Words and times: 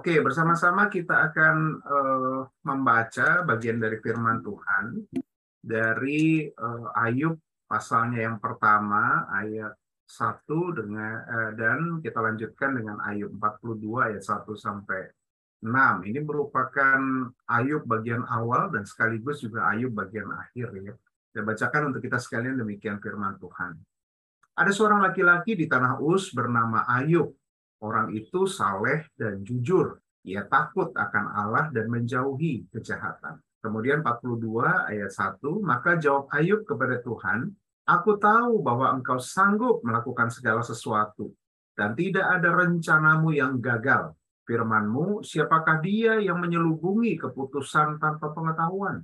Oke, 0.00 0.16
bersama-sama 0.24 0.88
kita 0.88 1.28
akan 1.28 1.56
uh, 1.84 2.40
membaca 2.64 3.44
bagian 3.44 3.76
dari 3.76 4.00
firman 4.00 4.40
Tuhan 4.40 4.96
dari 5.60 6.48
uh, 6.48 6.88
Ayub 6.96 7.36
pasalnya 7.68 8.24
yang 8.24 8.40
pertama 8.40 9.28
ayat 9.28 9.76
1 10.08 10.40
dengan 10.80 11.20
uh, 11.20 11.50
dan 11.52 12.00
kita 12.00 12.16
lanjutkan 12.16 12.80
dengan 12.80 12.96
Ayub 13.04 13.28
42 13.36 14.08
ayat 14.08 14.24
1 14.24 14.48
sampai 14.56 15.04
6. 15.68 15.68
Ini 16.08 16.24
merupakan 16.24 17.28
Ayub 17.52 17.84
bagian 17.84 18.24
awal 18.24 18.72
dan 18.72 18.88
sekaligus 18.88 19.44
juga 19.44 19.68
Ayub 19.68 19.92
bagian 19.92 20.32
akhir 20.32 20.80
ya. 20.80 20.96
Saya 21.28 21.44
bacakan 21.44 21.92
untuk 21.92 22.00
kita 22.00 22.16
sekalian 22.16 22.56
demikian 22.56 23.04
firman 23.04 23.36
Tuhan. 23.36 23.76
Ada 24.56 24.72
seorang 24.72 25.04
laki-laki 25.04 25.60
di 25.60 25.68
tanah 25.68 26.00
Uz 26.00 26.32
bernama 26.32 26.88
Ayub 26.88 27.36
Orang 27.80 28.12
itu 28.12 28.44
saleh 28.44 29.08
dan 29.16 29.40
jujur. 29.40 30.00
Ia 30.28 30.44
takut 30.44 30.92
akan 30.92 31.24
Allah 31.32 31.72
dan 31.72 31.88
menjauhi 31.88 32.68
kejahatan. 32.68 33.40
Kemudian 33.60 34.04
42 34.04 34.88
ayat 34.88 35.12
1, 35.12 35.40
maka 35.60 35.96
jawab 35.96 36.28
Ayub 36.32 36.64
kepada 36.64 37.00
Tuhan, 37.00 37.52
Aku 37.90 38.22
tahu 38.22 38.62
bahwa 38.62 38.94
engkau 38.94 39.18
sanggup 39.18 39.82
melakukan 39.82 40.30
segala 40.30 40.62
sesuatu, 40.62 41.34
dan 41.74 41.98
tidak 41.98 42.22
ada 42.22 42.54
rencanamu 42.62 43.34
yang 43.34 43.58
gagal. 43.58 44.14
Firmanmu, 44.46 45.26
siapakah 45.26 45.82
dia 45.82 46.22
yang 46.22 46.38
menyelubungi 46.38 47.18
keputusan 47.18 47.98
tanpa 47.98 48.30
pengetahuan? 48.30 49.02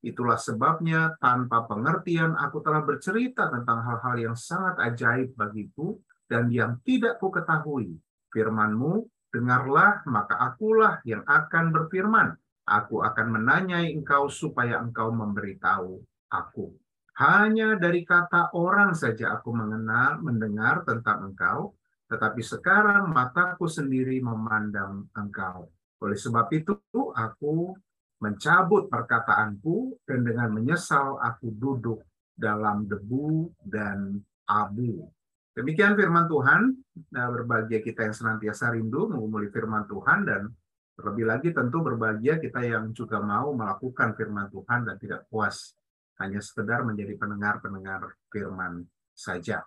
Itulah 0.00 0.40
sebabnya 0.40 1.16
tanpa 1.20 1.68
pengertian 1.68 2.36
aku 2.36 2.64
telah 2.64 2.84
bercerita 2.84 3.48
tentang 3.52 3.84
hal-hal 3.84 4.16
yang 4.32 4.36
sangat 4.36 4.76
ajaib 4.92 5.32
bagiku 5.36 5.96
dan 6.24 6.48
yang 6.48 6.80
tidak 6.84 7.20
ku 7.20 7.28
ketahui. 7.28 7.96
Firmanmu, 8.34 9.06
dengarlah, 9.30 10.02
maka 10.10 10.34
akulah 10.42 10.98
yang 11.06 11.22
akan 11.22 11.70
berfirman. 11.70 12.34
Aku 12.66 13.04
akan 13.06 13.38
menanyai 13.38 13.94
engkau 13.94 14.26
supaya 14.26 14.82
engkau 14.82 15.14
memberitahu 15.14 16.02
aku. 16.32 16.74
Hanya 17.14 17.78
dari 17.78 18.02
kata 18.02 18.50
orang 18.58 18.90
saja 18.98 19.38
aku 19.38 19.54
mengenal, 19.54 20.18
mendengar 20.18 20.82
tentang 20.82 21.30
engkau, 21.30 21.78
tetapi 22.10 22.42
sekarang 22.42 23.14
mataku 23.14 23.70
sendiri 23.70 24.18
memandang 24.18 25.06
engkau. 25.14 25.70
Oleh 26.02 26.18
sebab 26.18 26.50
itu, 26.50 26.74
aku 27.14 27.70
mencabut 28.18 28.90
perkataanku 28.90 30.02
dan 30.08 30.26
dengan 30.26 30.50
menyesal 30.50 31.20
aku 31.22 31.54
duduk 31.54 32.02
dalam 32.34 32.88
debu 32.90 33.52
dan 33.62 34.18
abu. 34.50 35.06
Demikian 35.54 35.94
firman 35.94 36.26
Tuhan, 36.26 36.74
nah, 37.14 37.30
berbahagia 37.30 37.78
kita 37.78 38.10
yang 38.10 38.14
senantiasa 38.14 38.74
rindu 38.74 39.06
mengumuli 39.06 39.54
firman 39.54 39.86
Tuhan 39.86 40.26
dan 40.26 40.50
terlebih 40.98 41.30
lagi 41.30 41.54
tentu 41.54 41.78
berbahagia 41.78 42.42
kita 42.42 42.58
yang 42.66 42.90
juga 42.90 43.22
mau 43.22 43.54
melakukan 43.54 44.18
firman 44.18 44.50
Tuhan 44.50 44.82
dan 44.82 44.98
tidak 44.98 45.30
puas 45.30 45.78
hanya 46.18 46.42
sekedar 46.42 46.82
menjadi 46.82 47.14
pendengar-pendengar 47.14 48.18
firman 48.34 48.82
saja. 49.14 49.62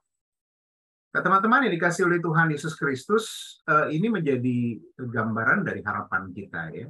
Nah, 1.16 1.22
teman-teman 1.24 1.72
yang 1.72 1.74
dikasih 1.80 2.04
oleh 2.04 2.20
Tuhan 2.20 2.52
Yesus 2.52 2.76
Kristus, 2.76 3.26
eh, 3.64 3.96
ini 3.96 4.12
menjadi 4.12 4.76
gambaran 5.00 5.64
dari 5.64 5.80
harapan 5.80 6.36
kita 6.36 6.68
ya. 6.76 6.88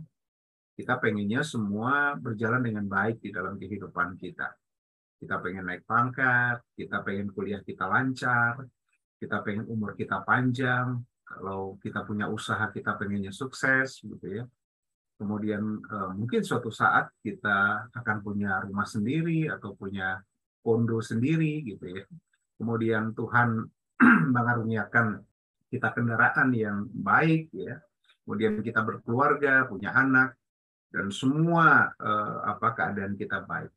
Kita 0.73 0.98
pengennya 0.98 1.45
semua 1.45 2.18
berjalan 2.18 2.66
dengan 2.66 2.86
baik 2.90 3.22
di 3.22 3.30
dalam 3.30 3.62
kehidupan 3.62 4.18
kita. 4.18 4.50
Kita 5.18 5.42
pengen 5.42 5.70
naik 5.70 5.86
pangkat, 5.86 6.62
kita 6.78 7.02
pengen 7.02 7.34
kuliah 7.34 7.62
kita 7.66 7.90
lancar, 7.90 8.62
kita 9.17 9.41
pengen 9.41 9.65
umur 9.65 9.97
kita 9.97 10.21
panjang, 10.21 11.01
kalau 11.27 11.75
kita 11.83 12.07
punya 12.07 12.31
usaha 12.31 12.71
kita 12.71 12.95
pengennya 12.95 13.35
sukses 13.35 13.99
gitu 13.99 14.41
ya. 14.41 14.43
Kemudian 15.17 15.61
eh, 15.81 16.11
mungkin 16.16 16.41
suatu 16.45 16.69
saat 16.72 17.11
kita 17.19 17.89
akan 17.91 18.17
punya 18.23 18.61
rumah 18.63 18.85
sendiri 18.85 19.50
atau 19.51 19.73
punya 19.73 20.22
kondo 20.63 21.03
sendiri 21.03 21.66
gitu 21.67 21.89
ya. 21.89 22.03
Kemudian 22.57 23.11
Tuhan 23.17 23.66
mengaruniakan 24.35 25.19
kita 25.67 25.91
kendaraan 25.91 26.53
yang 26.56 26.88
baik 26.94 27.51
ya. 27.51 27.75
Kemudian 28.23 28.59
kita 28.59 28.83
berkeluarga, 28.83 29.67
punya 29.67 29.91
anak 29.91 30.38
dan 30.94 31.11
semua 31.11 31.91
eh, 32.00 32.38
apa 32.47 32.72
keadaan 32.72 33.19
kita 33.19 33.44
baik. 33.44 33.73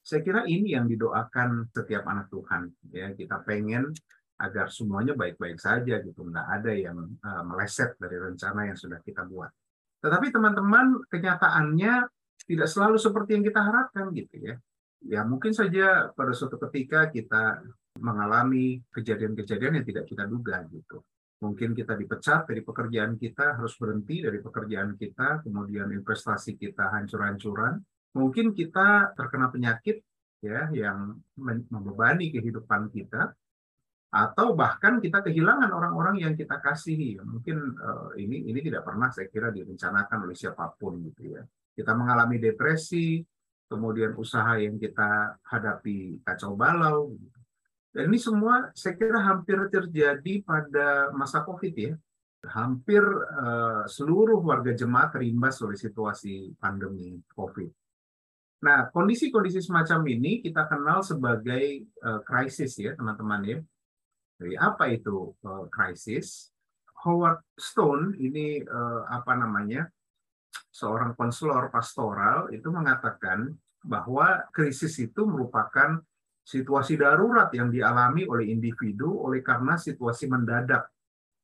Saya 0.00 0.24
kira 0.24 0.42
ini 0.48 0.72
yang 0.74 0.88
didoakan 0.88 1.70
setiap 1.72 2.04
anak 2.08 2.28
Tuhan 2.28 2.72
ya. 2.92 3.12
Kita 3.16 3.40
pengen 3.46 3.92
agar 4.40 4.72
semuanya 4.72 5.12
baik-baik 5.12 5.60
saja 5.60 6.00
gitu, 6.00 6.24
nggak 6.24 6.46
ada 6.60 6.72
yang 6.72 6.96
uh, 7.20 7.44
meleset 7.44 7.94
dari 8.00 8.16
rencana 8.16 8.72
yang 8.72 8.78
sudah 8.80 8.98
kita 9.04 9.28
buat. 9.28 9.52
Tetapi 10.00 10.32
teman-teman 10.32 11.04
kenyataannya 11.12 12.08
tidak 12.48 12.68
selalu 12.72 12.96
seperti 12.96 13.36
yang 13.36 13.44
kita 13.44 13.60
harapkan 13.60 14.08
gitu 14.16 14.36
ya. 14.40 14.54
Ya 15.00 15.20
mungkin 15.24 15.52
saja 15.52 16.12
pada 16.12 16.32
suatu 16.32 16.56
ketika 16.68 17.08
kita 17.12 17.64
mengalami 18.00 18.80
kejadian-kejadian 18.92 19.80
yang 19.80 19.86
tidak 19.86 20.04
kita 20.08 20.24
duga 20.24 20.64
gitu. 20.72 21.04
Mungkin 21.40 21.72
kita 21.72 21.96
dipecat 21.96 22.44
dari 22.44 22.60
pekerjaan 22.60 23.16
kita, 23.16 23.56
harus 23.56 23.72
berhenti 23.80 24.20
dari 24.20 24.44
pekerjaan 24.44 24.92
kita, 25.00 25.40
kemudian 25.40 25.88
investasi 25.88 26.60
kita 26.60 26.92
hancur-hancuran. 26.92 27.80
Mungkin 28.12 28.52
kita 28.52 29.16
terkena 29.16 29.48
penyakit 29.48 30.04
ya 30.44 30.68
yang 30.72 31.16
membebani 31.72 32.28
kehidupan 32.28 32.92
kita, 32.92 33.32
atau 34.10 34.58
bahkan 34.58 34.98
kita 34.98 35.22
kehilangan 35.22 35.70
orang-orang 35.70 36.18
yang 36.18 36.34
kita 36.34 36.58
kasihi. 36.58 37.22
Mungkin 37.22 37.56
uh, 37.78 38.10
ini 38.18 38.50
ini 38.50 38.58
tidak 38.58 38.82
pernah 38.82 39.06
saya 39.14 39.30
kira 39.30 39.54
direncanakan 39.54 40.26
oleh 40.26 40.34
siapa 40.34 40.66
pun 40.74 40.98
gitu 40.98 41.38
ya. 41.38 41.42
Kita 41.70 41.94
mengalami 41.94 42.42
depresi, 42.42 43.22
kemudian 43.70 44.18
usaha 44.18 44.58
yang 44.58 44.82
kita 44.82 45.38
hadapi 45.46 46.26
kacau 46.26 46.58
balau. 46.58 47.14
Dan 47.94 48.10
ini 48.10 48.18
semua 48.18 48.74
saya 48.74 48.98
kira 48.98 49.22
hampir 49.22 49.62
terjadi 49.70 50.42
pada 50.42 51.14
masa 51.14 51.46
Covid 51.46 51.74
ya. 51.78 51.94
Hampir 52.50 53.04
uh, 53.06 53.86
seluruh 53.86 54.42
warga 54.42 54.74
jemaat 54.74 55.14
terimbas 55.14 55.62
oleh 55.62 55.78
situasi 55.78 56.50
pandemi 56.58 57.14
Covid. 57.30 57.70
Nah, 58.60 58.90
kondisi-kondisi 58.90 59.62
semacam 59.62 60.02
ini 60.18 60.42
kita 60.42 60.66
kenal 60.66 61.00
sebagai 61.00 61.86
uh, 62.02 62.20
krisis 62.26 62.74
ya, 62.76 62.92
teman-teman 62.98 63.40
ya 63.46 63.58
jadi 64.40 64.56
apa 64.56 64.88
itu 64.88 65.36
uh, 65.44 65.68
krisis? 65.68 66.48
Howard 67.04 67.44
Stone 67.60 68.16
ini 68.16 68.64
uh, 68.64 69.04
apa 69.12 69.36
namanya 69.36 69.84
seorang 70.72 71.12
konselor 71.12 71.68
pastoral 71.68 72.48
itu 72.48 72.72
mengatakan 72.72 73.52
bahwa 73.84 74.48
krisis 74.52 74.96
itu 74.96 75.28
merupakan 75.28 76.00
situasi 76.40 76.96
darurat 76.96 77.52
yang 77.52 77.68
dialami 77.68 78.24
oleh 78.24 78.48
individu 78.48 79.12
oleh 79.12 79.44
karena 79.44 79.76
situasi 79.76 80.28
mendadak 80.28 80.88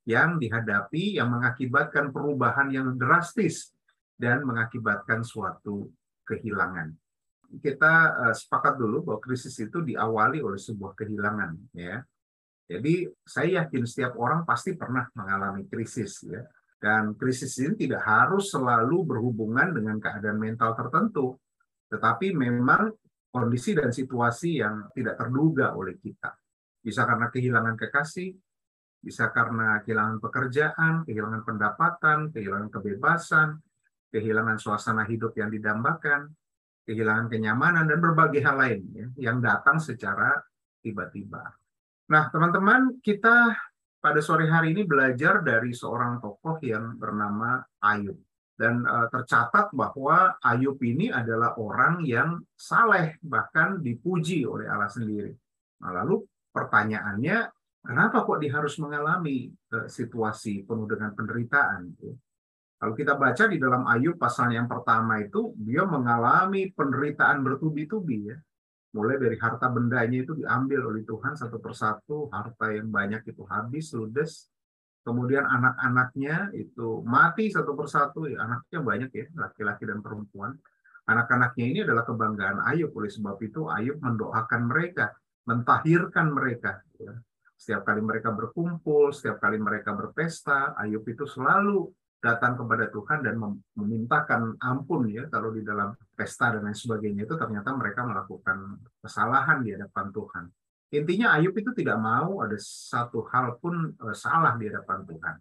yang 0.09 0.41
dihadapi 0.41 1.21
yang 1.21 1.29
mengakibatkan 1.29 2.13
perubahan 2.13 2.73
yang 2.73 2.97
drastis 2.97 3.77
dan 4.17 4.41
mengakibatkan 4.41 5.21
suatu 5.21 5.93
kehilangan. 6.25 6.97
Kita 7.61 7.93
uh, 8.25 8.35
sepakat 8.37 8.81
dulu 8.81 9.05
bahwa 9.05 9.21
krisis 9.21 9.53
itu 9.61 9.85
diawali 9.85 10.41
oleh 10.41 10.57
sebuah 10.57 10.97
kehilangan 10.97 11.77
ya 11.77 12.01
jadi 12.67 13.07
saya 13.23 13.63
yakin 13.63 13.87
setiap 13.87 14.19
orang 14.19 14.43
pasti 14.43 14.75
pernah 14.75 15.07
mengalami 15.15 15.71
krisis 15.71 16.27
ya. 16.27 16.43
Dan 16.77 17.17
krisis 17.17 17.57
ini 17.63 17.89
tidak 17.89 18.05
harus 18.05 18.53
selalu 18.53 19.07
berhubungan 19.07 19.73
dengan 19.73 19.97
keadaan 19.97 20.37
mental 20.37 20.77
tertentu, 20.77 21.33
tetapi 21.89 22.37
memang 22.37 22.93
kondisi 23.33 23.73
dan 23.73 23.91
situasi 23.95 24.61
yang 24.61 24.93
tidak 24.93 25.17
terduga 25.17 25.73
oleh 25.73 25.97
kita. 25.97 26.37
Bisa 26.85 27.09
karena 27.09 27.33
kehilangan 27.33 27.75
kekasih, 27.81 28.29
bisa 29.01 29.33
karena 29.33 29.81
kehilangan 29.83 30.19
pekerjaan, 30.21 31.07
kehilangan 31.09 31.43
pendapatan, 31.49 32.19
kehilangan 32.35 32.69
kebebasan, 32.69 33.49
kehilangan 34.13 34.59
suasana 34.61 35.09
hidup 35.09 35.33
yang 35.39 35.49
didambakan, 35.49 36.29
kehilangan 36.85 37.27
kenyamanan, 37.33 37.89
dan 37.89 37.99
berbagai 38.05 38.45
hal 38.45 38.57
lain 38.61 38.83
ya, 38.93 39.07
yang 39.33 39.39
datang 39.41 39.81
secara 39.81 40.39
tiba-tiba. 40.85 41.66
Nah, 42.07 42.31
teman-teman, 42.31 43.03
kita 43.03 43.51
pada 43.99 44.21
sore 44.23 44.47
hari 44.47 44.71
ini 44.71 44.87
belajar 44.87 45.43
dari 45.43 45.75
seorang 45.75 46.23
tokoh 46.23 46.63
yang 46.63 46.95
bernama 46.95 47.59
Ayub. 47.83 48.15
Dan 48.55 48.87
uh, 48.87 49.11
tercatat 49.11 49.75
bahwa 49.75 50.39
Ayub 50.39 50.79
ini 50.87 51.11
adalah 51.11 51.59
orang 51.59 52.07
yang 52.07 52.39
saleh, 52.55 53.19
bahkan 53.27 53.83
dipuji 53.83 54.47
oleh 54.47 54.71
Allah 54.71 54.87
sendiri. 54.87 55.35
Nah, 55.83 55.91
lalu 55.99 56.23
pertanyaannya, 56.55 57.51
kenapa 57.83 58.23
kok 58.23 58.39
dia 58.39 58.55
harus 58.55 58.79
mengalami 58.79 59.51
uh, 59.75 59.91
situasi 59.91 60.63
penuh 60.63 60.87
dengan 60.87 61.11
penderitaan? 61.11 61.91
Gitu? 61.91 62.15
Kalau 62.79 62.95
kita 62.95 63.19
baca 63.19 63.45
di 63.51 63.59
dalam 63.59 63.83
Ayub 63.83 64.15
pasal 64.15 64.55
yang 64.55 64.71
pertama 64.71 65.19
itu, 65.19 65.59
dia 65.59 65.83
mengalami 65.83 66.71
penderitaan 66.71 67.43
bertubi-tubi 67.43 68.31
ya 68.31 68.39
mulai 68.97 69.21
dari 69.21 69.37
harta 69.37 69.69
bendanya 69.69 70.25
itu 70.25 70.33
diambil 70.33 70.89
oleh 70.89 71.05
Tuhan 71.05 71.37
satu 71.37 71.61
persatu, 71.61 72.33
harta 72.33 72.73
yang 72.73 72.89
banyak 72.89 73.29
itu 73.29 73.45
habis, 73.45 73.93
ludes, 73.93 74.49
kemudian 75.05 75.45
anak-anaknya 75.45 76.57
itu 76.57 77.05
mati 77.05 77.53
satu 77.53 77.77
persatu, 77.77 78.25
ya, 78.25 78.41
anaknya 78.41 78.81
banyak 78.81 79.11
ya, 79.13 79.27
laki-laki 79.37 79.85
dan 79.85 80.01
perempuan. 80.01 80.57
Anak-anaknya 81.07 81.65
ini 81.71 81.81
adalah 81.85 82.03
kebanggaan 82.03 82.65
Ayub, 82.67 82.91
oleh 82.97 83.13
sebab 83.13 83.39
itu 83.45 83.69
Ayub 83.69 84.01
mendoakan 84.01 84.67
mereka, 84.67 85.15
mentahirkan 85.47 86.33
mereka. 86.35 86.83
Ya. 86.99 87.15
Setiap 87.55 87.87
kali 87.87 88.03
mereka 88.03 88.35
berkumpul, 88.35 89.15
setiap 89.15 89.39
kali 89.39 89.61
mereka 89.61 89.95
berpesta, 89.95 90.75
Ayub 90.75 91.07
itu 91.07 91.23
selalu 91.23 91.87
datang 92.17 92.57
kepada 92.57 92.89
Tuhan 92.89 93.19
dan 93.23 93.37
memintakan 93.77 94.57
ampun 94.59 95.07
ya 95.13 95.29
kalau 95.29 95.53
di 95.53 95.61
dalam 95.61 95.93
pesta 96.17 96.57
dan 96.57 96.65
lain 96.65 96.77
sebagainya 96.77 97.29
itu 97.29 97.35
ternyata 97.37 97.77
mereka 97.77 98.09
melakukan 98.09 98.81
kesalahan 99.05 99.61
di 99.61 99.77
hadapan 99.77 100.07
Tuhan. 100.11 100.45
Intinya 100.97 101.37
Ayub 101.37 101.53
itu 101.53 101.71
tidak 101.77 101.99
mau 102.01 102.41
ada 102.41 102.57
satu 102.59 103.27
hal 103.29 103.61
pun 103.61 103.93
eh, 103.93 104.17
salah 104.17 104.57
di 104.57 104.71
hadapan 104.71 105.05
Tuhan. 105.05 105.35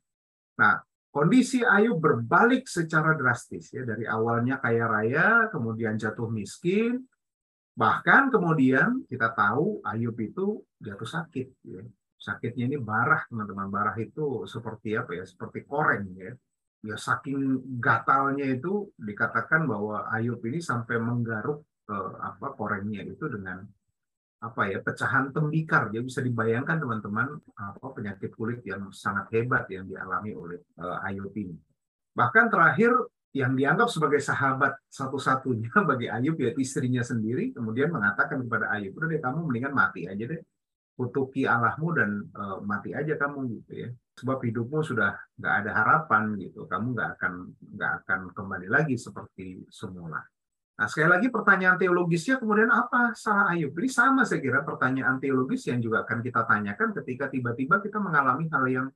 Nah, 0.59 0.73
kondisi 1.13 1.63
Ayub 1.63 1.95
berbalik 2.01 2.67
secara 2.67 3.15
drastis 3.15 3.71
ya 3.71 3.87
dari 3.87 4.03
awalnya 4.03 4.59
kaya 4.59 4.85
raya, 4.89 5.27
kemudian 5.53 5.95
jatuh 5.95 6.27
miskin, 6.27 7.07
bahkan 7.71 8.27
kemudian 8.27 9.05
kita 9.07 9.31
tahu 9.31 9.79
Ayub 9.85 10.17
itu 10.19 10.59
jatuh 10.81 11.07
sakit 11.07 11.47
ya. 11.63 11.81
Sakitnya 12.19 12.65
ini 12.73 12.77
barah 12.81 13.21
teman-teman. 13.29 13.69
Barah 13.69 13.93
itu 14.01 14.49
seperti 14.49 14.97
apa 14.97 15.13
ya? 15.13 15.29
Seperti 15.29 15.61
koreng 15.61 16.09
ya 16.17 16.33
ya 16.85 16.95
saking 17.01 17.65
gatalnya 17.81 18.45
itu 18.45 18.93
dikatakan 18.93 19.65
bahwa 19.65 20.05
Ayub 20.13 20.37
ini 20.45 20.61
sampai 20.61 21.01
menggaruk 21.01 21.65
eh, 21.89 22.13
apa 22.21 22.53
korengnya 22.53 23.01
itu 23.01 23.25
dengan 23.25 23.65
apa 24.45 24.69
ya 24.69 24.77
pecahan 24.85 25.33
tembikar. 25.33 25.89
Dia 25.89 26.05
bisa 26.05 26.21
dibayangkan 26.21 26.77
teman-teman 26.77 27.41
apa 27.57 27.85
penyakit 27.89 28.29
kulit 28.37 28.61
yang 28.61 28.93
sangat 28.93 29.33
hebat 29.33 29.65
yang 29.73 29.89
dialami 29.89 30.37
oleh 30.37 30.61
eh, 30.61 31.07
Ayub 31.09 31.33
ini. 31.33 31.57
Bahkan 32.13 32.53
terakhir 32.53 32.93
yang 33.35 33.51
dianggap 33.57 33.91
sebagai 33.91 34.21
sahabat 34.21 34.77
satu-satunya 34.87 35.73
bagi 35.89 36.07
Ayub 36.13 36.37
yaitu 36.37 36.61
istrinya 36.61 37.01
sendiri 37.01 37.49
kemudian 37.49 37.89
mengatakan 37.89 38.45
kepada 38.45 38.69
Ayub 38.77 38.93
udah 38.93 39.09
deh 39.09 39.21
kamu 39.25 39.39
mendingan 39.49 39.73
mati 39.73 40.05
aja 40.05 40.25
deh. 40.29 40.41
Kutuki 40.95 41.43
Allahmu 41.43 41.87
dan 41.91 42.23
uh, 42.31 42.63
mati 42.63 42.95
aja 42.95 43.19
kamu 43.19 43.51
gitu 43.59 43.73
ya 43.83 43.89
sebab 44.15 44.39
hidupmu 44.47 44.79
sudah 44.79 45.11
nggak 45.35 45.53
ada 45.63 45.71
harapan 45.75 46.39
gitu. 46.39 46.63
Kamu 46.65 46.95
nggak 46.95 47.09
akan 47.19 47.33
nggak 47.75 47.91
akan 48.03 48.19
kembali 48.31 48.67
lagi 48.71 48.95
seperti 48.95 49.67
semula. 49.67 50.23
Nah 50.75 50.87
sekali 50.91 51.07
lagi 51.07 51.27
pertanyaan 51.31 51.75
teologisnya 51.79 52.39
kemudian 52.39 52.71
apa? 52.71 53.11
Salah 53.15 53.51
Ayub. 53.51 53.75
Ini 53.75 53.87
sama 53.91 54.23
saya 54.27 54.39
kira 54.43 54.63
pertanyaan 54.63 55.19
teologis 55.19 55.67
yang 55.67 55.79
juga 55.79 56.03
akan 56.07 56.19
kita 56.19 56.43
tanyakan 56.47 56.89
ketika 57.03 57.31
tiba-tiba 57.31 57.79
kita 57.83 57.99
mengalami 57.99 58.47
hal 58.51 58.63
yang 58.67 58.87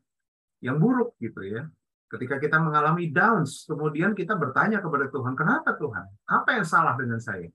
yang 0.63 0.75
buruk 0.79 1.15
gitu 1.19 1.43
ya. 1.43 1.67
Ketika 2.09 2.41
kita 2.41 2.57
mengalami 2.57 3.11
downs 3.11 3.67
kemudian 3.67 4.15
kita 4.15 4.35
bertanya 4.39 4.79
kepada 4.79 5.07
Tuhan 5.11 5.35
kenapa 5.35 5.75
Tuhan? 5.75 6.05
Apa 6.31 6.59
yang 6.59 6.65
salah 6.67 6.95
dengan 6.95 7.19
saya? 7.19 7.47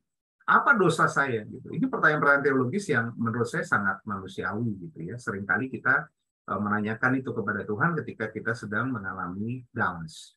Apa 0.44 0.76
dosa 0.76 1.08
saya? 1.08 1.40
Gitu. 1.48 1.72
Ini 1.72 1.88
pertanyaan-pertanyaan 1.88 2.44
teologis 2.44 2.84
yang 2.92 3.16
menurut 3.16 3.48
saya 3.48 3.64
sangat 3.64 4.04
manusiawi 4.04 4.88
gitu 4.88 5.00
ya. 5.04 5.16
Seringkali 5.16 5.72
kita 5.72 6.04
menanyakan 6.44 7.20
itu 7.20 7.32
kepada 7.32 7.64
Tuhan 7.64 7.96
ketika 8.04 8.28
kita 8.28 8.52
sedang 8.52 8.92
mengalami 8.92 9.64
downs. 9.72 10.36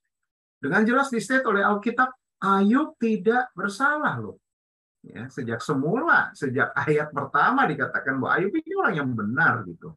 Dengan 0.57 0.87
jelas 0.87 1.11
di 1.11 1.19
state 1.19 1.43
oleh 1.45 1.61
Alkitab 1.61 2.09
Ayub 2.41 2.95
tidak 2.97 3.51
bersalah 3.53 4.15
loh. 4.17 4.39
Ya 5.05 5.29
sejak 5.29 5.61
semula 5.61 6.33
sejak 6.33 6.73
ayat 6.73 7.13
pertama 7.13 7.67
dikatakan 7.69 8.17
bahwa 8.17 8.31
Ayub 8.39 8.53
ini 8.55 8.71
orang 8.75 8.95
yang 8.97 9.09
benar 9.13 9.63
gitu. 9.67 9.93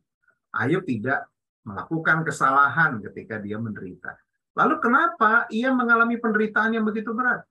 Ayub 0.51 0.83
tidak 0.85 1.31
melakukan 1.63 2.27
kesalahan 2.27 2.99
ketika 3.11 3.39
dia 3.39 3.57
menderita. 3.57 4.19
Lalu 4.59 4.83
kenapa 4.83 5.47
ia 5.49 5.71
mengalami 5.71 6.19
penderitaan 6.19 6.75
yang 6.75 6.85
begitu 6.85 7.15
berat? 7.15 7.47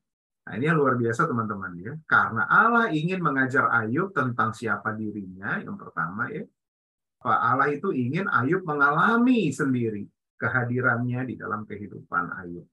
Nah, 0.50 0.58
ini 0.58 0.66
yang 0.66 0.82
luar 0.82 0.98
biasa 0.98 1.30
teman-teman 1.30 1.72
ya. 1.80 1.94
Karena 2.10 2.44
Allah 2.50 2.92
ingin 2.92 3.22
mengajar 3.22 3.70
Ayub 3.72 4.12
tentang 4.12 4.52
siapa 4.52 4.92
dirinya, 4.98 5.62
yang 5.62 5.78
pertama 5.78 6.28
ya. 6.28 6.44
Allah 7.26 7.68
itu 7.68 7.92
ingin 7.92 8.32
Ayub 8.32 8.64
mengalami 8.64 9.52
sendiri 9.52 10.08
kehadirannya 10.40 11.28
di 11.28 11.36
dalam 11.36 11.68
kehidupan 11.68 12.32
Ayub. 12.40 12.64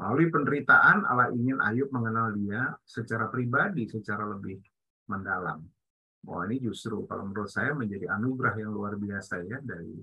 Melalui 0.00 0.32
penderitaan, 0.32 1.04
Allah 1.04 1.28
ingin 1.36 1.60
Ayub 1.60 1.92
mengenal 1.92 2.32
dia 2.32 2.72
secara 2.88 3.28
pribadi, 3.28 3.84
secara 3.84 4.24
lebih 4.24 4.56
mendalam. 5.12 5.60
Wah 6.22 6.46
ini 6.48 6.62
justru 6.62 7.04
kalau 7.04 7.28
menurut 7.28 7.50
saya 7.50 7.74
menjadi 7.74 8.08
anugerah 8.14 8.54
yang 8.54 8.70
luar 8.70 8.94
biasa 8.94 9.42
ya 9.42 9.58
dari 9.58 9.98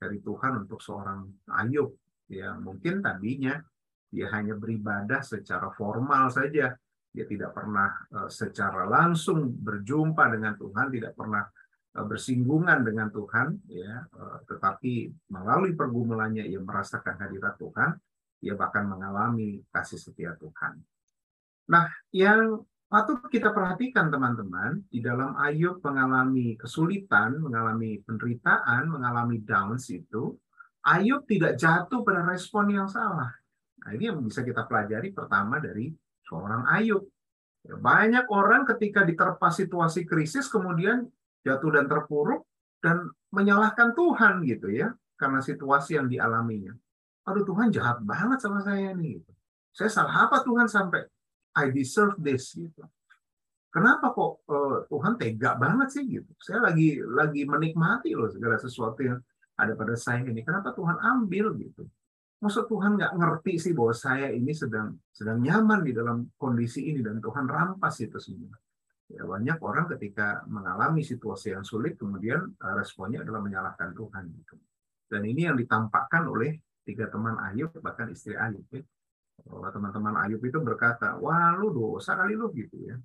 dari 0.00 0.18
Tuhan 0.24 0.64
untuk 0.64 0.80
seorang 0.80 1.28
Ayub 1.54 1.92
yang 2.32 2.64
mungkin 2.64 3.04
tadinya 3.04 3.60
dia 4.08 4.26
hanya 4.32 4.56
beribadah 4.56 5.20
secara 5.20 5.68
formal 5.76 6.32
saja. 6.32 6.72
Dia 7.08 7.24
tidak 7.24 7.52
pernah 7.56 7.88
uh, 8.16 8.28
secara 8.32 8.88
langsung 8.88 9.48
berjumpa 9.48 10.28
dengan 10.32 10.56
Tuhan, 10.56 10.86
tidak 10.92 11.12
pernah 11.16 11.44
bersinggungan 12.06 12.84
dengan 12.84 13.08
Tuhan, 13.08 13.58
ya. 13.66 14.06
Uh, 14.12 14.38
tetapi 14.46 15.10
melalui 15.32 15.72
pergumulannya 15.74 16.44
ia 16.46 16.60
merasakan 16.62 17.18
hadirat 17.18 17.56
Tuhan, 17.58 17.96
ia 18.44 18.54
bahkan 18.54 18.86
mengalami 18.86 19.58
kasih 19.72 19.98
setia 19.98 20.36
Tuhan. 20.38 20.78
Nah, 21.68 21.90
yang 22.14 22.62
patut 22.86 23.20
kita 23.28 23.50
perhatikan 23.52 24.08
teman-teman, 24.08 24.86
di 24.88 25.02
dalam 25.02 25.36
Ayub 25.36 25.82
mengalami 25.82 26.54
kesulitan, 26.54 27.42
mengalami 27.42 28.00
penderitaan, 28.06 28.88
mengalami 28.88 29.42
downs 29.42 29.90
itu, 29.90 30.38
Ayub 30.86 31.26
tidak 31.26 31.58
jatuh 31.58 32.00
pada 32.06 32.24
respon 32.24 32.72
yang 32.72 32.88
salah. 32.88 33.34
Nah, 33.84 33.90
ini 33.92 34.08
yang 34.08 34.22
bisa 34.24 34.40
kita 34.46 34.64
pelajari 34.64 35.12
pertama 35.12 35.60
dari 35.60 35.92
seorang 36.24 36.64
Ayub. 36.70 37.04
Ya, 37.66 37.74
banyak 37.74 38.30
orang 38.30 38.64
ketika 38.64 39.02
diterpa 39.02 39.50
situasi 39.50 40.06
krisis 40.06 40.46
kemudian 40.48 41.10
jatuh 41.46 41.70
dan 41.74 41.86
terpuruk 41.86 42.46
dan 42.82 43.10
menyalahkan 43.34 43.92
Tuhan 43.92 44.42
gitu 44.46 44.70
ya 44.70 44.94
karena 45.18 45.42
situasi 45.42 45.98
yang 45.98 46.06
dialaminya. 46.06 46.72
Aduh 47.28 47.44
Tuhan 47.44 47.68
jahat 47.74 48.00
banget 48.00 48.38
sama 48.40 48.62
saya 48.64 48.94
nih. 48.94 49.20
Gitu. 49.20 49.32
Saya 49.74 49.90
salah 49.92 50.30
apa 50.30 50.40
Tuhan 50.46 50.66
sampai 50.70 51.04
I 51.58 51.74
deserve 51.74 52.16
this 52.22 52.54
gitu. 52.54 52.86
Kenapa 53.68 54.16
kok 54.16 54.48
uh, 54.48 54.88
Tuhan 54.88 55.20
tega 55.20 55.58
banget 55.60 55.88
sih 55.92 56.04
gitu? 56.08 56.30
Saya 56.40 56.72
lagi 56.72 56.98
lagi 57.04 57.44
menikmati 57.44 58.16
loh 58.16 58.32
segala 58.32 58.56
sesuatu 58.56 59.04
yang 59.04 59.20
ada 59.58 59.76
pada 59.76 59.92
saya 59.98 60.24
ini. 60.24 60.40
Kenapa 60.40 60.72
Tuhan 60.72 60.96
ambil 60.96 61.52
gitu? 61.60 61.84
Maksud 62.38 62.70
Tuhan 62.70 62.96
nggak 62.96 63.12
ngerti 63.18 63.54
sih 63.58 63.72
bahwa 63.74 63.90
saya 63.92 64.30
ini 64.30 64.54
sedang 64.54 64.94
sedang 65.10 65.42
nyaman 65.42 65.82
di 65.82 65.92
dalam 65.92 66.30
kondisi 66.38 66.86
ini 66.86 67.02
dan 67.02 67.18
Tuhan 67.18 67.44
rampas 67.50 67.98
itu 67.98 68.16
semua. 68.22 68.54
Ya, 69.08 69.24
banyak 69.24 69.56
orang 69.64 69.88
ketika 69.96 70.44
mengalami 70.44 71.00
situasi 71.00 71.56
yang 71.56 71.64
sulit 71.64 71.96
kemudian 71.96 72.44
eh, 72.44 72.74
responnya 72.76 73.24
adalah 73.24 73.40
menyalahkan 73.40 73.96
Tuhan 73.96 74.24
gitu. 74.36 74.56
Dan 75.08 75.24
ini 75.24 75.48
yang 75.48 75.56
ditampakkan 75.56 76.28
oleh 76.28 76.60
tiga 76.84 77.08
teman 77.08 77.40
Ayub 77.40 77.72
bahkan 77.80 78.12
istri 78.12 78.36
Ayub 78.36 78.64
ya. 78.68 78.84
teman-teman 79.48 80.12
Ayub 80.28 80.44
itu 80.44 80.60
berkata, 80.60 81.16
wah 81.16 81.56
lu 81.56 81.72
dosa 81.72 82.20
kali 82.20 82.36
lu 82.36 82.52
gitu 82.52 82.76
ya. 82.84 83.00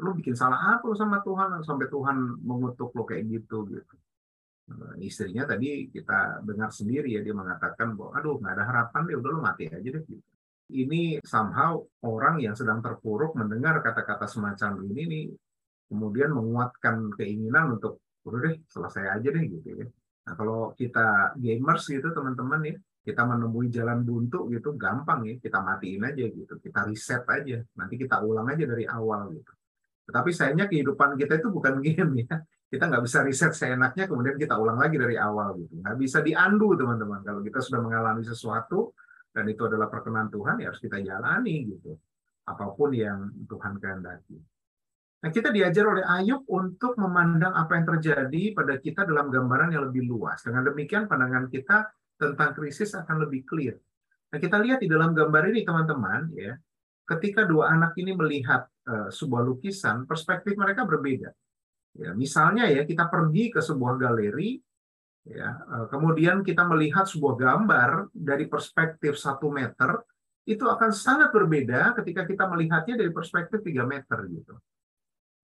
Lu 0.00 0.16
bikin 0.16 0.32
salah 0.32 0.80
apa 0.80 0.88
sama 0.96 1.20
Tuhan 1.20 1.60
sampai 1.60 1.92
Tuhan 1.92 2.40
mengutuk 2.40 2.96
lo 2.96 3.04
kayak 3.04 3.28
gitu 3.28 3.68
gitu. 3.68 3.94
Eh, 4.68 5.08
istrinya 5.08 5.44
tadi 5.44 5.92
kita 5.92 6.40
dengar 6.40 6.72
sendiri 6.72 7.16
ya 7.16 7.20
dia 7.20 7.36
mengatakan 7.36 7.92
bahwa 7.96 8.16
aduh 8.16 8.36
nggak 8.40 8.52
ada 8.56 8.64
harapan 8.64 9.00
deh 9.08 9.16
udah 9.20 9.30
lu 9.32 9.40
mati 9.44 9.64
aja 9.68 9.76
deh 9.76 10.04
gitu. 10.08 10.37
Ini 10.68 11.24
somehow 11.24 11.80
orang 12.04 12.44
yang 12.44 12.52
sedang 12.52 12.84
terpuruk 12.84 13.32
mendengar 13.32 13.80
kata-kata 13.80 14.28
semacam 14.28 14.84
ini 14.84 15.02
nih 15.08 15.24
kemudian 15.88 16.36
menguatkan 16.36 17.08
keinginan 17.16 17.80
untuk 17.80 18.04
udah 18.28 18.38
deh 18.44 18.56
selesai 18.68 19.16
aja 19.16 19.28
deh 19.32 19.44
gitu 19.48 19.68
ya. 19.72 19.86
Nah 20.28 20.34
kalau 20.36 20.76
kita 20.76 21.32
gamers 21.40 21.88
gitu 21.88 22.12
teman-teman 22.12 22.60
ya 22.68 22.76
kita 23.00 23.24
menemui 23.24 23.72
jalan 23.72 24.04
buntu 24.04 24.52
gitu 24.52 24.76
gampang 24.76 25.24
ya 25.24 25.34
kita 25.40 25.64
matiin 25.64 26.04
aja 26.04 26.24
gitu 26.28 26.60
kita 26.60 26.84
reset 26.84 27.24
aja 27.24 27.64
nanti 27.80 27.96
kita 27.96 28.20
ulang 28.20 28.52
aja 28.52 28.68
dari 28.68 28.84
awal 28.84 29.32
gitu. 29.32 29.52
Tetapi 30.08 30.30
sayangnya 30.36 30.68
kehidupan 30.68 31.16
kita 31.16 31.40
itu 31.40 31.48
bukan 31.48 31.80
game 31.84 32.28
ya 32.28 32.36
kita 32.68 32.84
nggak 32.84 33.02
bisa 33.08 33.24
riset 33.24 33.52
seenaknya 33.56 34.04
kemudian 34.04 34.36
kita 34.36 34.52
ulang 34.60 34.76
lagi 34.76 35.00
dari 35.00 35.16
awal 35.16 35.56
gitu 35.56 35.80
nggak 35.80 35.96
bisa 35.96 36.20
diandu 36.20 36.76
teman-teman 36.76 37.24
kalau 37.24 37.40
kita 37.40 37.64
sudah 37.64 37.80
mengalami 37.80 38.20
sesuatu 38.20 38.92
dan 39.38 39.46
itu 39.46 39.62
adalah 39.70 39.86
perkenan 39.86 40.26
Tuhan 40.34 40.58
ya 40.58 40.74
harus 40.74 40.82
kita 40.82 40.98
jalani 40.98 41.62
gitu. 41.70 41.94
Apa 42.50 42.74
pun 42.74 42.90
yang 42.90 43.30
Tuhan 43.46 43.78
kehendaki. 43.78 44.34
Nah 45.22 45.30
kita 45.30 45.54
diajar 45.54 45.86
oleh 45.86 46.02
Ayub 46.02 46.42
untuk 46.50 46.98
memandang 46.98 47.54
apa 47.54 47.78
yang 47.78 47.86
terjadi 47.86 48.50
pada 48.50 48.82
kita 48.82 49.06
dalam 49.06 49.30
gambaran 49.30 49.70
yang 49.70 49.86
lebih 49.86 50.10
luas. 50.10 50.42
Dengan 50.42 50.66
demikian 50.66 51.06
pandangan 51.06 51.46
kita 51.46 51.86
tentang 52.18 52.50
krisis 52.50 52.98
akan 52.98 53.30
lebih 53.30 53.46
clear. 53.46 53.78
Nah 54.34 54.38
kita 54.42 54.58
lihat 54.58 54.82
di 54.82 54.90
dalam 54.90 55.14
gambar 55.14 55.54
ini 55.54 55.62
teman-teman 55.62 56.34
ya. 56.34 56.58
Ketika 57.06 57.46
dua 57.46 57.70
anak 57.72 57.94
ini 57.94 58.12
melihat 58.12 58.66
uh, 58.90 59.08
sebuah 59.08 59.46
lukisan 59.46 60.04
perspektif 60.04 60.58
mereka 60.58 60.82
berbeda. 60.84 61.30
Ya, 61.96 62.12
misalnya 62.12 62.68
ya 62.68 62.84
kita 62.84 63.08
pergi 63.08 63.48
ke 63.48 63.64
sebuah 63.64 63.96
galeri, 63.96 64.60
Ya, 65.26 65.60
kemudian 65.90 66.40
kita 66.40 66.64
melihat 66.64 67.04
sebuah 67.04 67.34
gambar 67.36 68.14
dari 68.14 68.46
perspektif 68.48 69.18
satu 69.18 69.52
meter, 69.52 70.00
itu 70.48 70.64
akan 70.64 70.88
sangat 70.88 71.34
berbeda 71.34 71.92
ketika 72.00 72.24
kita 72.24 72.48
melihatnya 72.48 72.96
dari 72.96 73.12
perspektif 73.12 73.60
3 73.60 73.84
meter 73.84 74.24
gitu. 74.32 74.56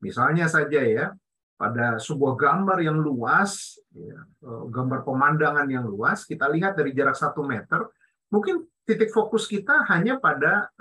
Misalnya 0.01 0.49
saja 0.49 0.81
ya, 0.81 1.13
pada 1.61 2.01
sebuah 2.01 2.35
gambar 2.35 2.81
yang 2.81 2.97
luas, 2.97 3.77
ya, 3.93 4.25
gambar 4.47 5.05
pemandangan 5.05 5.69
yang 5.69 5.85
luas, 5.85 6.25
kita 6.25 6.49
lihat 6.49 6.81
dari 6.81 6.97
jarak 6.97 7.21
satu 7.21 7.45
meter, 7.45 7.85
mungkin 8.33 8.65
titik 8.89 9.13
fokus 9.13 9.45
kita 9.45 9.85
hanya 9.93 10.17
pada 10.17 10.73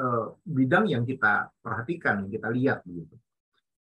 bidang 0.48 0.88
yang 0.88 1.04
kita 1.04 1.52
perhatikan, 1.60 2.24
yang 2.24 2.32
kita 2.32 2.48
lihat 2.56 2.80
gitu. 2.88 3.16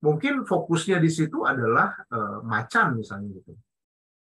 Mungkin 0.03 0.43
fokusnya 0.43 0.99
di 0.99 1.07
situ 1.07 1.47
adalah 1.47 1.95
macan 2.43 2.99
misalnya 2.99 3.31
gitu 3.39 3.55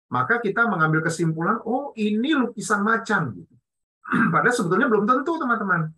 maka 0.07 0.39
kita 0.39 0.71
mengambil 0.71 1.03
kesimpulan, 1.03 1.59
oh 1.67 1.91
ini 1.99 2.31
lukisan 2.39 2.83
macan. 2.87 3.35
Gitu. 3.35 3.55
Padahal 4.33 4.55
sebetulnya 4.55 4.87
belum 4.87 5.05
tentu, 5.07 5.35
teman-teman. 5.35 5.91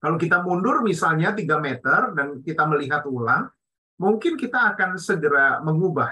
Kalau 0.00 0.16
kita 0.16 0.40
mundur 0.40 0.80
misalnya 0.80 1.36
3 1.36 1.44
meter 1.60 2.00
dan 2.16 2.40
kita 2.40 2.64
melihat 2.64 3.04
ulang, 3.04 3.52
mungkin 4.00 4.40
kita 4.40 4.72
akan 4.72 4.96
segera 4.96 5.60
mengubah 5.60 6.08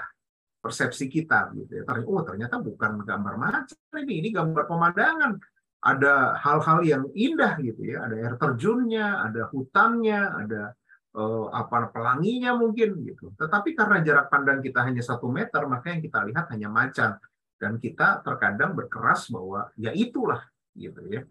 persepsi 0.61 1.09
kita. 1.09 1.49
Gitu 1.57 1.81
ya. 1.81 1.83
Oh 2.05 2.21
ternyata 2.21 2.61
bukan 2.61 3.01
gambar 3.01 3.35
macan 3.41 3.97
ini, 4.05 4.21
ini 4.21 4.29
gambar 4.29 4.69
pemandangan. 4.69 5.41
Ada 5.79 6.37
hal-hal 6.43 6.79
yang 6.83 7.03
indah 7.15 7.55
gitu 7.63 7.81
ya, 7.87 8.03
ada 8.03 8.13
air 8.19 8.35
terjunnya, 8.35 9.25
ada 9.25 9.47
hutannya, 9.47 10.21
ada 10.43 10.75
eh, 11.15 11.45
apa 11.55 11.89
pelanginya 11.89 12.53
mungkin 12.53 12.99
gitu. 13.07 13.33
Tetapi 13.33 13.73
karena 13.73 14.03
jarak 14.05 14.27
pandang 14.27 14.59
kita 14.61 14.85
hanya 14.85 15.01
satu 15.01 15.31
meter, 15.31 15.65
maka 15.65 15.95
yang 15.95 16.03
kita 16.03 16.19
lihat 16.29 16.45
hanya 16.51 16.69
macan 16.69 17.17
dan 17.59 17.75
kita 17.77 18.23
terkadang 18.23 18.73
berkeras 18.73 19.27
bahwa 19.27 19.67
ya 19.75 19.91
itulah 19.91 20.41
gitu 20.73 21.03
ya. 21.11 21.27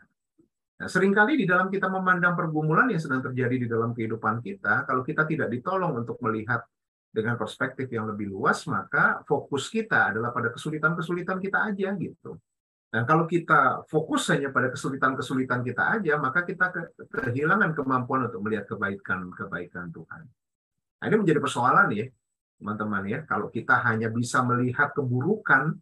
Nah, 0.79 0.87
sering 0.87 1.11
kali 1.11 1.35
di 1.35 1.49
dalam 1.49 1.67
kita 1.73 1.91
memandang 1.91 2.39
pergumulan 2.39 2.87
yang 2.87 3.03
sedang 3.03 3.19
terjadi 3.19 3.67
di 3.67 3.67
dalam 3.67 3.91
kehidupan 3.91 4.39
kita, 4.39 4.87
kalau 4.87 5.03
kita 5.03 5.27
tidak 5.27 5.51
ditolong 5.51 6.07
untuk 6.07 6.23
melihat 6.23 6.63
dengan 7.11 7.35
perspektif 7.35 7.91
yang 7.91 8.07
lebih 8.07 8.31
luas, 8.31 8.63
maka 8.71 9.25
fokus 9.27 9.67
kita 9.67 10.15
adalah 10.15 10.31
pada 10.31 10.55
kesulitan-kesulitan 10.55 11.43
kita 11.43 11.59
aja 11.67 11.89
gitu. 11.99 12.39
Dan 12.89 13.05
kalau 13.05 13.27
kita 13.27 13.85
fokus 13.91 14.31
hanya 14.31 14.55
pada 14.55 14.71
kesulitan-kesulitan 14.71 15.61
kita 15.67 15.99
aja, 15.99 16.15
maka 16.17 16.47
kita 16.47 16.71
ke 16.71 16.81
kehilangan 17.11 17.75
kemampuan 17.75 18.31
untuk 18.31 18.47
melihat 18.47 18.71
kebaikan-kebaikan 18.71 19.91
Tuhan. 19.91 20.23
Nah, 20.99 21.05
ini 21.11 21.17
menjadi 21.19 21.43
persoalan 21.43 21.91
ya, 21.91 22.07
teman-teman 22.63 23.03
ya. 23.11 23.19
Kalau 23.27 23.51
kita 23.51 23.83
hanya 23.83 24.09
bisa 24.15 24.47
melihat 24.47 24.95
keburukan 24.95 25.75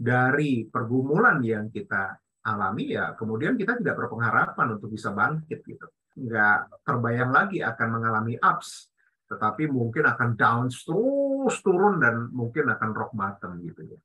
dari 0.00 0.64
pergumulan 0.64 1.44
yang 1.44 1.68
kita 1.68 2.16
alami 2.40 2.96
ya 2.96 3.12
kemudian 3.12 3.52
kita 3.52 3.76
tidak 3.76 4.00
berpengharapan 4.00 4.80
untuk 4.80 4.88
bisa 4.88 5.12
bangkit 5.12 5.60
gitu. 5.68 5.86
Nggak 6.16 6.80
terbayang 6.88 7.30
lagi 7.30 7.60
akan 7.60 7.88
mengalami 8.00 8.40
ups 8.40 8.88
tetapi 9.28 9.68
mungkin 9.68 10.08
akan 10.08 10.34
down 10.34 10.66
terus 10.72 11.56
turun 11.62 12.00
dan 12.00 12.32
mungkin 12.32 12.66
akan 12.72 12.90
rock 12.96 13.12
bottom 13.12 13.60
gitu 13.60 13.84
ya. 13.84 13.98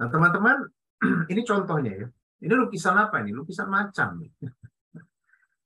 Nah 0.00 0.08
teman-teman 0.08 0.56
ini 1.32 1.44
contohnya 1.44 1.92
ya. 1.92 2.08
Ini 2.36 2.52
lukisan 2.52 2.96
apa 2.96 3.20
ini? 3.20 3.36
Lukisan 3.36 3.68
macan 3.68 4.24
nih. 4.24 4.32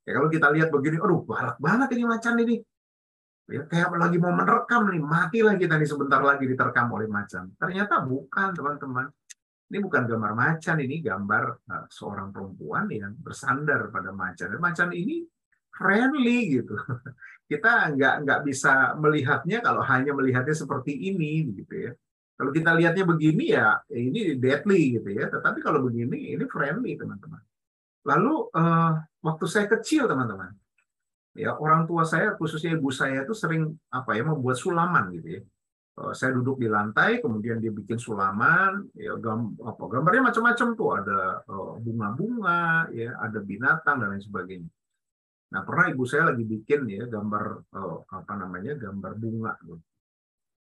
Ya 0.09 0.17
kalau 0.17 0.33
kita 0.33 0.49
lihat 0.50 0.73
begini 0.75 0.97
aduh 0.99 1.23
galak 1.23 1.61
banget 1.61 1.95
ini 1.95 2.03
macan 2.09 2.35
ini. 2.43 2.57
Ya 3.47 3.62
kayak 3.69 3.95
lagi 3.95 4.19
mau 4.19 4.35
menerkam 4.35 4.89
nih 4.91 4.99
matilah 4.99 5.55
kita 5.55 5.77
nih 5.79 5.87
sebentar 5.87 6.19
lagi 6.25 6.50
diterkam 6.50 6.91
oleh 6.91 7.07
macan. 7.07 7.53
Ternyata 7.55 8.03
bukan 8.03 8.50
teman-teman 8.57 9.07
ini 9.71 9.79
bukan 9.79 10.03
gambar 10.03 10.33
macan, 10.35 10.77
ini 10.83 10.99
gambar 10.99 11.45
uh, 11.71 11.87
seorang 11.87 12.35
perempuan 12.35 12.91
yang 12.91 13.15
bersandar 13.23 13.87
pada 13.95 14.11
macan. 14.11 14.50
Dan 14.50 14.59
macan 14.59 14.91
ini 14.91 15.23
friendly 15.71 16.59
gitu. 16.59 16.75
Kita 17.50 17.95
nggak 17.95 18.15
nggak 18.27 18.41
bisa 18.43 18.99
melihatnya 18.99 19.62
kalau 19.62 19.87
hanya 19.87 20.11
melihatnya 20.11 20.55
seperti 20.55 20.91
ini 21.15 21.55
gitu 21.55 21.91
ya. 21.91 21.93
Kalau 22.41 22.57
kita 22.57 22.73
lihatnya 22.73 23.05
begini 23.05 23.53
ya 23.53 23.77
ini 23.93 24.39
deadly 24.41 24.97
gitu 24.97 25.12
ya. 25.12 25.29
Tetapi 25.29 25.61
kalau 25.61 25.85
begini 25.85 26.33
ini 26.33 26.45
friendly 26.49 26.97
teman-teman. 26.97 27.43
Lalu 28.07 28.49
uh, 28.55 28.97
waktu 29.21 29.45
saya 29.45 29.67
kecil 29.69 30.09
teman-teman, 30.09 30.55
ya 31.37 31.53
orang 31.59 31.85
tua 31.85 32.07
saya 32.07 32.33
khususnya 32.39 32.79
ibu 32.79 32.89
saya 32.95 33.29
itu 33.29 33.35
sering 33.37 33.75
apa 33.93 34.17
ya 34.17 34.25
membuat 34.25 34.57
sulaman 34.57 35.12
gitu 35.12 35.29
ya 35.37 35.43
Eh, 35.43 35.60
saya 36.16 36.30
duduk 36.37 36.62
di 36.62 36.69
lantai, 36.71 37.21
kemudian 37.21 37.61
dia 37.61 37.73
bikin 37.75 38.00
sulaman, 38.00 38.88
ya 38.97 39.14
gam, 39.21 39.52
apa, 39.61 39.83
gambarnya 39.90 40.33
macam-macam 40.33 40.69
tuh, 40.78 40.90
ada 40.97 41.21
eh, 41.45 41.73
bunga-bunga, 41.83 42.88
ya 42.95 43.16
ada 43.21 43.38
binatang 43.42 43.97
dan 44.00 44.16
lain 44.16 44.25
sebagainya. 44.25 44.71
Nah 45.50 45.61
pernah 45.66 45.90
ibu 45.90 46.07
saya 46.07 46.30
lagi 46.30 46.47
bikin 46.47 46.87
ya 46.87 47.11
gambar 47.11 47.75
uh, 47.75 47.99
apa 48.07 48.33
namanya 48.38 48.78
gambar 48.78 49.19
bunga, 49.19 49.59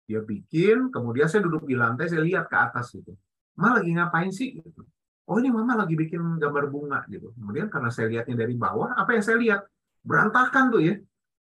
dia 0.09 0.25
bikin, 0.25 0.89
kemudian 0.89 1.29
saya 1.29 1.45
duduk 1.45 1.69
di 1.69 1.77
lantai, 1.77 2.09
saya 2.09 2.25
lihat 2.25 2.49
ke 2.49 2.57
atas 2.57 2.97
gitu, 2.97 3.13
Ma 3.59 3.77
lagi 3.77 3.93
ngapain 3.93 4.33
sih? 4.33 4.57
Gitu. 4.57 4.81
Oh 5.29 5.37
ini 5.37 5.53
mama 5.53 5.77
lagi 5.77 5.93
bikin 5.93 6.41
gambar 6.41 6.73
bunga 6.73 7.05
gitu. 7.13 7.37
Kemudian 7.37 7.69
karena 7.69 7.93
saya 7.93 8.09
lihatnya 8.09 8.39
dari 8.39 8.57
bawah, 8.57 8.97
apa 8.97 9.13
yang 9.13 9.25
saya 9.27 9.37
lihat 9.37 9.61
berantakan 10.01 10.73
tuh 10.73 10.81
ya. 10.81 10.97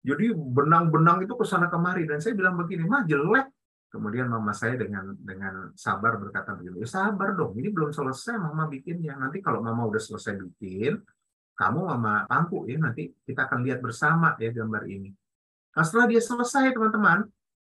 Jadi 0.06 0.30
benang-benang 0.30 1.26
itu 1.26 1.34
ke 1.34 1.42
sana 1.42 1.66
kemari 1.66 2.06
dan 2.06 2.22
saya 2.22 2.38
bilang 2.38 2.54
begini, 2.54 2.86
mah 2.86 3.02
jelek 3.08 3.50
Kemudian 3.92 4.24
mama 4.24 4.56
saya 4.56 4.80
dengan 4.80 5.12
dengan 5.20 5.68
sabar 5.76 6.16
berkata 6.16 6.56
begini, 6.56 6.80
ya 6.80 6.88
sabar 6.88 7.36
dong, 7.36 7.52
ini 7.60 7.68
belum 7.68 7.92
selesai 7.92 8.40
mama 8.40 8.64
bikinnya. 8.64 9.20
Nanti 9.20 9.44
kalau 9.44 9.60
mama 9.60 9.84
udah 9.84 10.00
selesai 10.00 10.32
bikin, 10.40 10.96
kamu 11.52 11.80
mama 11.92 12.24
pangku 12.24 12.64
ya, 12.64 12.80
nanti 12.80 13.12
kita 13.28 13.44
akan 13.44 13.60
lihat 13.60 13.84
bersama 13.84 14.32
ya 14.40 14.48
gambar 14.48 14.88
ini. 14.88 15.12
Nah 15.76 15.84
setelah 15.84 16.08
dia 16.08 16.24
selesai 16.24 16.72
teman-teman, 16.72 17.28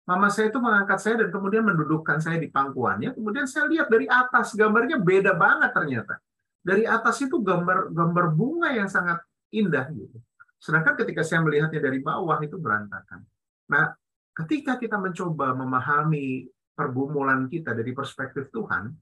mama 0.08 0.32
saya 0.32 0.48
itu 0.48 0.56
mengangkat 0.56 0.98
saya 1.04 1.14
dan 1.20 1.28
kemudian 1.28 1.68
mendudukkan 1.68 2.16
saya 2.16 2.40
di 2.40 2.48
pangkuannya. 2.48 3.12
Kemudian 3.12 3.44
saya 3.44 3.68
lihat 3.68 3.92
dari 3.92 4.08
atas, 4.08 4.56
gambarnya 4.56 4.96
beda 4.96 5.36
banget 5.36 5.76
ternyata. 5.76 6.16
Dari 6.64 6.88
atas 6.88 7.20
itu 7.20 7.44
gambar 7.44 7.92
gambar 7.92 8.24
bunga 8.32 8.72
yang 8.72 8.88
sangat 8.88 9.20
indah 9.52 9.84
gitu. 9.92 10.16
Sedangkan 10.56 10.96
ketika 10.96 11.20
saya 11.20 11.44
melihatnya 11.44 11.76
dari 11.76 12.00
bawah 12.00 12.40
itu 12.40 12.56
berantakan. 12.56 13.20
Nah, 13.68 13.92
ketika 14.36 14.76
kita 14.76 15.00
mencoba 15.00 15.56
memahami 15.56 16.44
pergumulan 16.76 17.48
kita 17.48 17.72
dari 17.72 17.96
perspektif 17.96 18.52
Tuhan, 18.52 18.92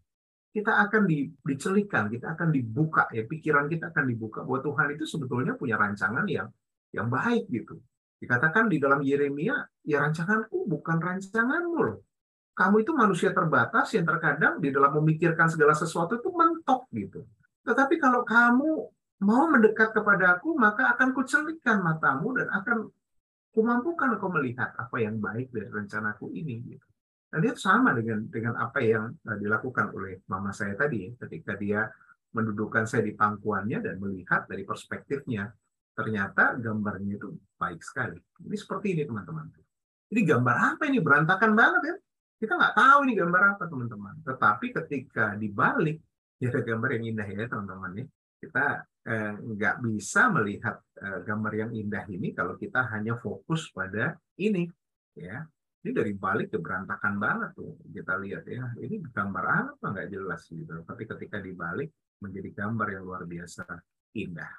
kita 0.55 0.71
akan 0.87 1.11
dicelikan, 1.43 2.07
kita 2.07 2.39
akan 2.39 2.55
dibuka 2.55 3.11
ya 3.11 3.27
pikiran 3.27 3.67
kita 3.67 3.91
akan 3.91 4.07
dibuka 4.07 4.47
bahwa 4.47 4.63
Tuhan 4.63 4.89
itu 4.95 5.03
sebetulnya 5.03 5.59
punya 5.59 5.75
rancangan 5.75 6.23
yang 6.31 6.47
yang 6.95 7.11
baik 7.11 7.51
gitu. 7.51 7.83
Dikatakan 8.23 8.71
di 8.71 8.79
dalam 8.79 9.03
Yeremia, 9.03 9.59
ya 9.83 9.99
rancanganku 9.99 10.71
bukan 10.71 11.03
rancanganmu 11.03 11.81
loh. 11.83 11.99
Kamu 12.55 12.87
itu 12.87 12.95
manusia 12.95 13.35
terbatas 13.35 13.91
yang 13.99 14.07
terkadang 14.07 14.63
di 14.63 14.71
dalam 14.71 14.95
memikirkan 15.03 15.51
segala 15.51 15.75
sesuatu 15.75 16.23
itu 16.23 16.31
mentok 16.31 16.87
gitu. 16.95 17.27
Tetapi 17.67 17.99
kalau 17.99 18.23
kamu 18.23 18.71
mau 19.27 19.45
mendekat 19.51 19.91
kepada 19.91 20.39
aku, 20.39 20.55
maka 20.55 20.95
akan 20.95 21.11
kucelikan 21.11 21.83
matamu 21.83 22.39
dan 22.39 22.47
akan 22.55 22.87
kumampukan 23.55 24.19
kau 24.19 24.35
melihat 24.35 24.75
apa 24.75 24.97
yang 24.99 25.23
baik 25.23 25.55
dari 25.55 25.71
rencanaku 25.71 26.35
ini 26.35 26.75
gitu. 26.75 26.87
Dan 27.31 27.43
itu 27.47 27.59
sama 27.59 27.95
dengan 27.95 28.27
dengan 28.31 28.55
apa 28.59 28.79
yang 28.83 29.11
uh, 29.11 29.39
dilakukan 29.39 29.95
oleh 29.95 30.23
mama 30.31 30.51
saya 30.51 30.75
tadi 30.75 31.15
ketika 31.19 31.55
dia 31.59 31.87
mendudukkan 32.35 32.87
saya 32.87 33.07
di 33.07 33.15
pangkuannya 33.15 33.79
dan 33.79 33.99
melihat 34.03 34.47
dari 34.51 34.67
perspektifnya 34.67 35.51
ternyata 35.95 36.59
gambarnya 36.59 37.15
itu 37.15 37.31
baik 37.55 37.79
sekali. 37.83 38.19
Ini 38.43 38.57
seperti 38.59 38.99
ini 38.99 39.03
teman-teman. 39.07 39.47
Ini 40.11 40.21
gambar 40.27 40.57
apa 40.75 40.83
ini 40.91 40.99
berantakan 40.99 41.55
banget 41.55 41.83
ya. 41.87 41.97
Kita 42.43 42.59
nggak 42.59 42.75
tahu 42.75 42.99
ini 43.07 43.15
gambar 43.15 43.43
apa 43.55 43.65
teman-teman. 43.71 44.15
Tetapi 44.27 44.67
ketika 44.83 45.39
dibalik 45.39 46.03
ya 46.43 46.51
ada 46.51 46.63
gambar 46.67 46.91
yang 46.99 47.05
indah 47.15 47.29
ya 47.31 47.47
teman-teman 47.47 48.03
ya. 48.03 48.07
Kita 48.45 48.85
Eh, 49.05 49.33
nggak 49.37 49.85
bisa 49.85 50.33
melihat 50.33 50.81
eh, 50.97 51.21
gambar 51.29 51.53
yang 51.53 51.71
indah 51.77 52.09
ini 52.09 52.33
kalau 52.33 52.57
kita 52.57 52.89
hanya 52.89 53.21
fokus 53.21 53.69
pada 53.69 54.17
ini 54.41 54.65
ya. 55.13 55.45
Ini 55.85 55.93
dari 55.93 56.17
balik 56.17 56.57
ke 56.57 56.57
berantakan 56.57 57.21
banget 57.21 57.53
tuh 57.53 57.77
kita 57.93 58.17
lihat 58.25 58.49
ya. 58.49 58.65
Ini 58.81 59.05
gambar 59.13 59.45
apa? 59.45 59.85
Nggak 59.93 60.09
jelas 60.09 60.49
gitu. 60.49 60.81
Tapi 60.89 61.05
ketika 61.05 61.37
dibalik 61.37 61.93
menjadi 62.25 62.65
gambar 62.65 62.97
yang 62.97 63.05
luar 63.05 63.29
biasa 63.29 63.69
indah. 64.17 64.53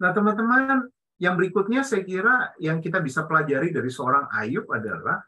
Nah 0.00 0.10
teman-teman 0.16 0.88
yang 1.20 1.36
berikutnya 1.36 1.84
saya 1.84 2.00
kira 2.00 2.56
yang 2.64 2.80
kita 2.80 3.04
bisa 3.04 3.28
pelajari 3.28 3.76
dari 3.76 3.92
seorang 3.92 4.24
Ayub 4.32 4.64
adalah 4.72 5.20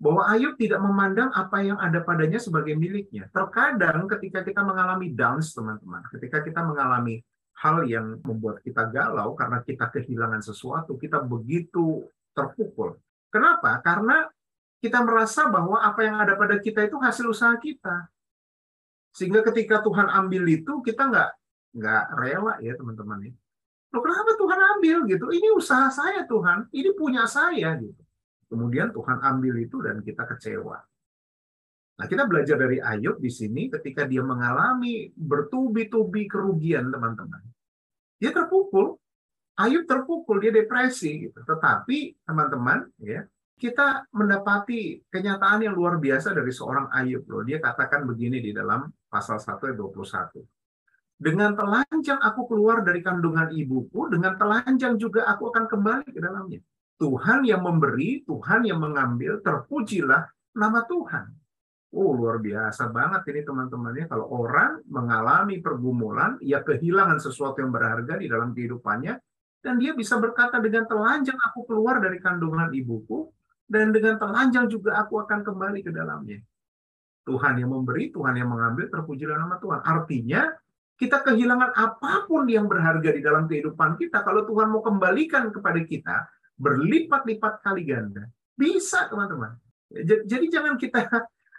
bahwa 0.00 0.24
Ayub 0.32 0.56
tidak 0.56 0.80
memandang 0.80 1.28
apa 1.36 1.60
yang 1.60 1.76
ada 1.76 2.00
padanya 2.00 2.40
sebagai 2.40 2.72
miliknya. 2.72 3.28
Terkadang 3.28 4.08
ketika 4.08 4.40
kita 4.40 4.64
mengalami 4.64 5.12
downs, 5.12 5.52
teman-teman, 5.52 6.00
ketika 6.08 6.40
kita 6.40 6.64
mengalami 6.64 7.20
hal 7.60 7.84
yang 7.84 8.16
membuat 8.24 8.64
kita 8.64 8.88
galau 8.88 9.36
karena 9.36 9.60
kita 9.60 9.92
kehilangan 9.92 10.40
sesuatu, 10.40 10.96
kita 10.96 11.20
begitu 11.20 12.08
terpukul. 12.32 12.96
Kenapa? 13.28 13.76
Karena 13.84 14.24
kita 14.80 15.04
merasa 15.04 15.52
bahwa 15.52 15.76
apa 15.84 16.00
yang 16.00 16.16
ada 16.16 16.32
pada 16.40 16.56
kita 16.56 16.88
itu 16.88 16.96
hasil 16.96 17.28
usaha 17.28 17.52
kita. 17.60 18.08
Sehingga 19.12 19.44
ketika 19.44 19.84
Tuhan 19.84 20.08
ambil 20.08 20.48
itu, 20.48 20.80
kita 20.80 21.12
nggak 21.12 21.30
nggak 21.76 22.04
rela 22.16 22.56
ya 22.64 22.72
teman-teman. 22.72 23.28
Ya. 23.28 23.32
Loh 23.92 24.00
kenapa 24.00 24.32
Tuhan 24.40 24.60
ambil 24.78 24.96
gitu? 25.12 25.26
Ini 25.28 25.48
usaha 25.52 25.92
saya 25.92 26.24
Tuhan, 26.24 26.72
ini 26.72 26.90
punya 26.96 27.28
saya 27.28 27.76
gitu. 27.76 28.00
Kemudian 28.50 28.90
Tuhan 28.90 29.22
ambil 29.22 29.54
itu 29.62 29.78
dan 29.78 30.02
kita 30.02 30.26
kecewa. 30.26 30.82
Nah, 32.00 32.06
kita 32.08 32.26
belajar 32.26 32.56
dari 32.58 32.82
Ayub 32.82 33.22
di 33.22 33.30
sini 33.30 33.70
ketika 33.70 34.08
dia 34.08 34.24
mengalami 34.24 35.12
bertubi-tubi 35.14 36.26
kerugian, 36.26 36.90
teman-teman. 36.90 37.44
Dia 38.18 38.34
terpukul, 38.34 38.98
Ayub 39.60 39.84
terpukul, 39.86 40.42
dia 40.42 40.50
depresi 40.50 41.28
gitu. 41.28 41.38
Tetapi, 41.44 42.24
teman-teman, 42.24 42.88
ya, 42.98 43.22
kita 43.60 44.08
mendapati 44.16 45.04
kenyataan 45.12 45.68
yang 45.68 45.76
luar 45.76 46.00
biasa 46.00 46.32
dari 46.32 46.48
seorang 46.48 46.88
Ayub 46.88 47.28
loh. 47.28 47.44
Dia 47.44 47.60
katakan 47.60 48.08
begini 48.08 48.40
di 48.40 48.56
dalam 48.56 48.88
pasal 49.12 49.36
1 49.36 49.60
ayat 49.68 49.76
21. 49.76 50.40
Dengan 51.20 51.52
telanjang 51.52 52.16
aku 52.16 52.48
keluar 52.48 52.80
dari 52.80 53.04
kandungan 53.04 53.52
ibuku, 53.52 54.08
dengan 54.08 54.40
telanjang 54.40 54.96
juga 54.96 55.28
aku 55.28 55.52
akan 55.52 55.68
kembali 55.68 56.08
ke 56.08 56.20
dalamnya. 56.24 56.64
Tuhan 57.00 57.48
yang 57.48 57.64
memberi, 57.64 58.20
Tuhan 58.28 58.68
yang 58.68 58.76
mengambil, 58.76 59.40
terpujilah 59.40 60.28
nama 60.52 60.84
Tuhan. 60.84 61.32
Oh, 61.90 62.12
luar 62.12 62.38
biasa 62.38 62.92
banget 62.92 63.24
ini 63.32 63.40
teman-temannya. 63.42 64.04
Kalau 64.06 64.28
orang 64.30 64.84
mengalami 64.86 65.58
pergumulan, 65.64 66.36
ia 66.44 66.60
kehilangan 66.60 67.18
sesuatu 67.18 67.64
yang 67.64 67.72
berharga 67.72 68.20
di 68.20 68.28
dalam 68.28 68.52
kehidupannya, 68.52 69.16
dan 69.64 69.74
dia 69.80 69.96
bisa 69.96 70.20
berkata 70.20 70.60
dengan 70.60 70.84
telanjang 70.86 71.40
aku 71.40 71.66
keluar 71.66 71.98
dari 71.98 72.20
kandungan 72.20 72.70
ibuku, 72.70 73.32
dan 73.64 73.90
dengan 73.96 74.20
telanjang 74.20 74.68
juga 74.68 75.00
aku 75.00 75.24
akan 75.24 75.40
kembali 75.40 75.80
ke 75.80 75.90
dalamnya. 75.90 76.38
Tuhan 77.24 77.58
yang 77.58 77.72
memberi, 77.72 78.12
Tuhan 78.12 78.36
yang 78.36 78.52
mengambil, 78.52 78.92
terpujilah 78.92 79.40
nama 79.40 79.56
Tuhan. 79.56 79.80
Artinya, 79.82 80.52
kita 81.00 81.24
kehilangan 81.24 81.72
apa 81.74 82.28
pun 82.28 82.44
yang 82.44 82.68
berharga 82.68 83.08
di 83.08 83.24
dalam 83.24 83.48
kehidupan 83.48 83.96
kita, 83.96 84.20
kalau 84.20 84.44
Tuhan 84.44 84.68
mau 84.68 84.84
kembalikan 84.84 85.48
kepada 85.48 85.80
kita, 85.80 86.16
berlipat-lipat 86.60 87.64
kali 87.64 87.88
ganda. 87.88 88.28
Bisa, 88.52 89.08
teman-teman. 89.08 89.56
Jadi 90.28 90.46
jangan 90.52 90.76
kita 90.76 91.08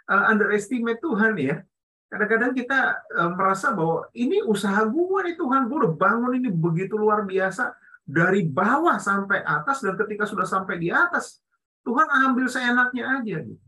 uh, 0.06 0.24
underestimate 0.30 1.02
Tuhan 1.02 1.34
ya. 1.36 1.58
Kadang-kadang 2.06 2.52
kita 2.54 3.02
uh, 3.18 3.32
merasa 3.34 3.74
bahwa 3.74 4.06
ini 4.14 4.40
usaha 4.46 4.86
gue 4.86 5.18
nih 5.26 5.36
Tuhan, 5.36 5.66
gue 5.66 5.76
udah 5.82 5.94
bangun 5.98 6.38
ini 6.38 6.48
begitu 6.54 6.94
luar 6.94 7.26
biasa 7.26 7.74
dari 8.06 8.46
bawah 8.46 8.96
sampai 9.02 9.42
atas 9.42 9.82
dan 9.82 9.98
ketika 9.98 10.28
sudah 10.28 10.46
sampai 10.46 10.78
di 10.78 10.92
atas 10.92 11.42
Tuhan 11.82 12.06
ambil 12.30 12.46
seenaknya 12.46 13.18
aja 13.18 13.36
gitu. 13.42 13.66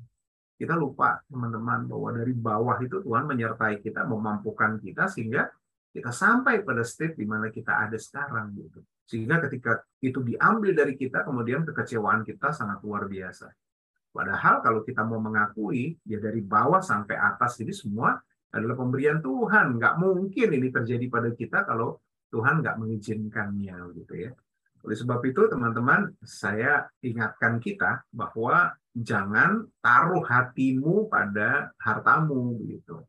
Kita 0.54 0.78
lupa 0.78 1.18
teman-teman 1.26 1.90
bahwa 1.90 2.14
dari 2.14 2.30
bawah 2.30 2.78
itu 2.78 3.02
Tuhan 3.02 3.26
menyertai 3.26 3.82
kita, 3.82 4.06
memampukan 4.06 4.78
kita 4.78 5.10
sehingga 5.10 5.50
kita 5.90 6.14
sampai 6.14 6.62
pada 6.62 6.86
state 6.86 7.18
di 7.18 7.26
mana 7.26 7.50
kita 7.50 7.74
ada 7.74 7.98
sekarang 7.98 8.54
gitu. 8.54 8.78
Sehingga 9.04 9.40
ketika 9.44 9.84
itu 10.00 10.20
diambil 10.24 10.72
dari 10.72 10.96
kita, 10.96 11.24
kemudian 11.24 11.64
kekecewaan 11.68 12.24
kita 12.24 12.52
sangat 12.56 12.80
luar 12.80 13.04
biasa. 13.04 13.52
Padahal 14.14 14.62
kalau 14.62 14.80
kita 14.86 15.02
mau 15.02 15.18
mengakui, 15.18 15.98
ya 16.06 16.22
dari 16.22 16.40
bawah 16.40 16.78
sampai 16.78 17.18
atas 17.18 17.58
ini 17.60 17.74
semua 17.74 18.14
adalah 18.54 18.78
pemberian 18.78 19.18
Tuhan. 19.18 19.76
Nggak 19.76 19.94
mungkin 19.98 20.48
ini 20.54 20.68
terjadi 20.70 21.06
pada 21.10 21.34
kita 21.34 21.66
kalau 21.66 21.98
Tuhan 22.30 22.62
nggak 22.62 22.78
mengizinkannya, 22.78 23.76
gitu 23.98 24.14
ya. 24.14 24.30
Oleh 24.84 24.96
sebab 25.00 25.20
itu, 25.24 25.48
teman-teman, 25.48 26.12
saya 26.20 26.84
ingatkan 27.00 27.56
kita 27.56 28.04
bahwa 28.12 28.76
jangan 28.92 29.64
taruh 29.80 30.22
hatimu 30.22 31.08
pada 31.08 31.72
hartamu, 31.80 32.60
begitu. 32.60 33.00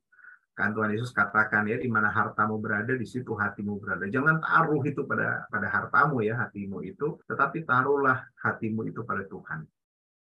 Kan 0.55 0.71
Tuhan 0.71 0.95
Yesus 0.95 1.11
katakan 1.11 1.67
ya, 1.67 1.75
di 1.75 1.91
mana 1.91 2.07
hartamu 2.09 2.57
berada, 2.63 2.95
di 2.95 3.03
situ 3.03 3.35
hatimu 3.35 3.77
berada. 3.77 4.07
Jangan 4.07 4.39
taruh 4.39 4.81
itu 4.87 5.03
pada 5.03 5.43
pada 5.51 5.67
hartamu 5.67 6.23
ya, 6.23 6.39
hatimu 6.47 6.79
itu, 6.87 7.19
tetapi 7.27 7.67
taruhlah 7.67 8.23
hatimu 8.39 8.87
itu 8.87 9.03
pada 9.03 9.27
Tuhan. 9.27 9.67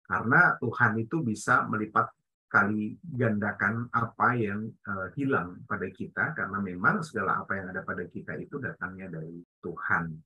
Karena 0.05 0.53
Tuhan 0.61 1.01
itu 1.01 1.25
bisa 1.25 1.65
melipat 1.65 2.13
kali 2.49 2.97
gandakan 3.01 3.89
apa 3.93 4.33
yang 4.33 4.69
uh, 4.89 5.13
hilang 5.13 5.61
pada 5.69 5.85
kita 5.85 6.33
karena 6.33 6.57
memang 6.57 7.05
segala 7.05 7.45
apa 7.45 7.61
yang 7.61 7.69
ada 7.69 7.85
pada 7.85 8.01
kita 8.09 8.33
itu 8.41 8.57
datangnya 8.57 9.05
dari 9.05 9.37
Tuhan 9.61 10.17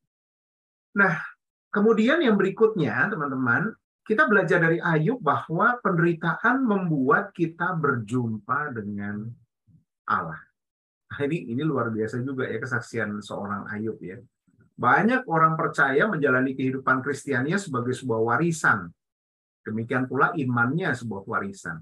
Nah, 0.94 1.18
kemudian 1.74 2.22
yang 2.22 2.38
berikutnya, 2.38 3.10
teman-teman, 3.10 3.74
kita 4.06 4.30
belajar 4.30 4.62
dari 4.62 4.78
Ayub 4.78 5.18
bahwa 5.18 5.82
penderitaan 5.82 6.62
membuat 6.62 7.34
kita 7.34 7.74
berjumpa 7.74 8.78
dengan 8.78 9.26
Allah. 10.22 10.42
Nah, 11.14 11.20
ini 11.30 11.54
ini 11.54 11.62
luar 11.62 11.90
biasa 11.94 12.22
juga 12.22 12.50
ya 12.50 12.58
kesaksian 12.58 13.22
seorang 13.22 13.70
Ayub 13.70 13.98
ya. 14.02 14.18
Banyak 14.74 15.30
orang 15.30 15.54
percaya 15.54 16.10
menjalani 16.10 16.58
kehidupan 16.58 17.06
Kristiannya 17.06 17.62
sebagai 17.62 17.94
sebuah 17.94 18.34
warisan. 18.34 18.90
Demikian 19.62 20.10
pula 20.10 20.34
imannya 20.34 20.92
sebuah 20.98 21.24
warisan. 21.30 21.78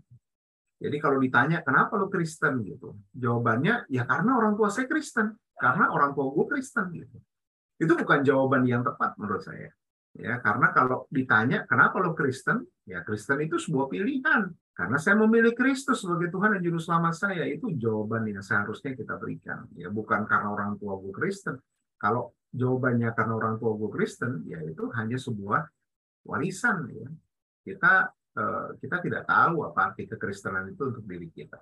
Jadi 0.81 0.97
kalau 0.97 1.21
ditanya 1.21 1.61
kenapa 1.61 1.93
lo 1.95 2.09
Kristen 2.09 2.65
gitu, 2.65 2.97
jawabannya 3.13 3.85
ya 3.87 4.03
karena 4.03 4.33
orang 4.33 4.57
tua 4.57 4.73
saya 4.73 4.89
Kristen, 4.89 5.37
karena 5.53 5.93
orang 5.93 6.11
tua 6.17 6.33
gue 6.33 6.45
Kristen 6.49 6.89
gitu. 6.89 7.17
Itu 7.77 7.93
bukan 7.93 8.25
jawaban 8.25 8.65
yang 8.65 8.81
tepat 8.81 9.13
menurut 9.21 9.45
saya. 9.45 9.69
Ya, 10.11 10.43
karena 10.43 10.75
kalau 10.75 11.07
ditanya 11.07 11.63
kenapa 11.63 12.01
lo 12.03 12.11
Kristen, 12.17 12.67
ya 12.83 13.05
Kristen 13.05 13.39
itu 13.45 13.55
sebuah 13.61 13.87
pilihan. 13.87 14.51
Karena 14.81 14.97
saya 14.97 15.13
memilih 15.21 15.53
Kristus 15.53 16.01
sebagai 16.01 16.33
Tuhan 16.33 16.57
dan 16.57 16.61
Juru 16.65 16.81
Selamat 16.81 17.13
saya, 17.13 17.45
itu 17.45 17.69
jawaban 17.77 18.25
yang 18.25 18.41
seharusnya 18.41 18.97
kita 18.97 19.13
berikan. 19.21 19.69
Ya, 19.77 19.93
bukan 19.93 20.25
karena 20.25 20.49
orang 20.49 20.81
tua 20.81 20.97
gue 20.97 21.13
Kristen. 21.13 21.61
Kalau 22.01 22.33
jawabannya 22.49 23.13
karena 23.13 23.33
orang 23.37 23.61
tua 23.61 23.77
gue 23.77 23.93
Kristen, 23.93 24.41
ya 24.49 24.57
itu 24.65 24.89
hanya 24.97 25.21
sebuah 25.21 25.69
warisan. 26.25 26.89
Ya. 26.97 27.05
Kita 27.61 28.09
eh, 28.09 28.69
kita 28.81 29.05
tidak 29.05 29.29
tahu 29.29 29.69
apa 29.69 29.93
arti 29.93 30.09
kekristenan 30.09 30.73
itu 30.73 30.81
untuk 30.89 31.05
diri 31.05 31.29
kita. 31.29 31.61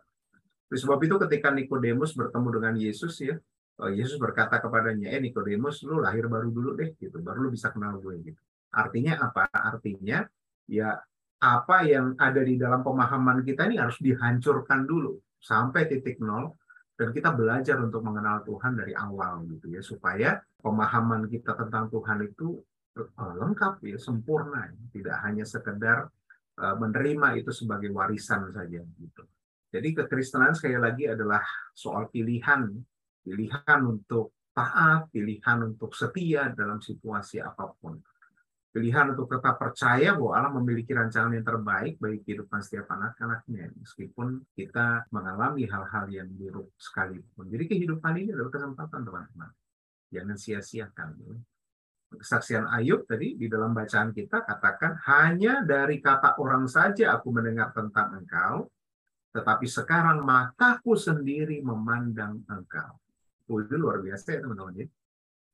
Oleh 0.72 0.80
sebab 0.80 1.04
itu 1.04 1.20
ketika 1.28 1.52
Nikodemus 1.52 2.16
bertemu 2.16 2.48
dengan 2.56 2.74
Yesus 2.80 3.20
ya, 3.20 3.36
Oh, 3.80 3.88
Yesus 3.88 4.20
berkata 4.20 4.60
kepadanya, 4.60 5.08
eh 5.16 5.24
Nikodemus, 5.24 5.88
lu 5.88 6.04
lahir 6.04 6.28
baru 6.28 6.52
dulu 6.52 6.76
deh, 6.76 7.00
gitu, 7.00 7.24
baru 7.24 7.48
lu 7.48 7.50
bisa 7.56 7.72
kenal 7.72 7.96
gue 8.04 8.12
gitu. 8.28 8.36
Artinya 8.76 9.24
apa? 9.24 9.48
Artinya 9.56 10.28
ya 10.68 11.00
apa 11.40 11.88
yang 11.88 12.20
ada 12.20 12.44
di 12.44 12.60
dalam 12.60 12.84
pemahaman 12.84 13.48
kita 13.48 13.72
ini 13.72 13.80
harus 13.80 13.96
dihancurkan 14.04 14.84
dulu 14.84 15.16
sampai 15.40 15.88
titik 15.88 16.20
nol 16.20 16.52
dan 17.00 17.16
kita 17.16 17.32
belajar 17.32 17.80
untuk 17.80 18.04
mengenal 18.04 18.44
Tuhan 18.44 18.76
dari 18.76 18.92
awal 18.92 19.48
gitu 19.48 19.72
ya 19.72 19.80
supaya 19.80 20.36
pemahaman 20.60 21.32
kita 21.32 21.56
tentang 21.56 21.88
Tuhan 21.88 22.28
itu 22.28 22.60
uh, 23.00 23.34
lengkap 23.40 23.80
ya 23.88 23.96
sempurna 23.96 24.68
tidak 24.92 25.16
hanya 25.24 25.48
sekedar 25.48 26.12
uh, 26.60 26.76
menerima 26.76 27.40
itu 27.40 27.56
sebagai 27.56 27.88
warisan 27.96 28.52
saja 28.52 28.84
gitu. 28.84 29.24
Jadi 29.70 29.96
kekristenan 29.96 30.52
sekali 30.52 30.76
lagi 30.76 31.08
adalah 31.08 31.40
soal 31.72 32.12
pilihan 32.12 32.68
pilihan 33.24 33.80
untuk 33.86 34.34
taat, 34.52 35.08
pilihan 35.14 35.72
untuk 35.72 35.94
setia 35.94 36.52
dalam 36.52 36.82
situasi 36.82 37.40
apa 37.40 37.70
pun. 37.78 38.00
Pilihan 38.70 39.18
untuk 39.18 39.26
tetap 39.34 39.58
percaya 39.58 40.14
bahwa 40.14 40.34
Allah 40.38 40.54
memiliki 40.62 40.94
rancangan 40.94 41.34
yang 41.34 41.42
terbaik 41.42 41.98
bagi 41.98 42.22
kehidupan 42.22 42.62
setiap 42.62 42.86
anak-anaknya, 42.94 43.74
meskipun 43.74 44.46
kita 44.54 45.10
mengalami 45.10 45.66
hal-hal 45.66 46.06
yang 46.14 46.30
buruk 46.30 46.70
sekalipun. 46.78 47.50
Jadi 47.50 47.66
kehidupan 47.66 48.14
ini 48.22 48.30
adalah 48.30 48.54
kesempatan 48.54 49.02
teman-teman. 49.02 49.50
Jangan 50.14 50.38
sia-siakan. 50.38 51.10
Kesaksian 52.14 52.70
Ayub 52.70 53.10
tadi 53.10 53.42
di 53.42 53.50
dalam 53.50 53.74
bacaan 53.74 54.14
kita 54.14 54.46
katakan, 54.46 55.02
hanya 55.10 55.66
dari 55.66 55.98
kata 55.98 56.38
orang 56.38 56.70
saja 56.70 57.18
aku 57.18 57.34
mendengar 57.34 57.74
tentang 57.74 58.22
engkau, 58.22 58.70
tetapi 59.34 59.66
sekarang 59.66 60.22
mataku 60.22 60.94
sendiri 60.94 61.58
memandang 61.66 62.46
engkau. 62.46 63.02
Oh, 63.50 63.58
itu 63.66 63.82
luar 63.82 63.98
biasa 63.98 64.38
ya 64.38 64.46
teman-teman 64.46 64.86
ya. 64.86 64.88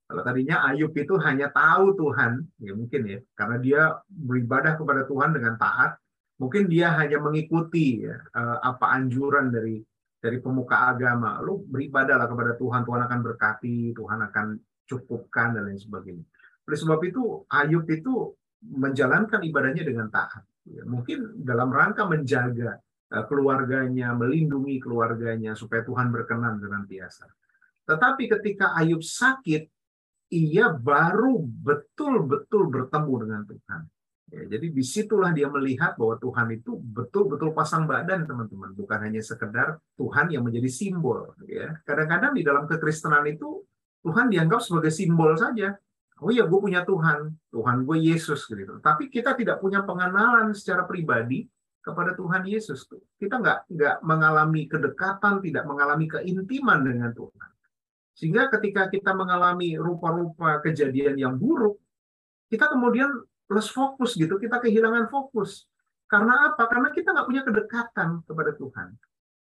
Kalau 0.05 0.21
tadinya 0.21 0.69
Ayub 0.69 0.93
itu 0.93 1.17
hanya 1.17 1.49
tahu 1.49 1.97
Tuhan, 1.97 2.45
ya 2.61 2.77
mungkin 2.77 3.01
ya, 3.09 3.19
karena 3.33 3.57
dia 3.57 3.81
beribadah 4.05 4.77
kepada 4.77 5.01
Tuhan 5.09 5.33
dengan 5.33 5.57
taat, 5.57 5.97
mungkin 6.37 6.69
dia 6.69 6.93
hanya 6.93 7.17
mengikuti 7.17 8.05
ya, 8.05 8.13
eh, 8.13 8.57
apa 8.61 8.85
anjuran 8.93 9.49
dari 9.49 9.81
dari 10.21 10.37
pemuka 10.37 10.93
agama. 10.93 11.41
Lu 11.41 11.65
beribadahlah 11.65 12.29
kepada 12.29 12.53
Tuhan, 12.53 12.85
Tuhan 12.85 13.01
akan 13.01 13.19
berkati, 13.21 13.97
Tuhan 13.97 14.19
akan 14.29 14.45
cukupkan 14.85 15.57
dan 15.57 15.69
lain 15.69 15.81
sebagainya. 15.81 16.25
Oleh 16.69 16.77
sebab 16.77 16.99
itu 17.01 17.45
Ayub 17.49 17.85
itu 17.89 18.33
menjalankan 18.61 19.41
ibadahnya 19.41 19.85
dengan 19.85 20.09
taat. 20.13 20.45
Ya, 20.65 20.81
mungkin 20.85 21.45
dalam 21.45 21.73
rangka 21.73 22.05
menjaga 22.05 22.77
eh, 23.09 23.25
keluarganya, 23.25 24.13
melindungi 24.13 24.77
keluarganya 24.77 25.57
supaya 25.57 25.81
Tuhan 25.81 26.13
berkenan 26.13 26.61
dengan 26.61 26.85
biasa. 26.85 27.25
Tetapi 27.89 28.23
ketika 28.37 28.73
Ayub 28.77 29.01
sakit, 29.01 29.74
ia 30.35 30.67
baru 30.69 31.39
betul-betul 31.39 32.67
bertemu 32.67 33.13
dengan 33.23 33.41
Tuhan. 33.47 33.81
Ya, 34.35 34.41
jadi 34.57 34.67
di 34.73 34.83
situlah 34.83 35.31
dia 35.31 35.47
melihat 35.47 35.95
bahwa 35.95 36.17
Tuhan 36.17 36.49
itu 36.59 36.75
betul-betul 36.81 37.53
pasang 37.53 37.85
badan 37.85 38.25
teman-teman, 38.25 38.73
bukan 38.73 38.99
hanya 39.05 39.21
sekedar 39.21 39.79
Tuhan 39.95 40.33
yang 40.33 40.43
menjadi 40.43 40.67
simbol. 40.67 41.31
Ya, 41.45 41.77
kadang-kadang 41.85 42.33
di 42.33 42.41
dalam 42.41 42.65
kekristenan 42.65 43.23
itu 43.29 43.63
Tuhan 44.03 44.27
dianggap 44.33 44.59
sebagai 44.65 44.91
simbol 44.91 45.37
saja. 45.37 45.77
Oh 46.19 46.31
iya, 46.31 46.47
gue 46.47 46.59
punya 46.59 46.83
Tuhan, 46.83 47.31
Tuhan 47.51 47.87
gue 47.87 47.97
Yesus 48.01 48.43
gitu. 48.47 48.79
Tapi 48.81 49.07
kita 49.07 49.35
tidak 49.39 49.61
punya 49.61 49.83
pengenalan 49.83 50.51
secara 50.51 50.83
pribadi 50.83 51.45
kepada 51.85 52.17
Tuhan 52.17 52.43
Yesus. 52.49 52.89
Kita 53.15 53.37
nggak 53.37 53.69
nggak 53.71 53.97
mengalami 54.01 54.65
kedekatan, 54.65 55.37
tidak 55.45 55.63
mengalami 55.69 56.09
keintiman 56.09 56.81
dengan 56.81 57.13
Tuhan. 57.13 57.49
Sehingga 58.15 58.47
ketika 58.47 58.87
kita 58.87 59.11
mengalami 59.11 59.75
rupa-rupa 59.75 60.63
kejadian 60.63 61.19
yang 61.19 61.35
buruk, 61.35 61.77
kita 62.47 62.71
kemudian 62.71 63.11
plus 63.43 63.67
fokus 63.67 64.15
gitu, 64.15 64.39
kita 64.39 64.63
kehilangan 64.63 65.11
fokus. 65.11 65.67
Karena 66.07 66.49
apa? 66.53 66.65
Karena 66.71 66.89
kita 66.95 67.11
nggak 67.11 67.27
punya 67.27 67.43
kedekatan 67.43 68.09
kepada 68.23 68.51
Tuhan. 68.55 68.87